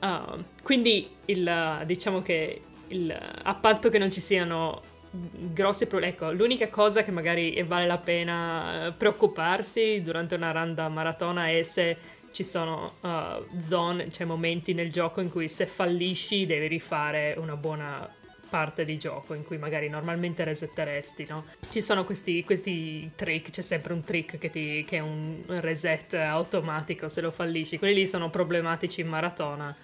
Uh, 0.00 0.42
quindi 0.62 1.08
il, 1.26 1.82
diciamo 1.86 2.22
che 2.22 2.62
il, 2.88 3.10
a 3.42 3.54
patto 3.54 3.88
che 3.88 3.98
non 3.98 4.10
ci 4.10 4.20
siano 4.20 4.82
grossi 5.12 5.86
problemi. 5.86 6.12
Ecco, 6.12 6.32
l'unica 6.32 6.68
cosa 6.68 7.02
che 7.02 7.10
magari 7.10 7.62
vale 7.62 7.86
la 7.86 7.98
pena 7.98 8.86
eh, 8.86 8.92
preoccuparsi 8.92 10.00
durante 10.02 10.34
una 10.34 10.50
randa 10.50 10.88
maratona 10.88 11.48
è 11.48 11.62
se 11.62 11.96
ci 12.32 12.44
sono 12.44 12.94
uh, 13.00 13.58
zone, 13.58 14.10
cioè 14.10 14.26
momenti 14.26 14.72
nel 14.72 14.90
gioco 14.90 15.20
in 15.20 15.30
cui 15.30 15.48
se 15.48 15.66
fallisci 15.66 16.46
devi 16.46 16.66
rifare 16.66 17.34
una 17.36 17.56
buona 17.56 18.08
parte 18.48 18.86
di 18.86 18.98
gioco 18.98 19.34
in 19.34 19.44
cui 19.44 19.58
magari 19.58 19.90
normalmente 19.90 20.42
resetteresti, 20.42 21.26
no? 21.28 21.44
Ci 21.68 21.82
sono 21.82 22.04
questi, 22.04 22.42
questi 22.42 23.10
trick, 23.14 23.50
c'è 23.50 23.60
sempre 23.60 23.92
un 23.92 24.02
trick 24.02 24.38
che, 24.38 24.48
ti, 24.48 24.82
che 24.86 24.96
è 24.96 25.00
un 25.00 25.42
reset 25.46 26.14
automatico 26.14 27.08
se 27.10 27.20
lo 27.20 27.30
fallisci, 27.30 27.78
quelli 27.78 27.94
lì 27.94 28.06
sono 28.06 28.30
problematici 28.30 29.02
in 29.02 29.08
maratona, 29.08 29.74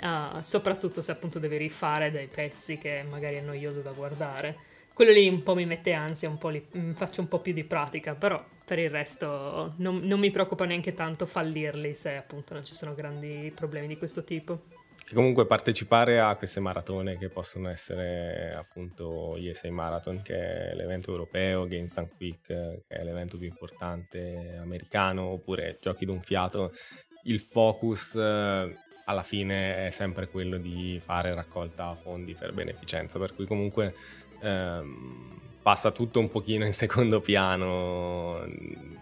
uh, 0.00 0.40
soprattutto 0.40 1.02
se 1.02 1.12
appunto 1.12 1.38
devi 1.38 1.58
rifare 1.58 2.10
dei 2.10 2.28
pezzi 2.28 2.78
che 2.78 3.04
magari 3.06 3.36
è 3.36 3.42
noioso 3.42 3.80
da 3.80 3.90
guardare 3.90 4.68
quello 5.00 5.14
lì 5.14 5.26
un 5.28 5.42
po' 5.42 5.54
mi 5.54 5.64
mette 5.64 5.94
ansia, 5.94 6.28
un 6.28 6.36
po' 6.36 6.50
li, 6.50 6.62
mm, 6.76 6.92
faccio 6.92 7.22
un 7.22 7.28
po' 7.28 7.38
più 7.38 7.54
di 7.54 7.64
pratica, 7.64 8.14
però 8.14 8.44
per 8.66 8.78
il 8.78 8.90
resto 8.90 9.72
non, 9.78 10.00
non, 10.00 10.20
mi 10.20 10.30
preoccupa 10.30 10.66
neanche 10.66 10.92
tanto 10.92 11.24
fallirli 11.24 11.94
se 11.94 12.16
appunto 12.16 12.52
non 12.52 12.66
ci 12.66 12.74
sono 12.74 12.94
grandi 12.94 13.50
problemi 13.54 13.86
di 13.86 13.96
questo 13.96 14.24
tipo. 14.24 14.64
Che 15.02 15.14
comunque 15.14 15.46
partecipare 15.46 16.20
a 16.20 16.36
queste 16.36 16.60
maratone 16.60 17.16
che 17.16 17.30
possono 17.30 17.70
essere 17.70 18.52
appunto 18.54 19.38
ESA 19.38 19.70
Marathon 19.70 20.20
che 20.20 20.68
è 20.68 20.74
l'evento 20.74 21.12
europeo, 21.12 21.66
Games 21.66 21.94
Done 21.94 22.10
Quick 22.14 22.46
che 22.46 22.84
è 22.86 23.02
l'evento 23.02 23.38
più 23.38 23.46
importante 23.46 24.58
americano 24.60 25.28
oppure 25.28 25.78
Giochi 25.80 26.04
d'un 26.04 26.20
fiato, 26.20 26.74
il 27.22 27.40
focus 27.40 28.16
eh, 28.16 28.76
alla 29.06 29.22
fine 29.22 29.86
è 29.86 29.90
sempre 29.90 30.28
quello 30.28 30.58
di 30.58 31.00
fare 31.02 31.34
raccolta 31.34 31.94
fondi 31.94 32.34
per 32.34 32.52
beneficenza, 32.52 33.18
per 33.18 33.34
cui 33.34 33.46
comunque 33.46 33.94
ehm, 34.40 35.40
passa 35.62 35.90
tutto 35.90 36.18
un 36.18 36.30
pochino 36.30 36.64
in 36.64 36.72
secondo 36.72 37.20
piano, 37.20 38.44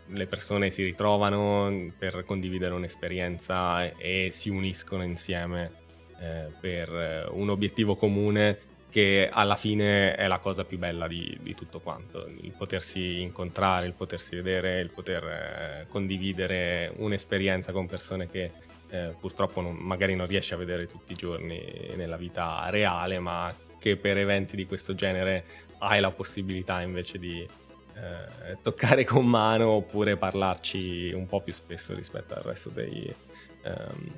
le 0.07 0.27
persone 0.27 0.71
si 0.71 0.83
ritrovano 0.83 1.93
per 1.97 2.25
condividere 2.25 2.75
un'esperienza 2.75 3.85
e, 3.85 3.95
e 3.99 4.29
si 4.33 4.49
uniscono 4.49 5.03
insieme 5.03 5.71
eh, 6.21 6.51
per 6.59 7.29
un 7.33 7.49
obiettivo 7.51 7.95
comune 7.97 8.67
che 8.91 9.29
alla 9.31 9.57
fine 9.57 10.15
è 10.15 10.27
la 10.27 10.39
cosa 10.39 10.65
più 10.65 10.79
bella 10.79 11.07
di, 11.07 11.37
di 11.41 11.55
tutto 11.55 11.79
quanto, 11.79 12.27
il 12.41 12.53
potersi 12.53 13.21
incontrare, 13.21 13.87
il 13.87 13.93
potersi 13.93 14.35
vedere, 14.37 14.81
il 14.81 14.91
poter 14.91 15.25
eh, 15.25 15.87
condividere 15.89 16.93
un'esperienza 16.97 17.73
con 17.73 17.87
persone 17.87 18.31
che 18.31 18.51
eh, 18.91 19.15
purtroppo 19.21 19.61
non, 19.61 19.75
magari 19.75 20.15
non 20.15 20.27
riesci 20.27 20.55
a 20.55 20.57
vedere 20.57 20.87
tutti 20.87 21.13
i 21.13 21.17
giorni 21.17 21.93
nella 21.97 22.17
vita 22.17 22.65
reale, 22.71 23.19
ma 23.19 23.55
che 23.79 23.97
per 23.97 24.19
eventi 24.19 24.57
di 24.57 24.67
questo 24.67 24.95
genere 24.95 25.45
hai 25.79 26.01
la 26.01 26.11
possibilità 26.11 26.81
invece 26.81 27.19
di 27.19 27.41
eh, 27.41 28.59
toccare 28.63 29.05
con 29.05 29.27
mano 29.27 29.69
oppure 29.71 30.17
parlarci 30.17 31.13
un 31.13 31.27
po' 31.27 31.41
più 31.41 31.53
spesso 31.53 31.95
rispetto 31.95 32.35
al 32.35 32.43
resto 32.43 32.71
dei, 32.71 33.15
ehm, 33.63 34.13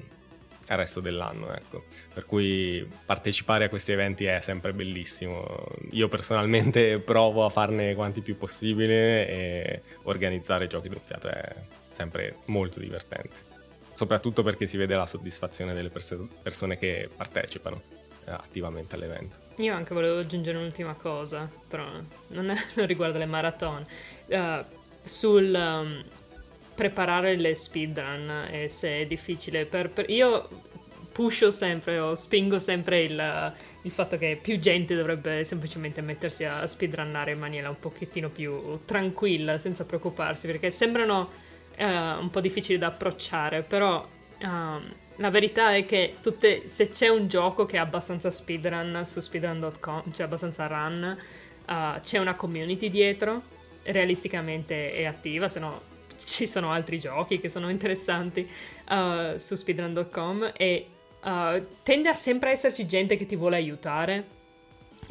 al 0.70 0.76
resto 0.76 1.00
dell'anno, 1.00 1.52
ecco. 1.52 1.84
Per 2.12 2.24
cui 2.26 2.88
partecipare 3.04 3.64
a 3.64 3.68
questi 3.68 3.92
eventi 3.92 4.24
è 4.24 4.40
sempre 4.40 4.72
bellissimo. 4.72 5.66
Io 5.90 6.08
personalmente 6.08 6.98
provo 7.02 7.44
a 7.44 7.48
farne 7.48 7.94
quanti 7.94 8.20
più 8.20 8.36
possibile 8.36 9.28
e 9.28 9.82
organizzare 10.04 10.66
giochi 10.68 10.88
d'un 10.88 11.00
è 11.30 11.54
sempre 11.90 12.36
molto 12.46 12.78
divertente. 12.78 13.48
Soprattutto 13.94 14.42
perché 14.42 14.64
si 14.66 14.76
vede 14.76 14.94
la 14.94 15.06
soddisfazione 15.06 15.74
delle 15.74 15.90
pers- 15.90 16.16
persone 16.42 16.78
che 16.78 17.10
partecipano 17.14 17.82
eh, 18.24 18.30
attivamente 18.30 18.94
all'evento. 18.94 19.38
Io 19.60 19.74
anche 19.74 19.92
volevo 19.92 20.18
aggiungere 20.18 20.56
un'ultima 20.56 20.94
cosa, 20.94 21.48
però 21.68 21.84
non, 22.28 22.50
è, 22.50 22.54
non 22.74 22.86
riguarda 22.86 23.18
le 23.18 23.26
maratone. 23.26 23.86
Uh, 24.26 24.64
sul 25.02 25.52
um, 25.54 26.04
preparare 26.74 27.36
le 27.36 27.54
speedrun 27.54 28.48
e 28.50 28.68
se 28.70 29.00
è 29.00 29.06
difficile. 29.06 29.66
Per, 29.66 29.90
per, 29.90 30.08
io 30.08 30.48
pusho 31.12 31.50
sempre 31.50 31.98
o 31.98 32.14
spingo 32.14 32.58
sempre 32.58 33.02
il, 33.02 33.54
il, 33.82 33.90
fatto 33.90 34.16
che 34.16 34.38
più 34.40 34.58
gente 34.58 34.94
dovrebbe 34.94 35.44
semplicemente 35.44 36.00
mettersi 36.00 36.44
a 36.44 36.66
speedrunnare 36.66 37.32
in 37.32 37.38
maniera 37.38 37.68
un 37.68 37.78
pochettino 37.78 38.30
più 38.30 38.80
tranquilla, 38.86 39.58
senza 39.58 39.84
preoccuparsi, 39.84 40.46
perché 40.46 40.70
sembrano 40.70 41.28
uh, 41.76 41.84
un 41.84 42.28
po' 42.30 42.40
difficili 42.40 42.78
da 42.78 42.86
approcciare, 42.86 43.60
però 43.60 44.08
um, 44.42 44.82
la 45.20 45.28
verità 45.28 45.74
è 45.74 45.84
che 45.84 46.16
tutte, 46.22 46.66
se 46.66 46.88
c'è 46.88 47.08
un 47.08 47.28
gioco 47.28 47.66
che 47.66 47.76
è 47.76 47.78
abbastanza 47.78 48.30
speedrun 48.30 49.02
su 49.04 49.20
speedrun.com, 49.20 50.10
cioè 50.12 50.24
abbastanza 50.24 50.66
run, 50.66 51.16
uh, 51.68 52.00
c'è 52.00 52.18
una 52.18 52.34
community 52.34 52.88
dietro, 52.88 53.42
realisticamente 53.84 54.92
è 54.92 55.04
attiva, 55.04 55.48
se 55.48 55.60
no 55.60 55.88
ci 56.24 56.46
sono 56.46 56.72
altri 56.72 56.98
giochi 56.98 57.38
che 57.38 57.50
sono 57.50 57.68
interessanti 57.68 58.48
uh, 58.88 59.36
su 59.36 59.54
speedrun.com 59.54 60.52
e 60.56 60.86
uh, 61.22 61.66
tende 61.82 62.08
a 62.08 62.14
sempre 62.14 62.52
esserci 62.52 62.86
gente 62.86 63.16
che 63.16 63.26
ti 63.26 63.36
vuole 63.36 63.56
aiutare. 63.56 64.38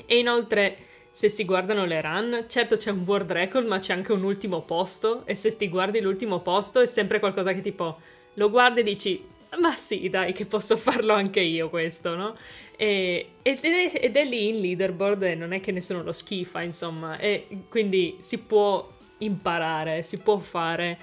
E 0.07 0.18
inoltre, 0.18 0.76
se 1.12 1.30
si 1.30 1.45
guardano 1.45 1.86
le 1.86 2.01
run, 2.01 2.45
certo 2.47 2.78
c'è 2.78 2.89
un 2.89 3.03
world 3.05 3.32
record, 3.32 3.68
ma 3.68 3.78
c'è 3.78 3.93
anche 3.93 4.12
un 4.12 4.24
ultimo 4.24 4.62
posto. 4.62 5.24
E 5.28 5.36
se 5.36 5.55
ti 5.55 5.70
guardi 5.70 5.99
l'ultimo 5.99 6.39
posto, 6.39 6.80
è 6.80 6.88
sempre 6.88 7.20
qualcosa 7.20 7.53
che 7.53 7.62
tipo 7.62 7.99
lo 8.34 8.49
guardi 8.49 8.80
e 8.80 8.84
dici. 8.84 9.29
Ma 9.58 9.76
sì, 9.76 10.10
dai, 10.10 10.32
che 10.32 10.45
posso 10.45 10.78
farlo 10.78 11.14
anche 11.14 11.39
io 11.39 11.70
questo, 11.70 12.16
no? 12.16 12.36
E, 12.78 13.30
ed, 13.41 13.60
è, 13.64 13.91
ed, 13.93 14.16
è, 14.16 14.24
lì 14.24 14.50
in 14.50 14.62
leaderboard 14.62 15.24
e 15.24 15.36
non 15.36 15.54
è 15.54 15.60
che 15.60 15.72
nessuno 15.72 16.04
lo 16.04 16.12
schifa, 16.12 16.62
insomma. 16.62 17.18
E 17.18 17.47
quindi 17.68 18.18
si 18.20 18.39
può 18.39 18.88
imparare, 19.20 20.04
si 20.04 20.18
può 20.20 20.38
fare. 20.38 20.97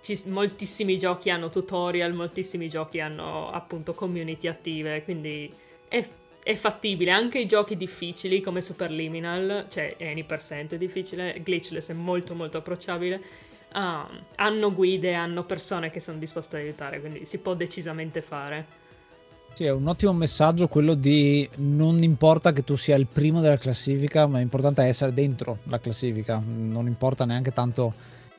Ci, 0.00 0.18
moltissimi 0.28 0.96
giochi 0.96 1.28
hanno 1.28 1.50
tutorial, 1.50 2.14
moltissimi 2.14 2.68
giochi 2.68 3.00
hanno 3.00 3.50
appunto 3.50 3.92
community 3.92 4.46
attive, 4.46 5.04
quindi 5.04 5.52
è, 5.86 6.02
è 6.42 6.54
fattibile. 6.54 7.10
Anche 7.10 7.38
i 7.38 7.46
giochi 7.46 7.76
difficili 7.76 8.40
come 8.40 8.62
Superliminal, 8.62 9.66
cioè 9.68 9.96
Any% 10.00 10.74
è 10.74 10.78
difficile, 10.78 11.42
Glitchless 11.42 11.90
è 11.90 11.94
molto 11.94 12.34
molto 12.34 12.58
approcciabile. 12.58 13.48
Um, 13.72 14.06
hanno 14.36 14.74
guide, 14.74 15.14
hanno 15.14 15.44
persone 15.44 15.90
che 15.90 16.00
sono 16.00 16.18
disposte 16.18 16.56
ad 16.56 16.62
aiutare, 16.62 17.00
quindi 17.00 17.24
si 17.24 17.38
può 17.38 17.54
decisamente 17.54 18.20
fare. 18.20 18.78
Sì, 19.54 19.64
è 19.64 19.70
un 19.70 19.86
ottimo 19.88 20.12
messaggio 20.12 20.68
quello 20.68 20.94
di 20.94 21.48
non 21.56 22.02
importa 22.02 22.52
che 22.52 22.64
tu 22.64 22.76
sia 22.76 22.96
il 22.96 23.06
primo 23.06 23.40
della 23.40 23.58
classifica, 23.58 24.26
ma 24.26 24.38
è 24.38 24.42
importante 24.42 24.82
essere 24.82 25.12
dentro 25.12 25.58
la 25.64 25.78
classifica, 25.78 26.42
non 26.44 26.86
importa 26.86 27.24
neanche 27.24 27.52
tanto 27.52 27.92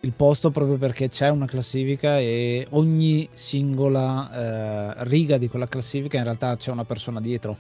il 0.03 0.13
posto 0.13 0.49
proprio 0.49 0.77
perché 0.77 1.09
c'è 1.09 1.29
una 1.29 1.45
classifica 1.45 2.17
e 2.17 2.65
ogni 2.71 3.29
singola 3.33 4.31
eh, 4.31 4.93
riga 5.05 5.37
di 5.37 5.47
quella 5.47 5.67
classifica 5.67 6.17
in 6.17 6.23
realtà 6.23 6.55
c'è 6.55 6.71
una 6.71 6.85
persona 6.85 7.21
dietro, 7.21 7.55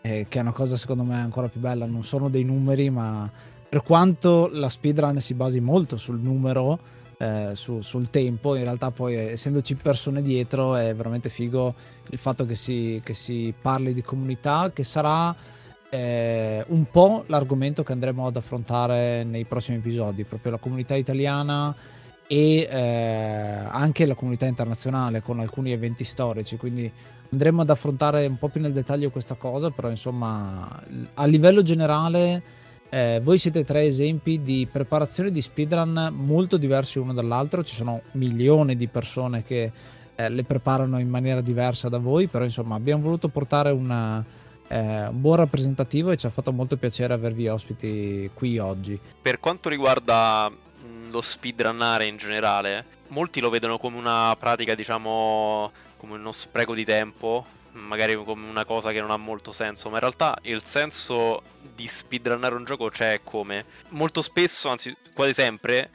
eh, 0.00 0.26
che 0.28 0.38
è 0.38 0.42
una 0.42 0.52
cosa 0.52 0.76
secondo 0.76 1.04
me 1.04 1.14
ancora 1.14 1.48
più 1.48 1.60
bella, 1.60 1.86
non 1.86 2.02
sono 2.02 2.28
dei 2.28 2.42
numeri, 2.42 2.90
ma 2.90 3.30
per 3.68 3.82
quanto 3.82 4.48
la 4.52 4.68
speedrun 4.68 5.20
si 5.20 5.34
basi 5.34 5.60
molto 5.60 5.96
sul 5.96 6.18
numero, 6.18 6.78
eh, 7.24 7.54
su, 7.54 7.80
sul 7.80 8.10
tempo, 8.10 8.54
in 8.54 8.64
realtà 8.64 8.90
poi 8.90 9.14
essendoci 9.14 9.76
persone 9.76 10.20
dietro 10.20 10.76
è 10.76 10.94
veramente 10.94 11.30
figo 11.30 11.74
il 12.10 12.18
fatto 12.18 12.44
che 12.44 12.54
si, 12.54 13.00
che 13.02 13.14
si 13.14 13.54
parli 13.58 13.94
di 13.94 14.02
comunità, 14.02 14.70
che 14.74 14.84
sarà 14.84 15.34
eh, 15.88 16.64
un 16.68 16.84
po' 16.90 17.24
l'argomento 17.28 17.82
che 17.82 17.92
andremo 17.92 18.26
ad 18.26 18.36
affrontare 18.36 19.24
nei 19.24 19.44
prossimi 19.44 19.78
episodi, 19.78 20.24
proprio 20.24 20.52
la 20.52 20.58
comunità 20.58 20.94
italiana 20.96 21.74
e 22.26 22.68
eh, 22.70 23.58
anche 23.70 24.04
la 24.04 24.14
comunità 24.14 24.44
internazionale 24.44 25.22
con 25.22 25.40
alcuni 25.40 25.72
eventi 25.72 26.04
storici, 26.04 26.56
quindi 26.58 26.90
andremo 27.30 27.62
ad 27.62 27.70
affrontare 27.70 28.26
un 28.26 28.36
po' 28.36 28.48
più 28.48 28.60
nel 28.60 28.72
dettaglio 28.72 29.10
questa 29.10 29.34
cosa, 29.34 29.70
però 29.70 29.88
insomma 29.88 30.82
a 31.14 31.24
livello 31.24 31.62
generale 31.62 32.42
eh, 32.88 33.20
voi 33.22 33.38
siete 33.38 33.64
tre 33.64 33.84
esempi 33.84 34.42
di 34.42 34.68
preparazione 34.70 35.30
di 35.30 35.40
speedrun 35.40 36.10
molto 36.12 36.56
diversi 36.56 36.98
uno 36.98 37.12
dall'altro, 37.12 37.64
ci 37.64 37.74
sono 37.74 38.02
milioni 38.12 38.76
di 38.76 38.86
persone 38.86 39.42
che 39.42 39.72
eh, 40.14 40.28
le 40.28 40.44
preparano 40.44 40.98
in 40.98 41.08
maniera 41.08 41.40
diversa 41.40 41.88
da 41.88 41.98
voi, 41.98 42.26
però 42.28 42.44
insomma 42.44 42.76
abbiamo 42.76 43.02
voluto 43.02 43.28
portare 43.28 43.70
una, 43.70 44.24
eh, 44.68 45.06
un 45.06 45.20
buon 45.20 45.36
rappresentativo 45.36 46.10
e 46.10 46.16
ci 46.16 46.26
ha 46.26 46.30
fatto 46.30 46.52
molto 46.52 46.76
piacere 46.76 47.14
avervi 47.14 47.48
ospiti 47.48 48.30
qui 48.32 48.58
oggi. 48.58 48.98
Per 49.20 49.40
quanto 49.40 49.68
riguarda 49.68 50.50
lo 51.10 51.20
speedrunnare 51.20 52.06
in 52.06 52.16
generale, 52.16 52.84
molti 53.08 53.40
lo 53.40 53.50
vedono 53.50 53.78
come 53.78 53.96
una 53.96 54.34
pratica, 54.38 54.74
diciamo, 54.74 55.70
come 55.96 56.14
uno 56.14 56.32
spreco 56.32 56.74
di 56.74 56.84
tempo, 56.84 57.44
magari 57.74 58.14
come 58.16 58.48
una 58.48 58.64
cosa 58.64 58.90
che 58.90 59.00
non 59.00 59.10
ha 59.10 59.16
molto 59.16 59.52
senso, 59.52 59.88
ma 59.88 59.96
in 59.96 60.00
realtà 60.00 60.36
il 60.42 60.64
senso 60.64 61.42
di 61.60 61.86
speedrunnare 61.86 62.54
un 62.54 62.64
gioco 62.64 62.88
c'è 62.88 63.20
come 63.22 63.64
molto 63.90 64.22
spesso, 64.22 64.68
anzi 64.68 64.94
quasi 65.12 65.34
sempre, 65.34 65.90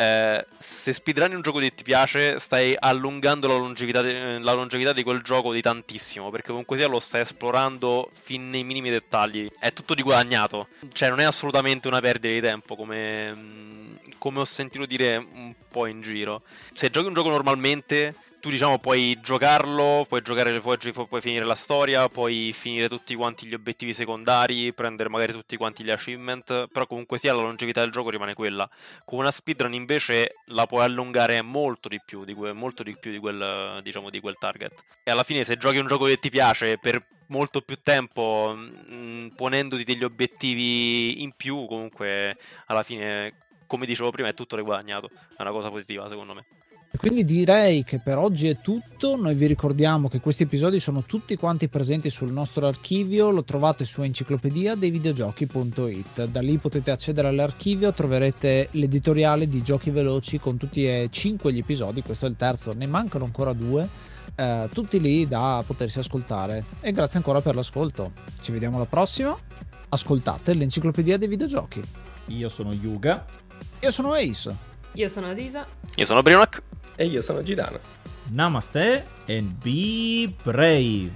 eh, 0.00 0.46
se 0.56 0.94
speedrunni 0.94 1.34
un 1.34 1.42
gioco 1.42 1.58
che 1.58 1.74
ti 1.74 1.82
piace, 1.82 2.38
stai 2.38 2.74
allungando 2.78 3.46
la 3.46 3.56
longevità, 3.56 4.00
de- 4.00 4.38
la 4.38 4.54
longevità, 4.54 4.94
di 4.94 5.02
quel 5.02 5.20
gioco 5.20 5.52
di 5.52 5.60
tantissimo. 5.60 6.30
Perché 6.30 6.48
comunque 6.48 6.78
sia 6.78 6.88
lo 6.88 7.00
stai 7.00 7.20
esplorando 7.20 8.08
fin 8.10 8.48
nei 8.48 8.64
minimi 8.64 8.88
dettagli. 8.88 9.50
È 9.58 9.74
tutto 9.74 9.92
di 9.92 10.00
guadagnato. 10.00 10.68
Cioè, 10.90 11.10
non 11.10 11.20
è 11.20 11.24
assolutamente 11.24 11.86
una 11.86 12.00
perdita 12.00 12.32
di 12.32 12.40
tempo, 12.40 12.76
come, 12.76 13.34
mm, 13.34 13.94
come 14.16 14.40
ho 14.40 14.44
sentito 14.46 14.86
dire 14.86 15.16
un 15.16 15.52
po' 15.68 15.84
in 15.84 16.00
giro. 16.00 16.44
Se 16.72 16.88
giochi 16.88 17.08
un 17.08 17.12
gioco 17.12 17.28
normalmente 17.28 18.14
tu 18.40 18.48
diciamo 18.48 18.78
puoi 18.78 19.18
giocarlo, 19.22 20.06
puoi 20.08 20.22
giocare 20.22 20.50
le 20.50 20.60
puoi, 20.60 20.78
puoi 20.78 21.20
finire 21.20 21.44
la 21.44 21.54
storia, 21.54 22.08
puoi 22.08 22.52
finire 22.54 22.88
tutti 22.88 23.14
quanti 23.14 23.46
gli 23.46 23.54
obiettivi 23.54 23.92
secondari, 23.92 24.72
prendere 24.72 25.10
magari 25.10 25.32
tutti 25.32 25.56
quanti 25.56 25.84
gli 25.84 25.90
achievement, 25.90 26.68
però 26.68 26.86
comunque 26.86 27.18
sia 27.18 27.34
la 27.34 27.42
longevità 27.42 27.80
del 27.82 27.90
gioco 27.90 28.08
rimane 28.08 28.34
quella. 28.34 28.68
Con 29.04 29.18
una 29.18 29.30
speedrun 29.30 29.74
invece 29.74 30.36
la 30.46 30.66
puoi 30.66 30.84
allungare 30.84 31.42
molto 31.42 31.88
di 31.88 32.00
più 32.04 32.24
di, 32.24 32.32
que- 32.32 32.52
molto 32.52 32.82
di, 32.82 32.96
più 32.98 33.10
di 33.10 33.18
quel, 33.18 33.80
diciamo, 33.82 34.08
di 34.08 34.20
quel 34.20 34.36
target. 34.38 34.72
E 35.04 35.10
alla 35.10 35.22
fine 35.22 35.44
se 35.44 35.56
giochi 35.56 35.78
un 35.78 35.86
gioco 35.86 36.06
che 36.06 36.16
ti 36.16 36.30
piace 36.30 36.78
per 36.78 37.06
molto 37.26 37.60
più 37.60 37.78
tempo, 37.82 38.54
mh, 38.56 38.94
mm, 38.94 39.26
ponendoti 39.36 39.84
degli 39.84 40.02
obiettivi 40.02 41.22
in 41.22 41.32
più, 41.36 41.66
comunque 41.66 42.36
alla 42.66 42.82
fine, 42.82 43.34
come 43.66 43.84
dicevo 43.84 44.10
prima, 44.10 44.28
è 44.28 44.34
tutto 44.34 44.56
riguadagnato. 44.56 45.10
È 45.36 45.42
una 45.42 45.52
cosa 45.52 45.68
positiva 45.68 46.08
secondo 46.08 46.32
me. 46.32 46.44
E 46.92 46.98
quindi 46.98 47.24
direi 47.24 47.84
che 47.84 48.00
per 48.00 48.18
oggi 48.18 48.48
è 48.48 48.60
tutto. 48.60 49.14
Noi 49.14 49.36
vi 49.36 49.46
ricordiamo 49.46 50.08
che 50.08 50.20
questi 50.20 50.42
episodi 50.42 50.80
sono 50.80 51.04
tutti 51.04 51.36
quanti 51.36 51.68
presenti 51.68 52.10
sul 52.10 52.32
nostro 52.32 52.66
archivio, 52.66 53.30
lo 53.30 53.44
trovate 53.44 53.84
su 53.84 54.02
enciclopedia 54.02 54.74
dei 54.74 54.90
videogiochi.it. 54.90 56.26
Da 56.26 56.40
lì 56.40 56.58
potete 56.58 56.90
accedere 56.90 57.28
all'archivio, 57.28 57.92
troverete 57.92 58.68
l'editoriale 58.72 59.48
di 59.48 59.62
Giochi 59.62 59.90
Veloci 59.90 60.40
con 60.40 60.56
tutti 60.56 60.84
e 60.84 61.06
cinque 61.12 61.52
gli 61.52 61.58
episodi, 61.58 62.02
questo 62.02 62.26
è 62.26 62.28
il 62.28 62.36
terzo, 62.36 62.72
ne 62.72 62.86
mancano 62.86 63.24
ancora 63.24 63.52
due. 63.52 63.88
Eh, 64.34 64.68
tutti 64.72 65.00
lì 65.00 65.28
da 65.28 65.62
potersi 65.64 66.00
ascoltare. 66.00 66.64
E 66.80 66.90
grazie 66.90 67.18
ancora 67.18 67.40
per 67.40 67.54
l'ascolto. 67.54 68.12
Ci 68.40 68.50
vediamo 68.50 68.76
alla 68.76 68.86
prossima. 68.86 69.38
Ascoltate 69.90 70.54
l'enciclopedia 70.54 71.16
dei 71.16 71.28
videogiochi. 71.28 71.80
Io 72.26 72.48
sono 72.48 72.72
Yuga. 72.72 73.24
Io 73.80 73.90
sono 73.92 74.12
Ace. 74.12 74.54
Io 74.94 75.08
sono 75.08 75.28
Adisa. 75.28 75.64
Io 75.94 76.04
sono 76.04 76.22
Brionac. 76.22 76.62
E 77.00 77.06
io 77.06 77.22
sono 77.22 77.42
Gidano. 77.42 77.78
Namaste 78.28 79.06
and 79.26 79.54
be 79.62 80.30
brave. 80.42 81.10